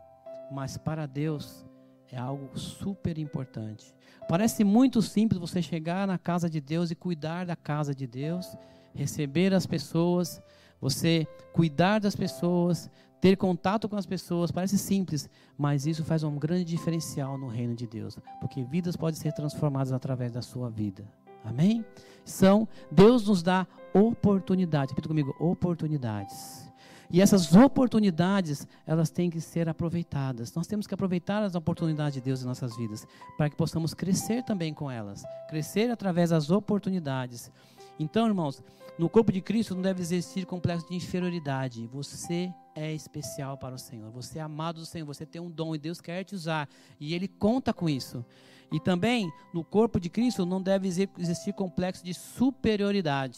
mas 0.49 0.78
para 0.78 1.05
Deus 1.05 1.65
é 2.09 2.17
algo 2.17 2.57
super 2.57 3.17
importante. 3.17 3.93
Parece 4.32 4.63
muito 4.63 5.01
simples 5.01 5.41
você 5.41 5.61
chegar 5.61 6.07
na 6.07 6.17
casa 6.17 6.49
de 6.49 6.61
Deus 6.61 6.89
e 6.89 6.95
cuidar 6.95 7.45
da 7.45 7.53
casa 7.53 7.93
de 7.93 8.07
Deus, 8.07 8.55
receber 8.95 9.53
as 9.53 9.65
pessoas, 9.65 10.41
você 10.79 11.27
cuidar 11.51 11.99
das 11.99 12.15
pessoas, 12.15 12.89
ter 13.19 13.36
contato 13.36 13.89
com 13.89 13.97
as 13.97 14.05
pessoas. 14.05 14.49
Parece 14.49 14.77
simples, 14.77 15.29
mas 15.57 15.86
isso 15.86 16.05
faz 16.05 16.23
um 16.23 16.39
grande 16.39 16.63
diferencial 16.63 17.38
no 17.38 17.49
reino 17.49 17.75
de 17.75 17.86
Deus, 17.86 18.17
porque 18.39 18.63
vidas 18.63 18.95
podem 18.95 19.19
ser 19.19 19.34
transformadas 19.34 19.91
através 19.91 20.32
da 20.32 20.41
sua 20.41 20.69
vida. 20.69 21.03
Amém? 21.43 21.84
São 22.23 22.65
Deus 22.89 23.27
nos 23.27 23.43
dá 23.43 23.67
oportunidades. 23.93 24.91
Repita 24.91 25.09
comigo, 25.09 25.36
oportunidades. 25.41 26.70
E 27.14 27.20
essas 27.20 27.53
oportunidades, 27.53 28.66
elas 28.88 29.09
têm 29.09 29.30
que 29.30 29.41
ser 29.41 29.68
aproveitadas. 29.68 30.53
Nós 30.53 30.66
temos 30.66 30.88
que 30.88 30.93
aproveitar 30.93 31.43
as 31.43 31.55
oportunidades 31.55 32.14
de 32.14 32.22
Deus 32.22 32.41
em 32.41 32.45
nossas 32.45 32.76
vidas, 32.78 33.05
para 33.38 33.49
que 33.49 33.55
possamos 33.55 33.93
crescer 33.93 34.43
também 34.43 34.74
com 34.74 34.89
elas. 34.89 35.24
Crescer 35.49 35.91
através 35.91 36.30
das 36.30 36.49
oportunidades. 36.49 37.51
Então, 37.99 38.28
irmãos, 38.28 38.64
no 38.97 39.09
corpo 39.09 39.32
de 39.32 39.41
Cristo 39.41 39.76
não 39.76 39.82
deve 39.82 40.01
existir 40.01 40.45
complexo 40.45 40.88
de 40.88 40.95
inferioridade. 40.95 41.86
Você 41.88 42.53
é 42.74 42.93
especial 42.93 43.57
para 43.57 43.76
o 43.76 43.80
Senhor. 43.80 44.09
Você 44.12 44.39
é 44.39 44.41
amado 44.41 44.80
do 44.80 44.86
Senhor. 44.86 45.05
Você 45.05 45.26
tem 45.26 45.41
um 45.41 45.51
dom 45.51 45.76
e 45.76 45.80
Deus 45.80 45.99
quer 45.99 46.24
te 46.24 46.34
usar. 46.34 46.70
E 46.99 47.14
Ele 47.14 47.28
conta 47.28 47.74
com 47.74 47.89
isso. 47.89 48.26
E 48.72 48.80
também, 48.80 49.30
no 49.53 49.66
corpo 49.66 49.99
de 49.99 50.09
Cristo 50.09 50.45
não 50.45 50.62
deve 50.62 50.88
existir 50.88 51.51
complexo 51.53 52.05
de 52.05 52.14
superioridade. 52.14 53.38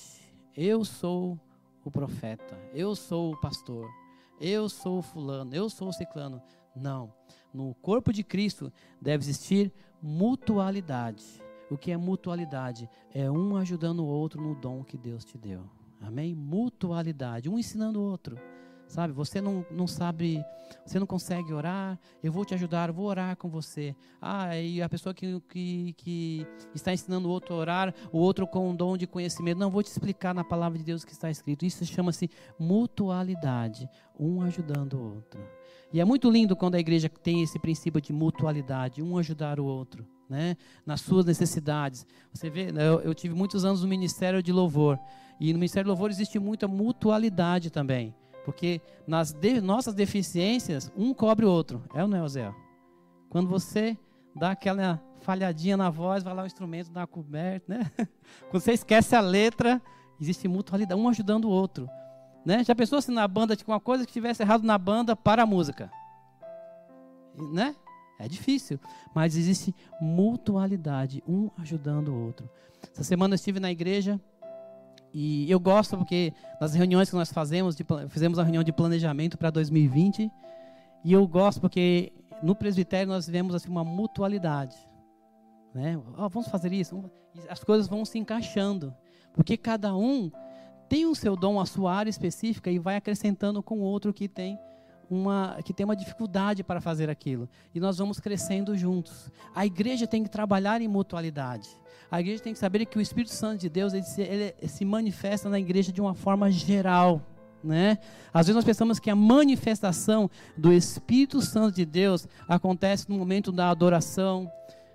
Eu 0.56 0.86
sou 0.86 1.40
o 1.84 1.92
profeta, 1.92 2.58
eu 2.74 2.96
sou 2.96 3.34
o 3.34 3.40
pastor, 3.40 3.90
eu 4.40 4.68
sou 4.70 5.00
o 5.00 5.02
fulano, 5.02 5.54
eu 5.54 5.70
sou 5.70 5.90
o 5.90 5.94
ciclano. 5.94 6.42
Não. 6.76 7.14
No 7.54 7.76
corpo 7.76 8.12
de 8.12 8.24
Cristo 8.24 8.72
deve 9.02 9.24
existir 9.24 9.72
mutualidade. 10.02 11.24
O 11.70 11.78
que 11.78 11.92
é 11.92 11.98
mutualidade? 11.98 12.90
É 13.14 13.30
um 13.30 13.56
ajudando 13.58 14.00
o 14.00 14.08
outro 14.08 14.42
no 14.42 14.56
dom 14.56 14.84
que 14.84 14.98
Deus 14.98 15.24
te 15.24 15.38
deu. 15.38 15.64
Amém? 16.02 16.36
Mutualidade, 16.36 17.50
um 17.50 17.58
ensinando 17.58 18.00
o 18.00 18.04
outro. 18.04 18.38
Sabe, 18.94 19.12
você 19.12 19.42
não, 19.42 19.66
não 19.72 19.88
sabe, 19.88 20.46
você 20.86 21.00
não 21.00 21.08
consegue 21.08 21.52
orar, 21.52 22.00
eu 22.22 22.32
vou 22.32 22.46
te 22.46 22.54
ajudar, 22.54 22.90
eu 22.90 22.94
vou 22.94 23.08
orar 23.08 23.36
com 23.36 23.50
você. 23.50 23.96
Ah, 24.22 24.56
e 24.56 24.84
a 24.84 24.88
pessoa 24.88 25.16
que, 25.16 25.42
que, 25.50 25.94
que 25.98 26.48
está 26.76 26.94
ensinando 26.94 27.28
o 27.28 27.32
outro 27.32 27.56
a 27.56 27.58
orar, 27.58 27.96
o 28.12 28.20
outro 28.20 28.46
com 28.46 28.70
um 28.70 28.76
dom 28.76 28.96
de 28.96 29.08
conhecimento, 29.08 29.58
não, 29.58 29.72
vou 29.72 29.82
te 29.82 29.88
explicar 29.88 30.36
na 30.36 30.44
palavra 30.44 30.78
de 30.78 30.84
Deus 30.84 31.04
que 31.04 31.12
está 31.12 31.32
escrito. 31.32 31.66
Isso 31.66 31.84
chama-se 31.88 32.30
mutualidade, 32.60 33.90
um 34.20 34.44
ajudando 34.44 34.94
o 34.94 35.16
outro. 35.16 35.42
E 35.92 36.00
é 36.00 36.06
muito 36.06 36.30
lindo 36.30 36.56
quando 36.56 36.76
a 36.76 36.80
igreja 36.80 37.10
tem 37.10 37.42
esse 37.42 37.58
princípio 37.58 38.00
de 38.00 38.14
mutualidade, 38.14 39.02
um 39.02 39.18
ajudar 39.18 39.60
o 39.60 39.66
outro. 39.66 40.06
Né, 40.30 40.56
nas 40.86 41.02
suas 41.02 41.26
necessidades. 41.26 42.08
Você 42.34 42.50
vê, 42.50 42.70
eu, 42.70 43.02
eu 43.02 43.14
tive 43.14 43.36
muitos 43.36 43.66
anos 43.66 43.84
no 43.84 43.88
Ministério 43.88 44.42
de 44.42 44.52
Louvor. 44.52 44.98
E 45.40 45.52
no 45.52 45.60
Ministério 45.60 45.86
de 45.86 45.90
Louvor 45.90 46.10
existe 46.10 46.40
muita 46.40 46.68
mutualidade 46.68 47.70
também. 47.70 48.16
Porque 48.44 48.82
nas 49.08 49.32
de, 49.32 49.62
nossas 49.62 49.94
deficiências, 49.94 50.92
um 50.96 51.14
cobre 51.14 51.46
o 51.46 51.52
outro. 51.52 51.84
É 51.94 52.02
ou 52.02 52.08
não 52.08 52.24
é, 52.24 52.28
Zé? 52.28 52.54
Quando 53.30 53.50
você 53.50 53.98
dá 54.36 54.52
aquela 54.52 55.02
falhadinha 55.22 55.78
na 55.78 55.90
voz, 55.90 56.24
vai 56.24 56.34
lá 56.34 56.44
o 56.44 56.46
instrumento, 56.46 56.92
dá 56.92 57.02
uma 57.02 57.08
coberta, 57.08 57.74
né? 57.74 57.92
Quando 58.50 58.62
você 58.62 58.74
esquece 58.74 59.16
a 59.16 59.22
letra, 59.22 59.82
existe 60.20 60.48
mutualidade, 60.48 61.00
um 61.00 61.08
ajudando 61.08 61.46
o 61.46 61.50
outro. 61.50 61.90
Né? 62.46 62.64
Já 62.64 62.76
pensou 62.76 63.02
se 63.02 63.12
na 63.12 63.28
banda 63.28 63.56
tinha 63.56 63.68
uma 63.68 63.80
coisa 63.80 64.06
que 64.06 64.12
tivesse 64.12 64.44
errado 64.44 64.64
na 64.64 64.78
banda 64.78 65.16
para 65.16 65.44
a 65.44 65.46
música? 65.46 65.90
Né? 67.54 67.76
É 68.20 68.28
difícil, 68.28 68.80
mas 69.14 69.36
existe 69.36 69.74
mutualidade, 70.00 71.24
um 71.28 71.50
ajudando 71.58 72.10
o 72.10 72.26
outro. 72.26 72.50
Essa 72.92 73.04
semana 73.04 73.34
eu 73.34 73.36
estive 73.36 73.60
na 73.60 73.72
igreja 73.72 74.20
e 75.14 75.50
eu 75.50 75.60
gosto 75.60 75.96
porque 75.98 76.34
nas 76.60 76.74
reuniões 76.74 77.10
que 77.10 77.16
nós 77.16 77.32
fazemos, 77.32 77.76
de, 77.76 77.86
fizemos 78.10 78.40
a 78.40 78.44
reunião 78.44 78.64
de 78.64 78.74
planejamento 78.74 79.38
para 79.38 79.52
2020, 79.52 80.32
e 81.06 81.14
eu 81.14 81.28
gosto 81.28 81.62
porque 81.62 82.12
no 82.42 82.56
presbitério 82.56 83.08
nós 83.08 83.28
vemos 83.28 83.54
assim 83.54 83.70
uma 83.70 83.84
mutualidade, 83.84 84.76
né? 85.74 85.98
Oh, 86.18 86.28
vamos 86.30 86.48
fazer 86.48 86.74
isso, 86.74 87.04
as 87.48 87.64
coisas 87.64 87.88
vão 87.88 88.04
se 88.04 88.18
encaixando, 88.18 88.94
porque 89.34 89.56
cada 89.56 89.96
um 89.96 90.32
tem 90.90 91.06
o 91.06 91.16
seu 91.16 91.36
dom, 91.36 91.60
a 91.60 91.66
sua 91.66 91.94
área 91.94 92.10
específica 92.10 92.72
e 92.72 92.80
vai 92.80 92.96
acrescentando 92.96 93.62
com 93.62 93.80
o 93.80 93.84
outro 93.84 94.14
que 94.14 94.28
tem 94.28 94.60
uma 95.10 95.58
que 95.64 95.74
tem 95.74 95.84
uma 95.84 95.96
dificuldade 95.96 96.64
para 96.64 96.82
fazer 96.82 97.10
aquilo. 97.10 97.50
E 97.74 97.80
nós 97.80 97.98
vamos 97.98 98.20
crescendo 98.20 98.78
juntos. 98.78 99.30
A 99.54 99.66
igreja 99.66 100.08
tem 100.08 100.24
que 100.24 100.30
trabalhar 100.30 100.82
em 100.82 100.88
mutualidade. 100.88 101.70
A 102.10 102.20
igreja 102.20 102.44
tem 102.44 102.54
que 102.54 102.60
saber 102.60 102.86
que 102.86 102.98
o 102.98 103.02
Espírito 103.02 103.34
Santo 103.34 103.62
de 103.62 103.70
Deus 103.70 103.94
ele 103.94 104.04
se, 104.04 104.22
ele 104.22 104.54
se 104.68 104.86
manifesta 104.86 105.50
na 105.50 105.60
igreja 105.60 105.92
de 105.92 106.00
uma 106.00 106.14
forma 106.14 106.52
geral. 106.52 107.22
Né? 107.64 107.98
Às 108.34 108.48
vezes 108.48 108.56
nós 108.56 108.66
pensamos 108.66 109.00
que 109.00 109.10
a 109.10 109.16
manifestação 109.16 110.30
do 110.58 110.74
Espírito 110.74 111.42
Santo 111.42 111.76
de 111.76 111.86
Deus 111.86 112.28
acontece 112.48 113.10
no 113.10 113.18
momento 113.18 113.52
da 113.52 113.70
adoração, 113.70 114.52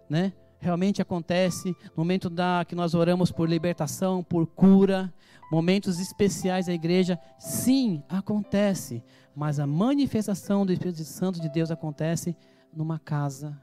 né? 0.08 0.32
Realmente 0.60 1.00
acontece 1.00 1.68
no 1.68 2.02
momento 2.02 2.28
da 2.28 2.64
que 2.66 2.74
nós 2.74 2.92
oramos 2.92 3.30
por 3.30 3.48
libertação, 3.48 4.24
por 4.24 4.46
cura, 4.46 5.12
momentos 5.50 5.98
especiais 5.98 6.66
da 6.66 6.72
igreja, 6.72 7.18
sim, 7.38 8.02
acontece, 8.08 9.02
mas 9.34 9.58
a 9.58 9.66
manifestação 9.66 10.66
do 10.66 10.72
Espírito 10.72 11.04
Santo 11.04 11.40
de 11.40 11.48
Deus 11.48 11.70
acontece 11.70 12.36
numa 12.72 12.98
casa, 12.98 13.58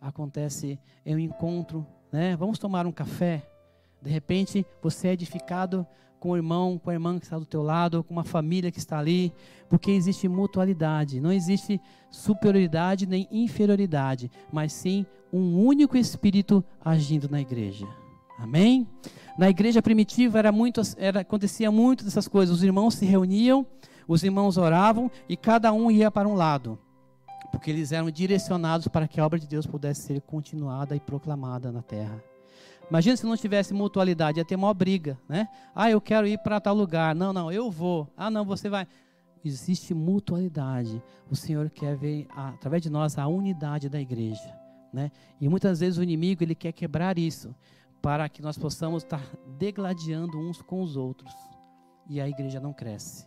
acontece 0.00 0.78
em 1.04 1.14
um 1.14 1.18
encontro 1.18 1.86
né? 2.12 2.36
Vamos 2.36 2.58
tomar 2.58 2.86
um 2.86 2.92
café. 2.92 3.46
De 4.00 4.10
repente, 4.10 4.64
você 4.82 5.08
é 5.08 5.12
edificado 5.12 5.86
com 6.18 6.30
o 6.30 6.36
irmão, 6.36 6.78
com 6.78 6.90
a 6.90 6.92
irmã 6.92 7.18
que 7.18 7.26
está 7.26 7.38
do 7.38 7.46
teu 7.46 7.62
lado, 7.62 8.02
com 8.02 8.12
uma 8.12 8.24
família 8.24 8.72
que 8.72 8.78
está 8.78 8.98
ali, 8.98 9.32
porque 9.68 9.90
existe 9.90 10.26
mutualidade, 10.28 11.20
não 11.20 11.30
existe 11.30 11.80
superioridade 12.10 13.06
nem 13.06 13.28
inferioridade, 13.30 14.30
mas 14.52 14.72
sim 14.72 15.06
um 15.32 15.64
único 15.64 15.96
espírito 15.96 16.64
agindo 16.84 17.28
na 17.28 17.40
igreja. 17.40 17.86
Amém? 18.38 18.86
Na 19.36 19.50
igreja 19.50 19.82
primitiva 19.82 20.38
era 20.38 20.52
muito, 20.52 20.80
era, 20.96 21.20
acontecia 21.20 21.70
muito 21.70 22.04
dessas 22.04 22.28
coisas. 22.28 22.56
Os 22.56 22.62
irmãos 22.62 22.94
se 22.94 23.04
reuniam, 23.04 23.66
os 24.06 24.22
irmãos 24.22 24.56
oravam 24.56 25.10
e 25.28 25.36
cada 25.36 25.72
um 25.72 25.90
ia 25.90 26.10
para 26.10 26.28
um 26.28 26.34
lado 26.34 26.78
porque 27.50 27.70
eles 27.70 27.92
eram 27.92 28.10
direcionados 28.10 28.88
para 28.88 29.08
que 29.08 29.20
a 29.20 29.26
obra 29.26 29.38
de 29.38 29.46
Deus 29.46 29.66
pudesse 29.66 30.02
ser 30.02 30.20
continuada 30.20 30.94
e 30.94 31.00
proclamada 31.00 31.72
na 31.72 31.82
terra. 31.82 32.22
Imagina 32.88 33.16
se 33.16 33.26
não 33.26 33.36
tivesse 33.36 33.74
mutualidade, 33.74 34.38
ia 34.38 34.44
ter 34.44 34.56
uma 34.56 34.72
briga, 34.72 35.18
né? 35.28 35.48
Ah, 35.74 35.90
eu 35.90 36.00
quero 36.00 36.26
ir 36.26 36.38
para 36.38 36.60
tal 36.60 36.74
lugar. 36.74 37.14
Não, 37.14 37.32
não, 37.32 37.52
eu 37.52 37.70
vou. 37.70 38.08
Ah, 38.16 38.30
não, 38.30 38.44
você 38.44 38.68
vai. 38.68 38.86
Existe 39.44 39.92
mutualidade. 39.92 41.02
O 41.30 41.36
Senhor 41.36 41.68
quer 41.70 41.96
ver, 41.96 42.26
através 42.34 42.82
de 42.82 42.88
nós, 42.88 43.18
a 43.18 43.26
unidade 43.26 43.88
da 43.88 44.00
igreja, 44.00 44.54
né? 44.92 45.10
E 45.40 45.48
muitas 45.48 45.80
vezes 45.80 45.98
o 45.98 46.02
inimigo, 46.02 46.42
ele 46.42 46.54
quer 46.54 46.72
quebrar 46.72 47.18
isso, 47.18 47.54
para 48.00 48.28
que 48.28 48.42
nós 48.42 48.56
possamos 48.56 49.02
estar 49.02 49.22
degladiando 49.58 50.38
uns 50.38 50.62
com 50.62 50.82
os 50.82 50.96
outros. 50.96 51.32
E 52.08 52.20
a 52.20 52.28
igreja 52.28 52.60
não 52.60 52.72
cresce. 52.72 53.26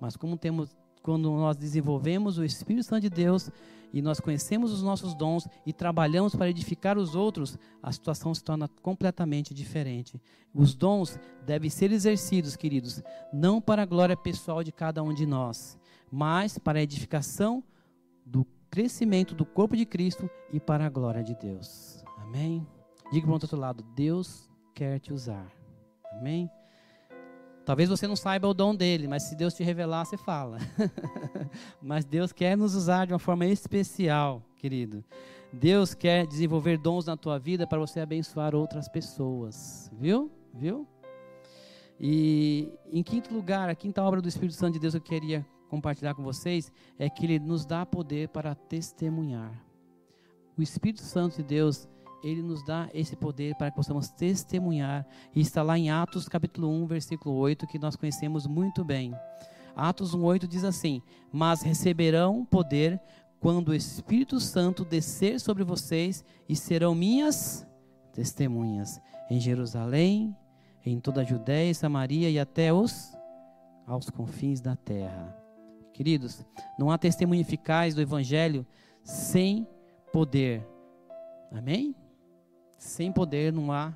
Mas 0.00 0.16
como 0.16 0.36
temos 0.36 0.76
quando 1.02 1.30
nós 1.30 1.56
desenvolvemos 1.56 2.38
o 2.38 2.44
Espírito 2.44 2.84
Santo 2.84 3.02
de 3.02 3.10
Deus 3.10 3.50
e 3.92 4.00
nós 4.00 4.20
conhecemos 4.20 4.72
os 4.72 4.82
nossos 4.82 5.14
dons 5.14 5.46
e 5.66 5.72
trabalhamos 5.72 6.34
para 6.34 6.48
edificar 6.48 6.96
os 6.96 7.14
outros, 7.14 7.58
a 7.82 7.92
situação 7.92 8.34
se 8.34 8.42
torna 8.42 8.68
completamente 8.80 9.52
diferente. 9.52 10.20
Os 10.54 10.74
dons 10.74 11.18
devem 11.44 11.68
ser 11.68 11.92
exercidos, 11.92 12.56
queridos, 12.56 13.02
não 13.32 13.60
para 13.60 13.82
a 13.82 13.86
glória 13.86 14.16
pessoal 14.16 14.62
de 14.62 14.72
cada 14.72 15.02
um 15.02 15.12
de 15.12 15.26
nós, 15.26 15.78
mas 16.10 16.56
para 16.56 16.78
a 16.78 16.82
edificação 16.82 17.62
do 18.24 18.46
crescimento 18.70 19.34
do 19.34 19.44
corpo 19.44 19.76
de 19.76 19.84
Cristo 19.84 20.30
e 20.52 20.58
para 20.58 20.86
a 20.86 20.90
glória 20.90 21.22
de 21.22 21.34
Deus. 21.34 22.02
Amém? 22.18 22.66
Diga 23.12 23.26
para 23.26 23.30
o 23.30 23.34
outro 23.34 23.56
lado: 23.58 23.84
Deus 23.94 24.48
quer 24.74 24.98
te 24.98 25.12
usar. 25.12 25.46
Amém? 26.12 26.50
Talvez 27.64 27.90
você 27.90 28.06
não 28.08 28.16
saiba 28.16 28.48
o 28.48 28.54
dom 28.54 28.74
dele, 28.74 29.06
mas 29.06 29.24
se 29.24 29.36
Deus 29.36 29.54
te 29.54 29.62
revelar, 29.62 30.04
você 30.04 30.16
fala. 30.16 30.58
mas 31.80 32.04
Deus 32.06 32.32
quer 32.32 32.56
nos 32.56 32.74
usar 32.74 33.06
de 33.06 33.12
uma 33.12 33.18
forma 33.18 33.46
especial, 33.46 34.42
querido. 34.56 35.04
Deus 35.52 35.92
quer 35.92 36.26
desenvolver 36.26 36.78
dons 36.78 37.04
na 37.04 37.16
tua 37.16 37.38
vida 37.38 37.66
para 37.66 37.78
você 37.78 38.00
abençoar 38.00 38.54
outras 38.54 38.88
pessoas. 38.88 39.90
Viu? 40.00 40.32
Viu? 40.54 40.88
E 42.00 42.72
em 42.90 43.02
quinto 43.02 43.32
lugar, 43.32 43.68
a 43.68 43.74
quinta 43.74 44.02
obra 44.02 44.22
do 44.22 44.28
Espírito 44.28 44.56
Santo 44.56 44.72
de 44.72 44.80
Deus 44.80 44.94
que 44.94 44.98
eu 44.98 45.02
queria 45.02 45.46
compartilhar 45.68 46.14
com 46.14 46.22
vocês 46.22 46.72
é 46.98 47.08
que 47.08 47.26
ele 47.26 47.38
nos 47.38 47.66
dá 47.66 47.84
poder 47.84 48.28
para 48.30 48.54
testemunhar. 48.54 49.52
O 50.56 50.62
Espírito 50.62 51.02
Santo 51.02 51.36
de 51.36 51.42
Deus 51.42 51.86
ele 52.22 52.42
nos 52.42 52.64
dá 52.64 52.88
esse 52.94 53.16
poder 53.16 53.54
para 53.56 53.70
que 53.70 53.76
possamos 53.76 54.08
testemunhar. 54.08 55.06
E 55.34 55.40
está 55.40 55.62
lá 55.62 55.78
em 55.78 55.90
Atos 55.90 56.28
capítulo 56.28 56.68
1, 56.68 56.86
versículo 56.86 57.34
8, 57.36 57.66
que 57.66 57.78
nós 57.78 57.96
conhecemos 57.96 58.46
muito 58.46 58.84
bem. 58.84 59.14
Atos 59.74 60.14
1:8 60.14 60.46
diz 60.46 60.64
assim: 60.64 61.02
"Mas 61.32 61.62
receberão 61.62 62.44
poder 62.44 63.00
quando 63.40 63.68
o 63.70 63.74
Espírito 63.74 64.38
Santo 64.38 64.84
descer 64.84 65.40
sobre 65.40 65.64
vocês 65.64 66.24
e 66.48 66.54
serão 66.54 66.94
minhas 66.94 67.66
testemunhas 68.12 69.00
em 69.30 69.40
Jerusalém, 69.40 70.36
em 70.84 71.00
toda 71.00 71.22
a 71.22 71.24
Judéia 71.24 71.70
e 71.70 71.74
Samaria 71.74 72.30
e 72.30 72.38
até 72.38 72.72
os 72.72 73.16
aos 73.86 74.10
confins 74.10 74.60
da 74.60 74.76
terra." 74.76 75.36
Queridos, 75.92 76.44
não 76.78 76.90
há 76.90 76.96
testemunho 76.96 77.40
eficaz 77.40 77.94
do 77.94 78.00
evangelho 78.00 78.66
sem 79.04 79.66
poder. 80.12 80.66
Amém? 81.50 81.94
Sem 82.82 83.12
poder 83.12 83.52
não 83.52 83.70
há 83.70 83.92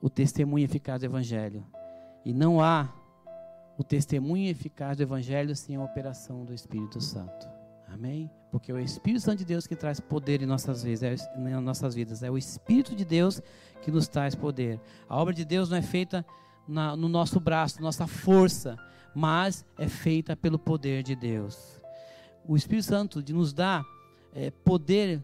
o 0.00 0.08
testemunho 0.08 0.64
eficaz 0.64 1.00
do 1.00 1.06
Evangelho. 1.06 1.66
E 2.24 2.32
não 2.32 2.62
há 2.62 2.88
o 3.76 3.82
testemunho 3.82 4.48
eficaz 4.48 4.96
do 4.96 5.02
Evangelho 5.02 5.54
sem 5.56 5.74
a 5.74 5.82
operação 5.82 6.44
do 6.44 6.54
Espírito 6.54 7.00
Santo. 7.00 7.48
Amém? 7.92 8.30
Porque 8.52 8.70
é 8.70 8.74
o 8.74 8.78
Espírito 8.78 9.22
Santo 9.22 9.38
de 9.38 9.44
Deus 9.44 9.66
que 9.66 9.74
traz 9.74 9.98
poder 9.98 10.40
em 10.40 10.46
nossas 10.46 10.84
vidas, 10.84 11.02
é, 11.02 11.36
em 11.36 11.60
nossas 11.60 11.92
vidas. 11.92 12.22
É 12.22 12.30
o 12.30 12.38
Espírito 12.38 12.94
de 12.94 13.04
Deus 13.04 13.42
que 13.82 13.90
nos 13.90 14.06
traz 14.06 14.36
poder. 14.36 14.80
A 15.08 15.20
obra 15.20 15.34
de 15.34 15.44
Deus 15.44 15.68
não 15.68 15.76
é 15.76 15.82
feita 15.82 16.24
na, 16.68 16.94
no 16.94 17.08
nosso 17.08 17.40
braço, 17.40 17.82
nossa 17.82 18.06
força, 18.06 18.78
mas 19.12 19.64
é 19.76 19.88
feita 19.88 20.36
pelo 20.36 20.58
poder 20.58 21.02
de 21.02 21.16
Deus. 21.16 21.82
O 22.46 22.56
Espírito 22.56 22.84
Santo 22.84 23.20
de 23.20 23.32
nos 23.32 23.52
dá 23.52 23.84
é, 24.32 24.52
poder 24.52 25.20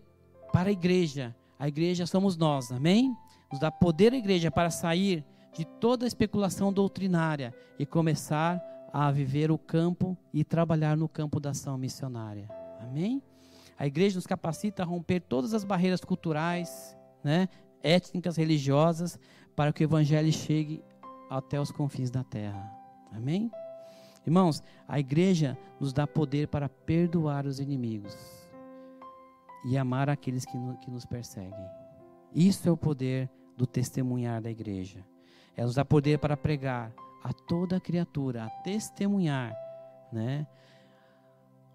para 0.52 0.70
a 0.70 0.72
igreja 0.72 1.32
a 1.58 1.68
igreja 1.68 2.06
somos 2.06 2.36
nós, 2.36 2.70
amém? 2.70 3.16
Nos 3.50 3.60
dá 3.60 3.70
poder 3.70 4.12
a 4.12 4.16
igreja 4.16 4.50
para 4.50 4.70
sair 4.70 5.24
de 5.52 5.64
toda 5.64 6.06
especulação 6.06 6.72
doutrinária 6.72 7.54
e 7.78 7.86
começar 7.86 8.62
a 8.92 9.10
viver 9.10 9.50
o 9.50 9.58
campo 9.58 10.16
e 10.32 10.44
trabalhar 10.44 10.96
no 10.96 11.08
campo 11.08 11.40
da 11.40 11.50
ação 11.50 11.78
missionária. 11.78 12.48
Amém? 12.80 13.22
A 13.78 13.86
igreja 13.86 14.16
nos 14.16 14.26
capacita 14.26 14.82
a 14.82 14.86
romper 14.86 15.20
todas 15.20 15.54
as 15.54 15.64
barreiras 15.64 16.00
culturais, 16.00 16.96
né, 17.22 17.48
étnicas, 17.82 18.36
religiosas, 18.36 19.18
para 19.54 19.72
que 19.72 19.82
o 19.82 19.86
evangelho 19.86 20.32
chegue 20.32 20.82
até 21.30 21.60
os 21.60 21.70
confins 21.70 22.10
da 22.10 22.22
terra. 22.22 22.70
Amém? 23.12 23.50
Irmãos, 24.26 24.62
a 24.86 24.98
igreja 24.98 25.56
nos 25.80 25.92
dá 25.92 26.06
poder 26.06 26.48
para 26.48 26.68
perdoar 26.68 27.46
os 27.46 27.60
inimigos 27.60 28.45
e 29.64 29.76
amar 29.76 30.08
aqueles 30.08 30.44
que, 30.44 30.58
que 30.82 30.90
nos 30.90 31.04
perseguem. 31.04 31.66
Isso 32.34 32.68
é 32.68 32.72
o 32.72 32.76
poder 32.76 33.30
do 33.56 33.66
testemunhar 33.66 34.42
da 34.42 34.50
igreja. 34.50 35.04
É 35.56 35.64
nos 35.64 35.74
dar 35.74 35.84
poder 35.84 36.18
para 36.18 36.36
pregar 36.36 36.92
a 37.24 37.32
toda 37.32 37.80
criatura, 37.80 38.44
a 38.44 38.50
testemunhar, 38.62 39.54
né? 40.12 40.46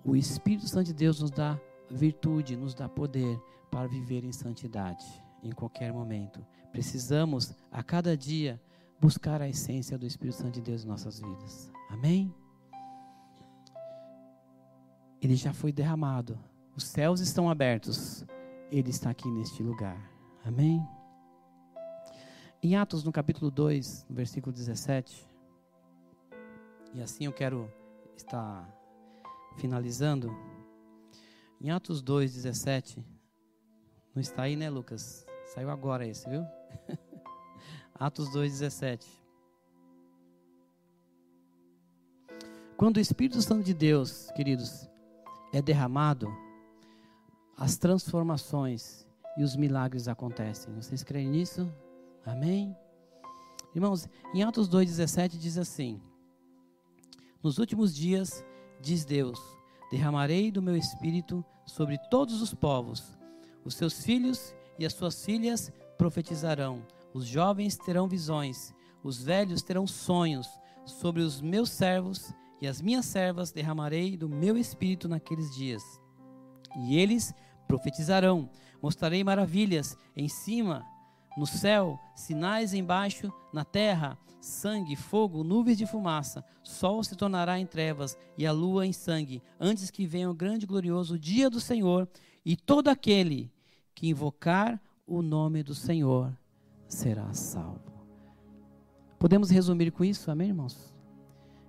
O 0.06 0.16
Espírito 0.16 0.68
Santo 0.68 0.88
de 0.88 0.94
Deus 0.94 1.20
nos 1.20 1.32
dá 1.32 1.60
virtude, 1.90 2.56
nos 2.56 2.74
dá 2.74 2.88
poder 2.88 3.40
para 3.70 3.88
viver 3.88 4.24
em 4.24 4.32
santidade 4.32 5.06
em 5.44 5.52
qualquer 5.52 5.92
momento. 5.92 6.46
Precisamos 6.72 7.54
a 7.72 7.84
cada 7.84 8.16
dia 8.16 8.62
buscar 9.00 9.42
a 9.42 9.50
essência 9.50 9.98
do 9.98 10.06
Espírito 10.06 10.38
Santo 10.38 10.54
de 10.54 10.62
Deus 10.62 10.86
em 10.86 10.88
nossas 10.88 11.20
vidas. 11.20 11.72
Amém? 11.90 12.34
Ele 15.22 15.36
já 15.36 15.54
foi 15.54 15.72
derramado 15.72 16.40
os 16.76 16.86
céus 16.86 17.20
estão 17.20 17.50
abertos. 17.50 18.26
Ele 18.72 18.90
está 18.90 19.10
aqui 19.10 19.30
neste 19.30 19.62
lugar. 19.62 19.98
Amém? 20.46 20.86
Em 22.64 22.76
Atos, 22.76 23.04
no 23.04 23.12
capítulo 23.12 23.52
2, 23.52 24.06
no 24.10 24.16
versículo 24.16 24.54
17. 24.54 25.28
E 26.94 27.02
assim 27.02 27.26
eu 27.26 27.34
quero 27.34 27.72
estar 28.16 28.68
finalizando. 29.58 30.32
Em 31.60 31.70
Atos 31.72 32.02
2, 32.02 32.34
17. 32.34 33.06
Não 34.14 34.22
está 34.22 34.44
aí, 34.44 34.56
né, 34.56 34.70
Lucas? 34.70 35.26
Saiu 35.54 35.70
agora 35.70 36.06
esse, 36.06 36.30
viu? 36.30 36.46
Atos 37.96 38.32
2, 38.32 38.52
17. 38.52 39.22
Quando 42.78 42.98
o 42.98 43.00
Espírito 43.00 43.42
Santo 43.42 43.64
de 43.64 43.74
Deus, 43.74 44.32
queridos, 44.32 44.90
é 45.54 45.62
derramado, 45.62 46.28
as 47.62 47.78
transformações 47.78 49.06
e 49.38 49.44
os 49.44 49.56
milagres 49.56 50.08
acontecem. 50.08 50.74
Vocês 50.74 51.04
creem 51.04 51.30
nisso? 51.30 51.72
Amém? 52.26 52.76
Irmãos, 53.76 54.10
em 54.34 54.42
Atos 54.42 54.68
2,17 54.68 55.38
diz 55.38 55.60
assim: 55.60 56.02
Nos 57.44 57.60
últimos 57.60 57.96
dias, 57.96 58.44
diz 58.82 59.06
Deus, 59.06 59.40
derramarei 59.92 60.50
do 60.52 60.60
meu 60.60 60.76
espírito 60.76 61.46
sobre 61.64 62.00
todos 62.10 62.42
os 62.42 62.52
povos. 62.52 63.16
Os 63.64 63.76
seus 63.76 64.04
filhos 64.04 64.56
e 64.80 64.86
as 64.86 64.94
suas 64.94 65.24
filhas 65.24 65.72
profetizarão, 66.00 66.82
os 67.14 67.28
jovens 67.28 67.78
terão 67.78 68.08
visões, 68.08 68.74
os 69.04 69.22
velhos 69.22 69.62
terão 69.62 69.86
sonhos. 69.86 70.48
Sobre 70.84 71.22
os 71.22 71.40
meus 71.40 71.70
servos 71.70 72.34
e 72.60 72.66
as 72.68 72.82
minhas 72.82 73.06
servas 73.06 73.52
derramarei 73.52 74.18
do 74.18 74.28
meu 74.28 74.58
espírito 74.58 75.08
naqueles 75.08 75.54
dias. 75.54 75.84
E 76.76 76.98
eles 76.98 77.34
profetizarão. 77.68 78.50
Mostrarei 78.82 79.24
maravilhas 79.24 79.98
em 80.16 80.28
cima, 80.28 80.86
no 81.38 81.46
céu, 81.46 82.00
sinais 82.16 82.74
embaixo, 82.74 83.32
na 83.54 83.64
terra, 83.64 84.18
sangue, 84.42 84.96
fogo, 84.96 85.44
nuvens 85.44 85.78
de 85.78 85.86
fumaça. 85.86 86.44
Sol 86.64 87.04
se 87.04 87.16
tornará 87.16 87.60
em 87.60 87.66
trevas 87.66 88.18
e 88.38 88.46
a 88.46 88.52
lua 88.52 88.86
em 88.86 88.94
sangue, 88.94 89.42
antes 89.60 89.92
que 89.92 90.06
venha 90.06 90.30
o 90.30 90.34
grande 90.34 90.66
e 90.66 90.68
glorioso 90.68 91.18
dia 91.18 91.50
do 91.50 91.60
Senhor, 91.60 92.10
e 92.44 92.56
todo 92.56 92.88
aquele 92.88 93.52
que 93.94 94.10
invocar 94.10 94.82
o 95.06 95.22
nome 95.22 95.62
do 95.62 95.76
Senhor 95.76 96.36
será 96.88 97.32
salvo. 97.34 97.92
Podemos 99.20 99.52
resumir 99.52 99.92
com 99.92 100.04
isso, 100.04 100.32
amém, 100.32 100.50
irmãos? 100.50 100.94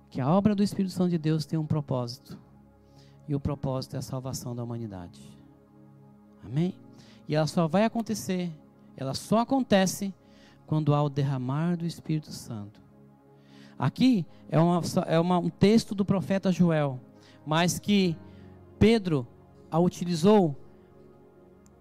Que 0.09 0.19
a 0.19 0.29
obra 0.29 0.55
do 0.55 0.63
Espírito 0.63 0.93
Santo 0.93 1.11
de 1.11 1.17
Deus 1.17 1.45
tem 1.45 1.57
um 1.59 1.65
propósito, 1.65 2.39
e 3.27 3.35
o 3.35 3.39
propósito 3.39 3.95
é 3.95 3.99
a 3.99 4.01
salvação 4.01 4.55
da 4.55 4.63
humanidade. 4.63 5.32
Amém? 6.43 6.73
E 7.27 7.35
ela 7.35 7.47
só 7.47 7.67
vai 7.67 7.85
acontecer, 7.85 8.51
ela 8.97 9.13
só 9.13 9.39
acontece 9.39 10.13
quando 10.65 10.93
há 10.93 11.01
o 11.01 11.09
derramar 11.09 11.77
do 11.77 11.85
Espírito 11.85 12.31
Santo. 12.31 12.81
Aqui 13.77 14.25
é, 14.49 14.59
uma, 14.59 14.81
é 15.07 15.19
uma, 15.19 15.37
um 15.39 15.49
texto 15.49 15.95
do 15.95 16.05
profeta 16.05 16.51
Joel, 16.51 16.99
mas 17.45 17.79
que 17.79 18.15
Pedro 18.79 19.27
a 19.69 19.79
utilizou 19.79 20.55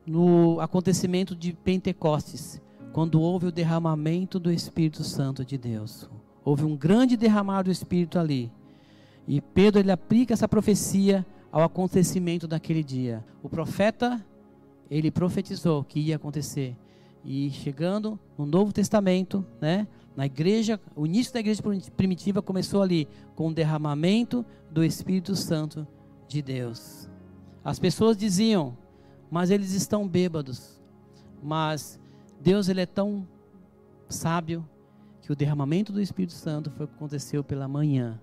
no 0.07 0.61
acontecimento 0.61 1.37
de 1.37 1.53
Pentecostes, 1.53 2.61
quando 2.93 3.21
houve 3.21 3.47
o 3.47 3.53
derramamento 3.53 4.39
do 4.39 4.51
Espírito 4.51 5.05
Santo 5.05 5.45
de 5.45 5.57
Deus. 5.57 6.09
Houve 6.45 6.65
um 6.65 6.77
grande 6.77 7.17
derramar 7.17 7.63
do 7.63 7.71
Espírito 7.71 8.19
ali. 8.19 8.51
E 9.27 9.41
Pedro 9.41 9.81
ele 9.81 9.93
aplica 9.93 10.35
essa 10.35 10.49
profecia 10.49 11.25
ao 11.51 11.63
acontecimento 11.63 12.49
daquele 12.49 12.83
dia. 12.83 13.25
O 13.43 13.49
profeta 13.49 14.25
ele 14.91 15.11
profetizou 15.11 15.85
que 15.85 16.01
ia 16.01 16.17
acontecer. 16.17 16.77
E 17.25 17.51
chegando 17.51 18.19
no 18.37 18.45
Novo 18.45 18.73
Testamento, 18.73 19.45
né, 19.61 19.87
na 20.17 20.27
igreja, 20.27 20.81
o 20.95 21.07
início 21.07 21.33
da 21.33 21.41
igreja 21.41 21.63
primitiva 21.97 22.43
começou 22.43 22.83
ali 22.83 23.09
com 23.35 23.49
o 23.49 23.55
derramamento 23.55 24.45
do 24.71 24.85
Espírito 24.85 25.35
Santo 25.35 25.87
de 26.29 26.43
Deus. 26.43 27.09
As 27.65 27.79
pessoas 27.79 28.17
diziam, 28.17 28.77
mas 29.31 29.51
eles 29.51 29.73
estão 29.73 30.07
bêbados. 30.07 30.81
Mas 31.43 31.99
Deus 32.41 32.69
ele 32.69 32.81
é 32.81 32.87
tão 32.87 33.27
sábio 34.09 34.69
que 35.23 35.33
o 35.33 35.37
derramamento 35.37 35.93
do 35.93 36.01
Espírito 36.01 36.35
Santo 36.35 36.71
foi 36.71 36.85
o 36.85 36.89
que 36.89 36.95
aconteceu 36.95 37.43
pela 37.43 37.67
manhã, 37.67 38.21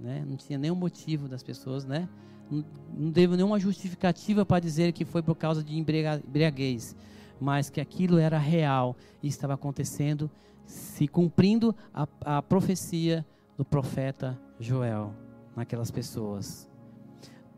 né? 0.00 0.24
Não 0.26 0.36
tinha 0.36 0.58
nenhum 0.58 0.74
motivo 0.74 1.28
das 1.28 1.42
pessoas, 1.42 1.84
né? 1.84 2.08
Não, 2.52 3.10
teve 3.10 3.34
nenhuma 3.36 3.58
justificativa 3.58 4.44
para 4.44 4.60
dizer 4.60 4.92
que 4.92 5.06
foi 5.06 5.22
por 5.22 5.34
causa 5.34 5.64
de 5.64 5.78
embriaguez, 5.78 6.94
mas 7.40 7.70
que 7.70 7.80
aquilo 7.80 8.18
era 8.18 8.36
real 8.36 8.94
e 9.22 9.28
estava 9.28 9.54
acontecendo, 9.54 10.30
se 10.66 11.08
cumprindo 11.08 11.74
a, 11.94 12.06
a 12.24 12.42
profecia 12.42 13.24
do 13.56 13.64
profeta 13.64 14.38
Joel 14.60 15.14
naquelas 15.56 15.90
pessoas. 15.90 16.68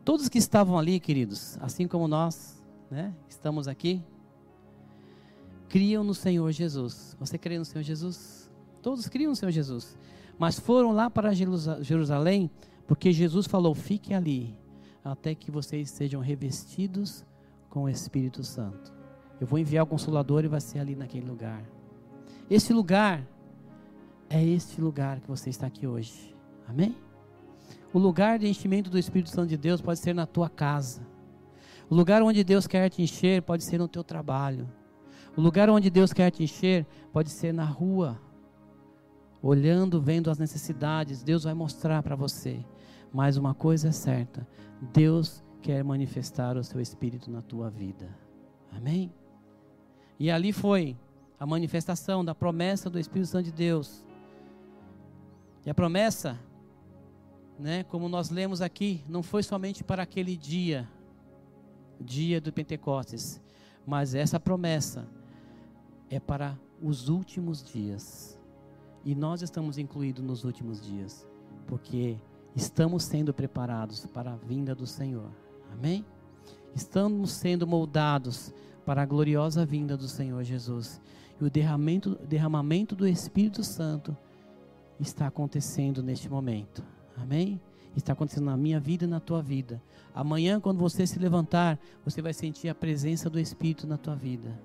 Todos 0.05 0.29
que 0.29 0.37
estavam 0.37 0.77
ali, 0.77 0.99
queridos, 0.99 1.57
assim 1.61 1.87
como 1.87 2.07
nós, 2.07 2.63
né, 2.89 3.13
estamos 3.27 3.67
aqui, 3.67 4.01
criam 5.67 6.03
no 6.03 6.13
Senhor 6.13 6.49
Jesus. 6.51 7.17
Você 7.19 7.37
crê 7.37 7.57
no 7.57 7.65
Senhor 7.65 7.83
Jesus? 7.83 8.49
Todos 8.81 9.09
criam 9.09 9.31
no 9.31 9.35
Senhor 9.35 9.51
Jesus. 9.51 9.97
Mas 10.37 10.59
foram 10.59 10.91
lá 10.91 11.09
para 11.09 11.33
Jerusalém, 11.33 12.49
porque 12.87 13.11
Jesus 13.11 13.47
falou: 13.47 13.73
fique 13.73 14.13
ali, 14.13 14.55
até 15.05 15.35
que 15.35 15.51
vocês 15.51 15.91
sejam 15.91 16.19
revestidos 16.19 17.23
com 17.69 17.83
o 17.83 17.89
Espírito 17.89 18.43
Santo. 18.43 18.91
Eu 19.39 19.45
vou 19.45 19.59
enviar 19.59 19.83
o 19.83 19.87
Consolador 19.87 20.43
e 20.43 20.47
vai 20.47 20.59
ser 20.59 20.79
ali 20.79 20.95
naquele 20.95 21.27
lugar. 21.27 21.63
Esse 22.49 22.73
lugar 22.73 23.25
é 24.27 24.43
este 24.43 24.81
lugar 24.81 25.19
que 25.19 25.27
você 25.27 25.51
está 25.51 25.67
aqui 25.67 25.85
hoje. 25.85 26.35
Amém? 26.67 26.95
O 27.93 27.99
lugar 27.99 28.39
de 28.39 28.47
enchimento 28.47 28.89
do 28.89 28.97
Espírito 28.97 29.29
Santo 29.29 29.49
de 29.49 29.57
Deus 29.57 29.79
pode 29.79 29.99
ser 29.99 30.15
na 30.15 30.25
tua 30.25 30.49
casa. 30.49 31.05
O 31.87 31.93
lugar 31.93 32.23
onde 32.23 32.43
Deus 32.43 32.65
quer 32.65 32.89
te 32.89 33.03
encher 33.03 33.43
pode 33.43 33.63
ser 33.63 33.77
no 33.77 33.87
teu 33.87 34.03
trabalho. 34.03 34.67
O 35.37 35.41
lugar 35.41 35.69
onde 35.69 35.89
Deus 35.91 36.11
quer 36.11 36.31
te 36.31 36.43
encher 36.43 36.85
pode 37.13 37.29
ser 37.29 37.53
na 37.53 37.65
rua. 37.65 38.19
Olhando, 39.41 40.01
vendo 40.01 40.31
as 40.31 40.39
necessidades, 40.39 41.21
Deus 41.21 41.43
vai 41.43 41.53
mostrar 41.53 42.01
para 42.01 42.15
você. 42.15 42.65
Mas 43.13 43.37
uma 43.37 43.53
coisa 43.53 43.89
é 43.89 43.91
certa: 43.91 44.47
Deus 44.93 45.43
quer 45.61 45.83
manifestar 45.83 46.57
o 46.57 46.63
seu 46.63 46.79
Espírito 46.79 47.31
na 47.31 47.41
tua 47.41 47.69
vida. 47.69 48.09
Amém? 48.71 49.13
E 50.19 50.29
ali 50.31 50.51
foi 50.51 50.97
a 51.39 51.45
manifestação 51.45 52.23
da 52.23 52.35
promessa 52.35 52.89
do 52.89 52.99
Espírito 52.99 53.27
Santo 53.27 53.45
de 53.45 53.51
Deus. 53.51 54.05
E 55.65 55.69
a 55.69 55.73
promessa 55.73 56.39
né, 57.57 57.83
como 57.83 58.09
nós 58.09 58.29
lemos 58.29 58.61
aqui, 58.61 59.03
não 59.07 59.23
foi 59.23 59.41
somente 59.41 59.83
para 59.83 60.03
aquele 60.03 60.35
dia, 60.35 60.89
dia 61.99 62.41
do 62.41 62.51
Pentecostes, 62.51 63.41
mas 63.85 64.13
essa 64.13 64.39
promessa 64.39 65.07
é 66.09 66.19
para 66.19 66.57
os 66.81 67.07
últimos 67.07 67.63
dias. 67.63 68.39
E 69.03 69.15
nós 69.15 69.41
estamos 69.41 69.77
incluídos 69.77 70.23
nos 70.23 70.43
últimos 70.43 70.81
dias, 70.81 71.27
porque 71.67 72.17
estamos 72.55 73.03
sendo 73.03 73.33
preparados 73.33 74.05
para 74.07 74.33
a 74.33 74.35
vinda 74.35 74.73
do 74.73 74.87
Senhor. 74.87 75.29
Amém? 75.71 76.05
Estamos 76.73 77.31
sendo 77.31 77.67
moldados 77.67 78.53
para 78.85 79.01
a 79.01 79.05
gloriosa 79.05 79.65
vinda 79.65 79.97
do 79.97 80.07
Senhor 80.07 80.43
Jesus. 80.43 81.01
E 81.39 81.43
o 81.43 81.49
derramamento, 81.49 82.17
derramamento 82.27 82.95
do 82.95 83.07
Espírito 83.07 83.63
Santo 83.63 84.15
está 84.99 85.27
acontecendo 85.27 86.01
neste 86.01 86.29
momento. 86.29 86.83
Amém? 87.17 87.59
Está 87.95 88.13
acontecendo 88.13 88.45
na 88.45 88.57
minha 88.57 88.79
vida 88.79 89.05
e 89.05 89.07
na 89.07 89.19
tua 89.19 89.41
vida. 89.41 89.81
Amanhã, 90.13 90.59
quando 90.59 90.79
você 90.79 91.07
se 91.07 91.17
levantar, 91.17 91.79
você 92.03 92.21
vai 92.21 92.33
sentir 92.33 92.69
a 92.69 92.75
presença 92.75 93.29
do 93.29 93.39
Espírito 93.39 93.87
na 93.87 93.97
tua 93.97 94.15
vida. 94.15 94.57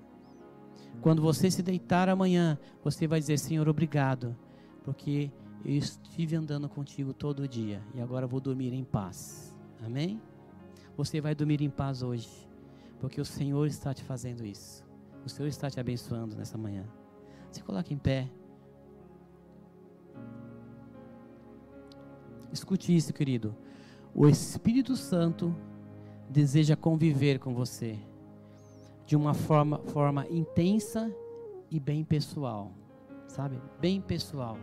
Quando 1.01 1.21
você 1.21 1.49
se 1.49 1.63
deitar 1.63 2.09
amanhã, 2.09 2.57
você 2.83 3.07
vai 3.07 3.19
dizer: 3.19 3.37
Senhor, 3.39 3.67
obrigado, 3.67 4.35
porque 4.83 5.31
eu 5.63 5.71
estive 5.71 6.35
andando 6.35 6.67
contigo 6.67 7.13
todo 7.13 7.47
dia 7.47 7.81
e 7.93 8.01
agora 8.01 8.25
vou 8.25 8.39
dormir 8.39 8.73
em 8.73 8.83
paz. 8.83 9.55
Amém? 9.83 10.21
Você 10.97 11.21
vai 11.21 11.33
dormir 11.33 11.61
em 11.61 11.69
paz 11.69 12.01
hoje, 12.01 12.29
porque 12.99 13.19
o 13.21 13.25
Senhor 13.25 13.65
está 13.67 13.93
te 13.93 14.03
fazendo 14.03 14.45
isso. 14.45 14.83
O 15.25 15.29
Senhor 15.29 15.47
está 15.47 15.69
te 15.69 15.79
abençoando 15.79 16.35
nessa 16.35 16.57
manhã. 16.57 16.85
Se 17.51 17.61
coloque 17.61 17.93
em 17.93 17.97
pé. 17.97 18.29
Escute 22.51 22.95
isso, 22.95 23.13
querido. 23.13 23.55
O 24.13 24.27
Espírito 24.27 24.95
Santo 24.95 25.55
deseja 26.29 26.75
conviver 26.75 27.39
com 27.39 27.53
você 27.53 27.99
de 29.05 29.15
uma 29.15 29.33
forma, 29.33 29.79
forma 29.79 30.27
intensa 30.29 31.13
e 31.69 31.79
bem 31.79 32.03
pessoal, 32.03 32.71
sabe? 33.27 33.61
Bem 33.79 34.01
pessoal. 34.01 34.57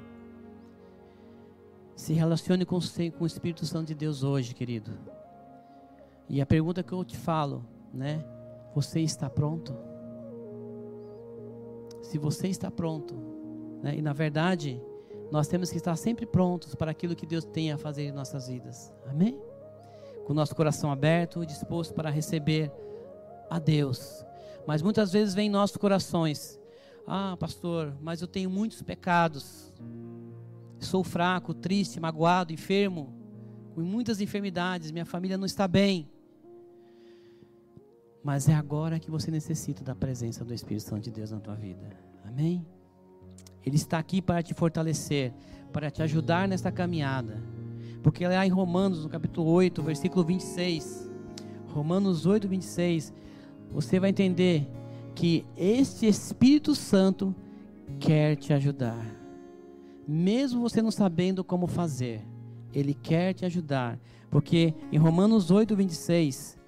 Se 1.99 2.13
relacione 2.13 2.65
com, 2.65 2.79
com 2.79 3.25
o 3.25 3.27
Espírito 3.27 3.67
Santo 3.67 3.89
de 3.89 3.95
Deus 3.95 4.23
hoje, 4.23 4.55
querido. 4.55 4.93
E 6.29 6.41
a 6.41 6.47
pergunta 6.47 6.81
que 6.81 6.93
eu 6.93 7.05
te 7.05 7.17
falo, 7.17 7.67
né? 7.93 8.25
Você 8.73 9.01
está 9.01 9.29
pronto? 9.29 9.77
Se 12.01 12.17
você 12.17 12.47
está 12.47 12.71
pronto, 12.71 13.17
né? 13.83 13.97
E 13.97 14.01
na 14.01 14.13
verdade, 14.13 14.81
nós 15.33 15.49
temos 15.49 15.71
que 15.71 15.77
estar 15.77 15.97
sempre 15.97 16.25
prontos 16.25 16.73
para 16.77 16.93
aquilo 16.93 17.17
que 17.17 17.27
Deus 17.27 17.45
tem 17.45 17.73
a 17.73 17.77
fazer 17.77 18.05
em 18.05 18.13
nossas 18.13 18.47
vidas. 18.47 18.95
Amém? 19.05 19.37
Com 20.25 20.33
o 20.33 20.37
nosso 20.37 20.55
coração 20.55 20.93
aberto, 20.93 21.45
disposto 21.45 21.95
para 21.95 22.11
receber 22.11 22.71
a 23.51 23.59
Deus. 23.59 24.25
Mas 24.69 24.83
muitas 24.83 25.11
vezes 25.11 25.35
vem 25.35 25.49
em 25.49 25.51
nossos 25.51 25.77
corações: 25.77 26.61
Ah, 27.05 27.37
pastor, 27.37 27.93
mas 28.01 28.23
eu 28.23 28.29
tenho 28.29 28.49
muitos 28.49 28.83
pecados. 28.83 29.73
Sou 30.79 31.03
fraco, 31.03 31.53
triste, 31.53 31.99
magoado, 31.99 32.53
enfermo, 32.53 33.13
com 33.75 33.81
muitas 33.81 34.21
enfermidades, 34.21 34.91
minha 34.91 35.05
família 35.05 35.37
não 35.37 35.47
está 35.47 35.69
bem. 35.69 36.09
Mas 38.23 38.49
é 38.49 38.55
agora 38.55 38.99
que 38.99 39.11
você 39.11 39.31
necessita 39.31 39.83
da 39.83 39.95
presença 39.95 40.45
do 40.45 40.53
Espírito 40.53 40.83
Santo 40.83 41.05
de 41.05 41.11
Deus 41.11 41.31
na 41.31 41.41
tua 41.41 41.55
vida. 41.55 41.97
Amém? 42.25 42.67
Ele 43.65 43.77
está 43.77 43.99
aqui 43.99 44.21
para 44.21 44.43
te 44.43 44.55
fortalecer, 44.55 45.33
para 45.73 45.91
te 45.91 46.03
ajudar 46.03 46.49
nesta 46.49 46.71
caminhada. 46.71 47.43
Porque 48.03 48.27
lá 48.27 48.47
em 48.47 48.51
Romanos, 48.51 49.03
no 49.03 49.09
capítulo 49.09 49.51
8, 49.51 49.83
versículo 49.83 50.25
26, 50.25 51.11
Romanos 51.69 52.27
8, 52.27 52.49
26, 52.49 53.13
você 53.71 54.01
vai 54.01 54.11
entender 54.11 54.69
que 55.15 55.45
este 55.57 56.07
Espírito 56.07 56.75
Santo 56.75 57.35
quer 57.99 58.37
te 58.37 58.53
ajudar. 58.53 59.05
Mesmo 60.09 60.63
você 60.63 60.81
não 60.81 60.91
sabendo 60.91 61.45
como 61.45 61.67
fazer, 61.67 62.27
ele 62.73 62.95
quer 62.95 63.35
te 63.35 63.45
ajudar. 63.45 64.01
Porque 64.31 64.75
em 64.91 64.97
Romanos 64.97 65.51
8, 65.51 65.77
26, 65.77 66.59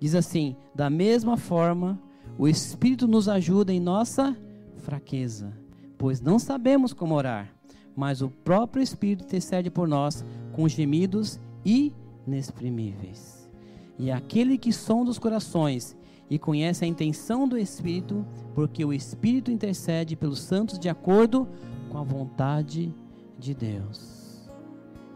diz 0.00 0.14
assim: 0.14 0.56
Da 0.74 0.88
mesma 0.88 1.36
forma, 1.36 2.00
o 2.38 2.48
Espírito 2.48 3.06
nos 3.06 3.28
ajuda 3.28 3.72
em 3.72 3.78
nossa 3.80 4.34
fraqueza 4.78 5.68
pois 5.98 6.20
não 6.20 6.38
sabemos 6.38 6.92
como 6.92 7.14
orar, 7.14 7.52
mas 7.94 8.22
o 8.22 8.30
próprio 8.30 8.82
Espírito 8.82 9.24
intercede 9.24 9.68
por 9.68 9.88
nós 9.88 10.24
com 10.52 10.68
gemidos 10.68 11.40
inexprimíveis. 11.64 13.50
E 13.98 14.12
aquele 14.12 14.56
que 14.56 14.72
sonda 14.72 15.10
os 15.10 15.18
corações 15.18 15.96
e 16.30 16.38
conhece 16.38 16.84
a 16.84 16.88
intenção 16.88 17.48
do 17.48 17.58
Espírito, 17.58 18.24
porque 18.54 18.84
o 18.84 18.92
Espírito 18.92 19.50
intercede 19.50 20.14
pelos 20.14 20.38
santos 20.38 20.78
de 20.78 20.88
acordo 20.88 21.48
com 21.90 21.98
a 21.98 22.02
vontade 22.02 22.94
de 23.38 23.54
Deus. 23.54 24.48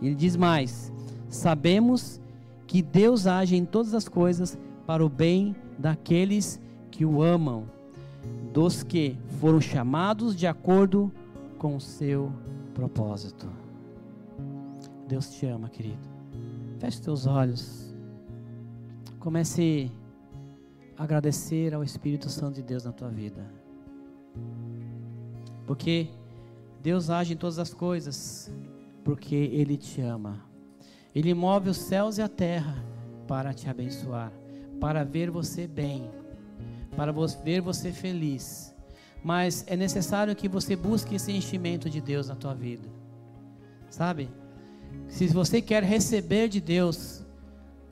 Ele 0.00 0.14
diz 0.14 0.36
mais: 0.36 0.92
sabemos 1.28 2.20
que 2.66 2.82
Deus 2.82 3.26
age 3.26 3.56
em 3.56 3.64
todas 3.64 3.94
as 3.94 4.08
coisas 4.08 4.58
para 4.86 5.04
o 5.04 5.08
bem 5.08 5.54
daqueles 5.78 6.60
que 6.90 7.04
o 7.04 7.22
amam 7.22 7.66
dos 8.52 8.82
que 8.82 9.16
foram 9.40 9.60
chamados 9.60 10.36
de 10.36 10.46
acordo 10.46 11.10
com 11.58 11.76
o 11.76 11.80
seu 11.80 12.32
propósito. 12.74 13.48
Deus 15.08 15.30
te 15.30 15.46
ama, 15.46 15.68
querido. 15.68 15.98
Feche 16.78 17.00
teus 17.00 17.26
olhos. 17.26 17.92
Comece 19.18 19.90
a 20.96 21.04
agradecer 21.04 21.74
ao 21.74 21.84
Espírito 21.84 22.28
Santo 22.28 22.56
de 22.56 22.62
Deus 22.62 22.84
na 22.84 22.92
tua 22.92 23.08
vida. 23.08 23.46
Porque 25.66 26.08
Deus 26.82 27.08
age 27.08 27.34
em 27.34 27.36
todas 27.36 27.58
as 27.58 27.72
coisas, 27.72 28.50
porque 29.04 29.34
Ele 29.34 29.76
te 29.76 30.00
ama. 30.00 30.40
Ele 31.14 31.32
move 31.32 31.70
os 31.70 31.78
céus 31.78 32.18
e 32.18 32.22
a 32.22 32.28
terra 32.28 32.84
para 33.26 33.54
te 33.54 33.68
abençoar, 33.68 34.32
para 34.80 35.04
ver 35.04 35.30
você 35.30 35.66
bem 35.66 36.10
para 36.94 37.10
ver 37.42 37.62
você 37.62 37.90
feliz. 37.90 38.74
Mas 39.24 39.64
é 39.66 39.74
necessário 39.74 40.36
que 40.36 40.46
você 40.46 40.76
busque 40.76 41.14
esse 41.14 41.32
enchimento 41.32 41.88
de 41.88 42.02
Deus 42.02 42.28
na 42.28 42.36
tua 42.36 42.54
vida. 42.54 42.86
Sabe? 43.88 44.28
Se 45.08 45.26
você 45.28 45.62
quer 45.62 45.82
receber 45.82 46.48
de 46.48 46.60
Deus, 46.60 47.22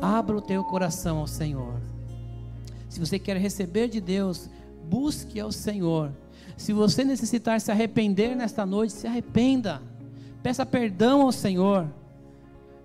Abra 0.00 0.34
o 0.34 0.40
teu 0.40 0.64
coração 0.64 1.18
ao 1.18 1.26
Senhor. 1.26 1.78
Se 2.88 2.98
você 2.98 3.18
quer 3.18 3.36
receber 3.36 3.86
de 3.88 4.00
Deus, 4.00 4.48
busque 4.88 5.38
ao 5.40 5.52
Senhor. 5.52 6.12
Se 6.56 6.72
você 6.72 7.04
necessitar 7.04 7.60
se 7.60 7.70
arrepender 7.70 8.36
nesta 8.36 8.66
noite, 8.66 8.92
se 8.92 9.06
arrependa. 9.06 9.80
Peça 10.42 10.64
perdão 10.66 11.22
ao 11.22 11.32
Senhor, 11.32 11.86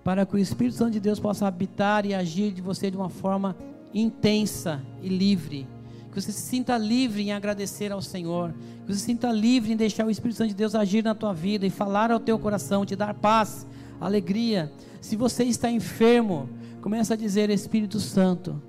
para 0.04 0.26
que 0.26 0.36
o 0.36 0.40
Espírito 0.40 0.78
Santo 0.78 0.92
de 0.92 1.00
Deus 1.00 1.20
possa 1.20 1.48
habitar 1.48 2.06
e 2.06 2.14
agir 2.14 2.52
de 2.52 2.62
você 2.62 2.90
de 2.90 2.98
uma 2.98 3.10
forma 3.10 3.56
intensa 3.94 4.82
e 5.02 5.10
livre. 5.10 5.68
Que 6.12 6.22
você 6.22 6.32
se 6.32 6.42
sinta 6.42 6.78
livre 6.78 7.24
em 7.24 7.34
agradecer 7.34 7.92
ao 7.92 8.02
Senhor. 8.02 8.54
Que 8.86 8.94
você 8.94 9.00
se 9.00 9.06
sinta 9.06 9.32
livre 9.32 9.74
em 9.74 9.76
deixar 9.76 10.06
o 10.06 10.10
Espírito 10.10 10.38
Santo 10.38 10.50
de 10.50 10.56
Deus 10.56 10.74
agir 10.74 11.04
na 11.04 11.14
tua 11.14 11.34
vida 11.34 11.66
e 11.66 11.70
falar 11.70 12.12
ao 12.12 12.20
teu 12.20 12.40
coração, 12.40 12.86
te 12.86 12.96
dar 12.96 13.14
paz, 13.14 13.68
alegria. 14.00 14.72
Se 15.02 15.18
você 15.18 15.44
está 15.44 15.70
enfermo, 15.70 16.50
começa 16.82 17.16
a 17.16 17.18
dizer: 17.18 17.50
Espírito 17.50 18.00
Santo, 18.00 18.62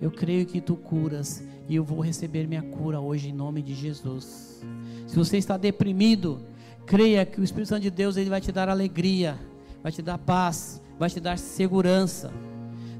eu 0.00 0.10
creio 0.10 0.44
que 0.44 0.60
tu 0.60 0.74
curas 0.74 1.44
e 1.68 1.76
eu 1.76 1.84
vou 1.84 2.00
receber 2.00 2.48
minha 2.48 2.62
cura 2.62 2.98
hoje 2.98 3.28
em 3.28 3.32
nome 3.32 3.60
de 3.60 3.74
Jesus. 3.74 4.64
Se 5.06 5.14
você 5.14 5.36
está 5.36 5.56
deprimido, 5.56 6.40
creia 6.86 7.26
que 7.26 7.40
o 7.40 7.44
Espírito 7.44 7.68
Santo 7.68 7.82
de 7.82 7.90
Deus 7.90 8.16
ele 8.16 8.30
vai 8.30 8.40
te 8.40 8.50
dar 8.50 8.68
alegria, 8.68 9.38
vai 9.82 9.92
te 9.92 10.00
dar 10.00 10.16
paz, 10.16 10.80
vai 10.98 11.10
te 11.10 11.20
dar 11.20 11.38
segurança. 11.38 12.32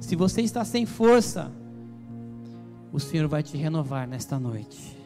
Se 0.00 0.14
você 0.14 0.42
está 0.42 0.64
sem 0.64 0.84
força, 0.84 1.50
o 2.92 3.00
Senhor 3.00 3.26
vai 3.26 3.42
te 3.42 3.56
renovar 3.56 4.06
nesta 4.06 4.38
noite. 4.38 4.96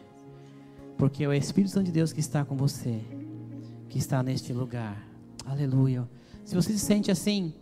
Porque 0.99 1.23
é 1.23 1.29
o 1.29 1.33
Espírito 1.33 1.73
Santo 1.73 1.87
de 1.87 1.93
Deus 1.93 2.13
que 2.13 2.21
está 2.21 2.45
com 2.45 2.57
você, 2.57 3.01
que 3.89 3.99
está 3.99 4.23
neste 4.23 4.53
lugar. 4.53 5.01
Aleluia. 5.45 6.09
Se 6.45 6.55
você 6.55 6.73
se 6.73 6.81
sente 6.81 7.11
assim, 7.11 7.55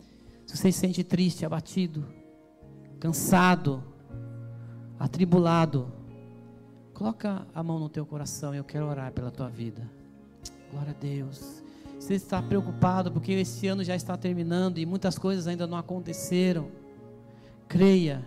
se 0.47 0.57
você 0.57 0.73
se 0.73 0.79
sente 0.79 1.05
triste, 1.05 1.45
abatido, 1.45 2.05
cansado, 2.99 3.83
atribulado, 5.01 5.91
coloca 6.93 7.47
a 7.55 7.63
mão 7.63 7.79
no 7.79 7.89
teu 7.89 8.05
coração, 8.05 8.55
eu 8.55 8.63
quero 8.63 8.87
orar 8.87 9.11
pela 9.13 9.31
tua 9.31 9.49
vida. 9.49 9.91
Glória 10.71 10.91
a 10.91 11.01
Deus. 11.01 11.63
Você 11.99 12.15
está 12.15 12.43
preocupado 12.43 13.11
porque 13.11 13.33
esse 13.33 13.67
ano 13.67 13.83
já 13.83 13.97
está 13.97 14.15
terminando 14.17 14.77
e 14.77 14.85
muitas 14.85 15.19
coisas 15.19 15.47
ainda 15.47 15.67
não 15.67 15.79
aconteceram. 15.79 16.69
Creia 17.67 18.23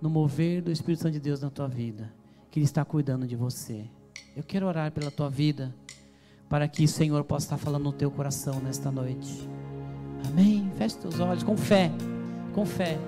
no 0.00 0.08
mover 0.08 0.62
do 0.62 0.72
Espírito 0.72 1.02
Santo 1.02 1.12
de 1.12 1.20
Deus 1.20 1.42
na 1.42 1.50
tua 1.50 1.68
vida, 1.68 2.10
que 2.50 2.58
Ele 2.58 2.64
está 2.64 2.84
cuidando 2.86 3.26
de 3.26 3.36
você. 3.36 3.84
Eu 4.34 4.42
quero 4.42 4.66
orar 4.66 4.90
pela 4.90 5.10
tua 5.10 5.28
vida, 5.28 5.74
para 6.48 6.66
que 6.66 6.84
o 6.84 6.88
Senhor 6.88 7.22
possa 7.24 7.46
estar 7.46 7.58
falando 7.58 7.84
no 7.84 7.92
teu 7.92 8.10
coração 8.10 8.60
nesta 8.60 8.90
noite. 8.90 9.46
Amém. 10.26 10.70
Feche 10.78 10.96
teus 10.96 11.20
olhos 11.20 11.42
com 11.42 11.56
fé, 11.56 11.90
com 12.54 12.64
fé. 12.64 12.98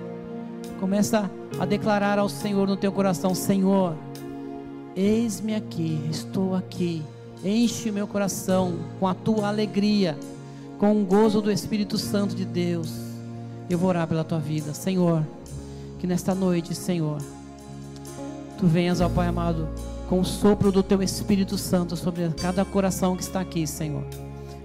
Começa 0.79 1.29
a 1.59 1.65
declarar 1.65 2.17
ao 2.17 2.29
Senhor 2.29 2.67
no 2.67 2.75
teu 2.75 2.91
coração: 2.91 3.35
Senhor, 3.35 3.95
eis-me 4.95 5.55
aqui, 5.55 5.99
estou 6.09 6.55
aqui. 6.55 7.03
Enche 7.43 7.91
meu 7.91 8.07
coração 8.07 8.73
com 8.99 9.07
a 9.07 9.13
tua 9.13 9.47
alegria, 9.47 10.17
com 10.77 11.01
o 11.01 11.05
gozo 11.05 11.41
do 11.41 11.51
Espírito 11.51 11.97
Santo 11.97 12.35
de 12.35 12.45
Deus. 12.45 12.91
Eu 13.69 13.79
vou 13.79 13.89
orar 13.89 14.07
pela 14.07 14.23
tua 14.23 14.39
vida, 14.39 14.73
Senhor. 14.73 15.25
Que 15.99 16.07
nesta 16.07 16.33
noite, 16.35 16.73
Senhor, 16.75 17.21
tu 18.57 18.67
venhas, 18.67 19.01
ao 19.01 19.09
Pai 19.09 19.27
amado, 19.27 19.69
com 20.09 20.19
o 20.19 20.25
sopro 20.25 20.71
do 20.71 20.83
teu 20.83 21.01
Espírito 21.01 21.57
Santo 21.57 21.95
sobre 21.95 22.27
cada 22.29 22.65
coração 22.65 23.15
que 23.15 23.23
está 23.23 23.39
aqui, 23.39 23.65
Senhor. 23.65 24.03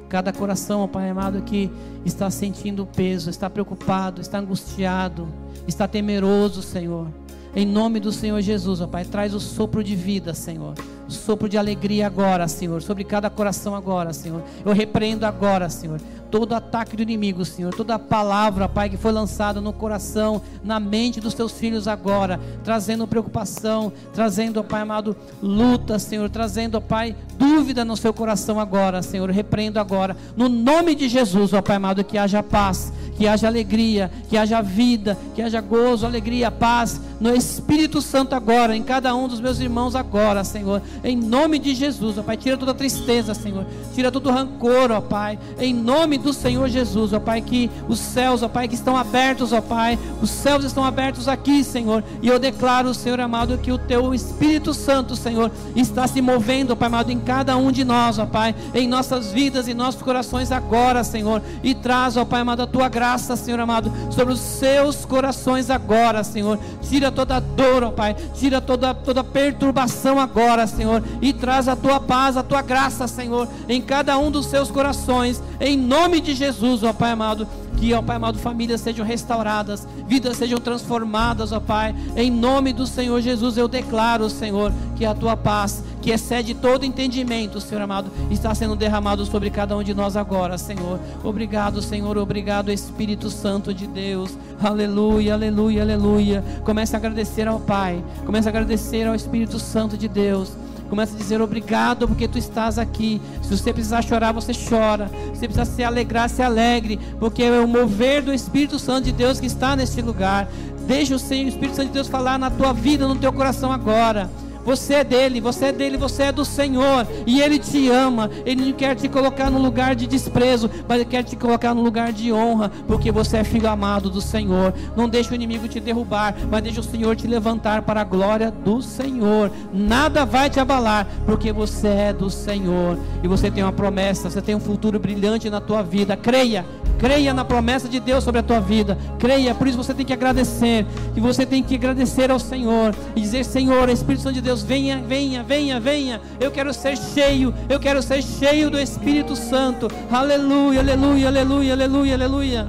Cada 0.08 0.32
coração, 0.32 0.86
Pai 0.86 1.10
amado, 1.10 1.42
que 1.42 1.70
está 2.04 2.30
sentindo 2.30 2.86
peso, 2.86 3.28
está 3.28 3.50
preocupado, 3.50 4.20
está 4.20 4.38
angustiado, 4.38 5.26
está 5.66 5.88
temeroso, 5.88 6.62
Senhor. 6.62 7.08
Em 7.56 7.64
nome 7.64 7.98
do 8.00 8.12
Senhor 8.12 8.38
Jesus, 8.42 8.82
ó 8.82 8.86
Pai, 8.86 9.02
traz 9.02 9.32
o 9.32 9.40
sopro 9.40 9.82
de 9.82 9.96
vida, 9.96 10.34
Senhor. 10.34 10.74
O 11.08 11.10
sopro 11.10 11.48
de 11.48 11.56
alegria 11.56 12.06
agora, 12.06 12.46
Senhor, 12.48 12.82
sobre 12.82 13.02
cada 13.02 13.30
coração 13.30 13.74
agora, 13.74 14.12
Senhor. 14.12 14.42
Eu 14.62 14.74
repreendo 14.74 15.24
agora, 15.24 15.70
Senhor, 15.70 15.98
todo 16.30 16.54
ataque 16.54 16.94
do 16.94 17.02
inimigo, 17.02 17.46
Senhor, 17.46 17.72
toda 17.74 17.98
palavra, 17.98 18.68
Pai, 18.68 18.90
que 18.90 18.98
foi 18.98 19.10
lançada 19.10 19.58
no 19.58 19.72
coração, 19.72 20.42
na 20.62 20.78
mente 20.78 21.18
dos 21.18 21.32
teus 21.32 21.52
filhos 21.52 21.88
agora, 21.88 22.38
trazendo 22.62 23.06
preocupação, 23.06 23.90
trazendo, 24.12 24.60
ó 24.60 24.62
Pai 24.62 24.82
amado, 24.82 25.16
luta, 25.42 25.98
Senhor, 25.98 26.28
trazendo, 26.28 26.76
ó 26.76 26.80
Pai, 26.80 27.16
dúvida 27.38 27.86
no 27.86 27.96
seu 27.96 28.12
coração 28.12 28.60
agora, 28.60 29.00
Senhor, 29.00 29.30
repreendo 29.30 29.80
agora, 29.80 30.14
no 30.36 30.46
nome 30.46 30.94
de 30.94 31.08
Jesus, 31.08 31.54
ó 31.54 31.62
Pai 31.62 31.76
amado, 31.76 32.04
que 32.04 32.18
haja 32.18 32.42
paz, 32.42 32.92
que 33.16 33.26
haja 33.26 33.46
alegria, 33.46 34.10
que 34.28 34.36
haja 34.36 34.60
vida, 34.60 35.16
que 35.34 35.40
haja 35.40 35.62
gozo, 35.62 36.04
alegria, 36.04 36.50
paz 36.50 37.00
no 37.18 37.34
Espírito 37.34 38.02
Santo 38.02 38.34
agora, 38.34 38.76
em 38.76 38.82
cada 38.82 39.14
um 39.14 39.26
dos 39.26 39.40
meus 39.40 39.58
irmãos 39.58 39.94
agora, 39.94 40.44
Senhor, 40.44 40.82
em 41.02 41.16
nome 41.16 41.58
de 41.58 41.74
Jesus, 41.74 42.18
ó 42.18 42.22
Pai, 42.22 42.36
tira 42.36 42.56
toda 42.56 42.74
tristeza, 42.74 43.34
Senhor, 43.34 43.66
tira 43.94 44.12
todo 44.12 44.30
rancor, 44.30 44.90
ó 44.90 45.00
Pai, 45.00 45.38
em 45.58 45.72
nome 45.72 46.18
do 46.18 46.32
Senhor 46.32 46.68
Jesus, 46.68 47.12
ó 47.12 47.20
Pai, 47.20 47.40
que 47.40 47.70
os 47.88 47.98
céus, 47.98 48.42
ó 48.42 48.48
Pai, 48.48 48.68
que 48.68 48.74
estão 48.74 48.96
abertos, 48.96 49.52
ó 49.52 49.60
Pai, 49.60 49.98
os 50.20 50.30
céus 50.30 50.64
estão 50.64 50.84
abertos 50.84 51.26
aqui, 51.26 51.64
Senhor, 51.64 52.04
e 52.20 52.28
eu 52.28 52.38
declaro, 52.38 52.92
Senhor 52.92 53.20
amado, 53.20 53.58
que 53.58 53.72
o 53.72 53.78
Teu 53.78 54.12
Espírito 54.12 54.74
Santo, 54.74 55.16
Senhor, 55.16 55.50
está 55.74 56.06
se 56.06 56.20
movendo, 56.20 56.72
ó 56.72 56.76
Pai 56.76 56.88
amado, 56.88 57.10
em 57.10 57.18
cada 57.18 57.56
um 57.56 57.72
de 57.72 57.84
nós, 57.84 58.18
ó 58.18 58.26
Pai, 58.26 58.54
em 58.74 58.86
nossas 58.86 59.32
vidas 59.32 59.68
e 59.68 59.74
nossos 59.74 60.02
corações 60.02 60.52
agora, 60.52 61.02
Senhor, 61.02 61.42
e 61.62 61.74
traz, 61.74 62.16
ó 62.16 62.24
Pai 62.24 62.42
amado, 62.42 62.62
a 62.62 62.66
Tua 62.66 62.88
graça, 62.88 63.36
Senhor 63.36 63.60
amado, 63.60 63.90
sobre 64.10 64.34
os 64.34 64.40
seus 64.40 65.04
corações 65.04 65.70
agora, 65.70 66.22
Senhor, 66.22 66.58
tira 66.82 67.05
toda 67.10 67.40
dor, 67.40 67.84
ó 67.84 67.90
Pai, 67.90 68.14
tira 68.34 68.60
toda, 68.60 68.94
toda 68.94 69.24
perturbação 69.24 70.18
agora, 70.18 70.66
Senhor, 70.66 71.02
e 71.20 71.32
traz 71.32 71.68
a 71.68 71.76
Tua 71.76 72.00
paz, 72.00 72.36
a 72.36 72.42
Tua 72.42 72.62
graça, 72.62 73.06
Senhor, 73.06 73.48
em 73.68 73.80
cada 73.80 74.18
um 74.18 74.30
dos 74.30 74.46
seus 74.46 74.70
corações, 74.70 75.42
em 75.60 75.76
nome 75.76 76.20
de 76.20 76.34
Jesus, 76.34 76.82
ó 76.82 76.92
Pai 76.92 77.12
amado, 77.12 77.46
que, 77.76 77.92
ó 77.92 78.02
Pai 78.02 78.16
amado, 78.16 78.38
famílias 78.38 78.80
sejam 78.80 79.04
restauradas, 79.04 79.86
vidas 80.06 80.36
sejam 80.36 80.58
transformadas, 80.58 81.52
ó 81.52 81.60
Pai, 81.60 81.94
em 82.16 82.30
nome 82.30 82.72
do 82.72 82.86
Senhor 82.86 83.20
Jesus, 83.20 83.56
eu 83.56 83.68
declaro, 83.68 84.28
Senhor, 84.30 84.72
que 84.96 85.04
a 85.04 85.14
Tua 85.14 85.36
paz, 85.36 85.84
que 86.00 86.10
excede 86.10 86.54
todo 86.54 86.84
entendimento, 86.84 87.60
Senhor 87.60 87.82
amado, 87.82 88.10
está 88.30 88.54
sendo 88.54 88.76
derramado 88.76 89.24
sobre 89.26 89.50
cada 89.50 89.76
um 89.76 89.82
de 89.82 89.94
nós 89.94 90.16
agora, 90.16 90.56
Senhor. 90.56 90.98
Obrigado, 91.22 91.82
Senhor, 91.82 92.16
obrigado, 92.16 92.72
Espírito 92.72 93.30
Santo 93.30 93.74
de 93.74 93.86
Deus. 93.86 94.36
Aleluia, 94.62 95.34
aleluia, 95.34 95.82
aleluia. 95.82 96.44
Comece 96.64 96.96
a 96.96 96.98
agradecer 96.98 97.46
ao 97.46 97.60
Pai, 97.60 98.02
comece 98.24 98.48
a 98.48 98.50
agradecer 98.50 99.06
ao 99.06 99.14
Espírito 99.14 99.58
Santo 99.58 99.96
de 99.96 100.08
Deus. 100.08 100.52
Começa 100.88 101.14
a 101.14 101.18
dizer 101.18 101.40
obrigado 101.40 102.06
porque 102.06 102.28
tu 102.28 102.38
estás 102.38 102.78
aqui. 102.78 103.20
Se 103.42 103.56
você 103.56 103.72
precisar 103.72 104.02
chorar, 104.02 104.32
você 104.32 104.52
chora. 104.52 105.08
Se 105.32 105.40
você 105.40 105.48
precisar 105.48 105.64
se 105.64 105.82
alegrar, 105.82 106.28
se 106.28 106.42
alegre. 106.42 106.98
Porque 107.18 107.42
é 107.42 107.60
o 107.60 107.68
mover 107.68 108.22
do 108.22 108.32
Espírito 108.32 108.78
Santo 108.78 109.04
de 109.04 109.12
Deus 109.12 109.40
que 109.40 109.46
está 109.46 109.74
neste 109.74 110.00
lugar. 110.00 110.48
Deixa 110.86 111.14
o 111.14 111.16
Espírito 111.16 111.74
Santo 111.74 111.88
de 111.88 111.94
Deus 111.94 112.06
falar 112.06 112.38
na 112.38 112.50
tua 112.50 112.72
vida, 112.72 113.08
no 113.08 113.16
teu 113.16 113.32
coração 113.32 113.72
agora. 113.72 114.30
Você 114.66 114.94
é 114.94 115.04
dele, 115.04 115.40
você 115.40 115.66
é 115.66 115.72
dele, 115.72 115.96
você 115.96 116.24
é 116.24 116.32
do 116.32 116.44
Senhor. 116.44 117.06
E 117.24 117.40
ele 117.40 117.56
te 117.56 117.88
ama. 117.88 118.28
Ele 118.44 118.66
não 118.66 118.72
quer 118.72 118.96
te 118.96 119.08
colocar 119.08 119.48
no 119.48 119.62
lugar 119.62 119.94
de 119.94 120.08
desprezo, 120.08 120.68
mas 120.88 120.98
ele 121.00 121.08
quer 121.08 121.22
te 121.22 121.36
colocar 121.36 121.72
no 121.72 121.80
lugar 121.80 122.12
de 122.12 122.32
honra, 122.32 122.72
porque 122.88 123.12
você 123.12 123.36
é 123.36 123.44
filho 123.44 123.68
amado 123.68 124.10
do 124.10 124.20
Senhor. 124.20 124.74
Não 124.96 125.08
deixe 125.08 125.30
o 125.30 125.36
inimigo 125.36 125.68
te 125.68 125.78
derrubar, 125.78 126.34
mas 126.50 126.62
deixe 126.64 126.80
o 126.80 126.82
Senhor 126.82 127.14
te 127.14 127.28
levantar 127.28 127.82
para 127.82 128.00
a 128.00 128.04
glória 128.04 128.50
do 128.50 128.82
Senhor. 128.82 129.52
Nada 129.72 130.26
vai 130.26 130.50
te 130.50 130.58
abalar, 130.58 131.06
porque 131.24 131.52
você 131.52 131.86
é 131.86 132.12
do 132.12 132.28
Senhor. 132.28 132.98
E 133.22 133.28
você 133.28 133.52
tem 133.52 133.62
uma 133.62 133.72
promessa, 133.72 134.28
você 134.28 134.42
tem 134.42 134.56
um 134.56 134.60
futuro 134.60 134.98
brilhante 134.98 135.48
na 135.48 135.60
tua 135.60 135.80
vida. 135.80 136.16
Creia, 136.16 136.66
Creia 136.98 137.34
na 137.34 137.44
promessa 137.44 137.88
de 137.88 138.00
Deus 138.00 138.24
sobre 138.24 138.40
a 138.40 138.42
tua 138.42 138.60
vida. 138.60 138.96
Creia, 139.18 139.54
por 139.54 139.66
isso 139.66 139.76
você 139.76 139.92
tem 139.92 140.06
que 140.06 140.12
agradecer. 140.12 140.86
E 141.14 141.20
você 141.20 141.44
tem 141.44 141.62
que 141.62 141.74
agradecer 141.74 142.30
ao 142.30 142.38
Senhor 142.38 142.94
e 143.14 143.20
dizer: 143.20 143.44
Senhor, 143.44 143.88
Espírito 143.88 144.22
Santo 144.22 144.34
de 144.34 144.40
Deus, 144.40 144.62
venha, 144.62 145.02
venha, 145.06 145.42
venha, 145.42 145.78
venha. 145.78 146.20
Eu 146.40 146.50
quero 146.50 146.72
ser 146.72 146.96
cheio, 146.96 147.54
eu 147.68 147.78
quero 147.78 148.02
ser 148.02 148.22
cheio 148.22 148.70
do 148.70 148.78
Espírito 148.78 149.36
Santo. 149.36 149.88
Aleluia, 150.10 150.80
aleluia, 150.80 151.28
aleluia, 151.28 151.72
aleluia, 151.74 152.14
aleluia. 152.14 152.68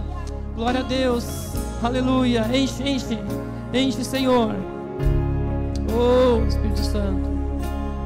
Glória 0.55 0.80
a 0.82 0.84
Deus. 0.84 1.47
Aleluia. 1.82 2.45
Enche, 2.51 2.84
enche, 2.84 3.19
enche, 3.73 4.03
Senhor. 4.03 4.55
Oh, 5.93 6.45
Espírito 6.47 6.80
Santo. 6.80 7.30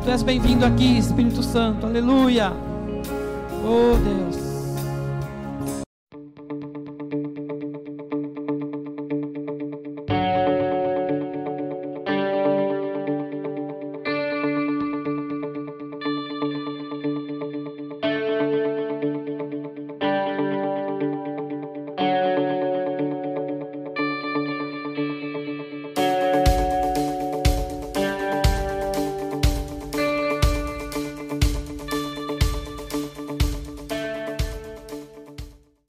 Tu 0.04 0.12
és 0.12 0.24
bem-vindo 0.24 0.66
aqui, 0.66 0.98
Espírito 0.98 1.42
Santo. 1.42 1.86
Aleluia. 1.86 2.52
Oh, 3.64 3.96
Deus. 3.98 4.51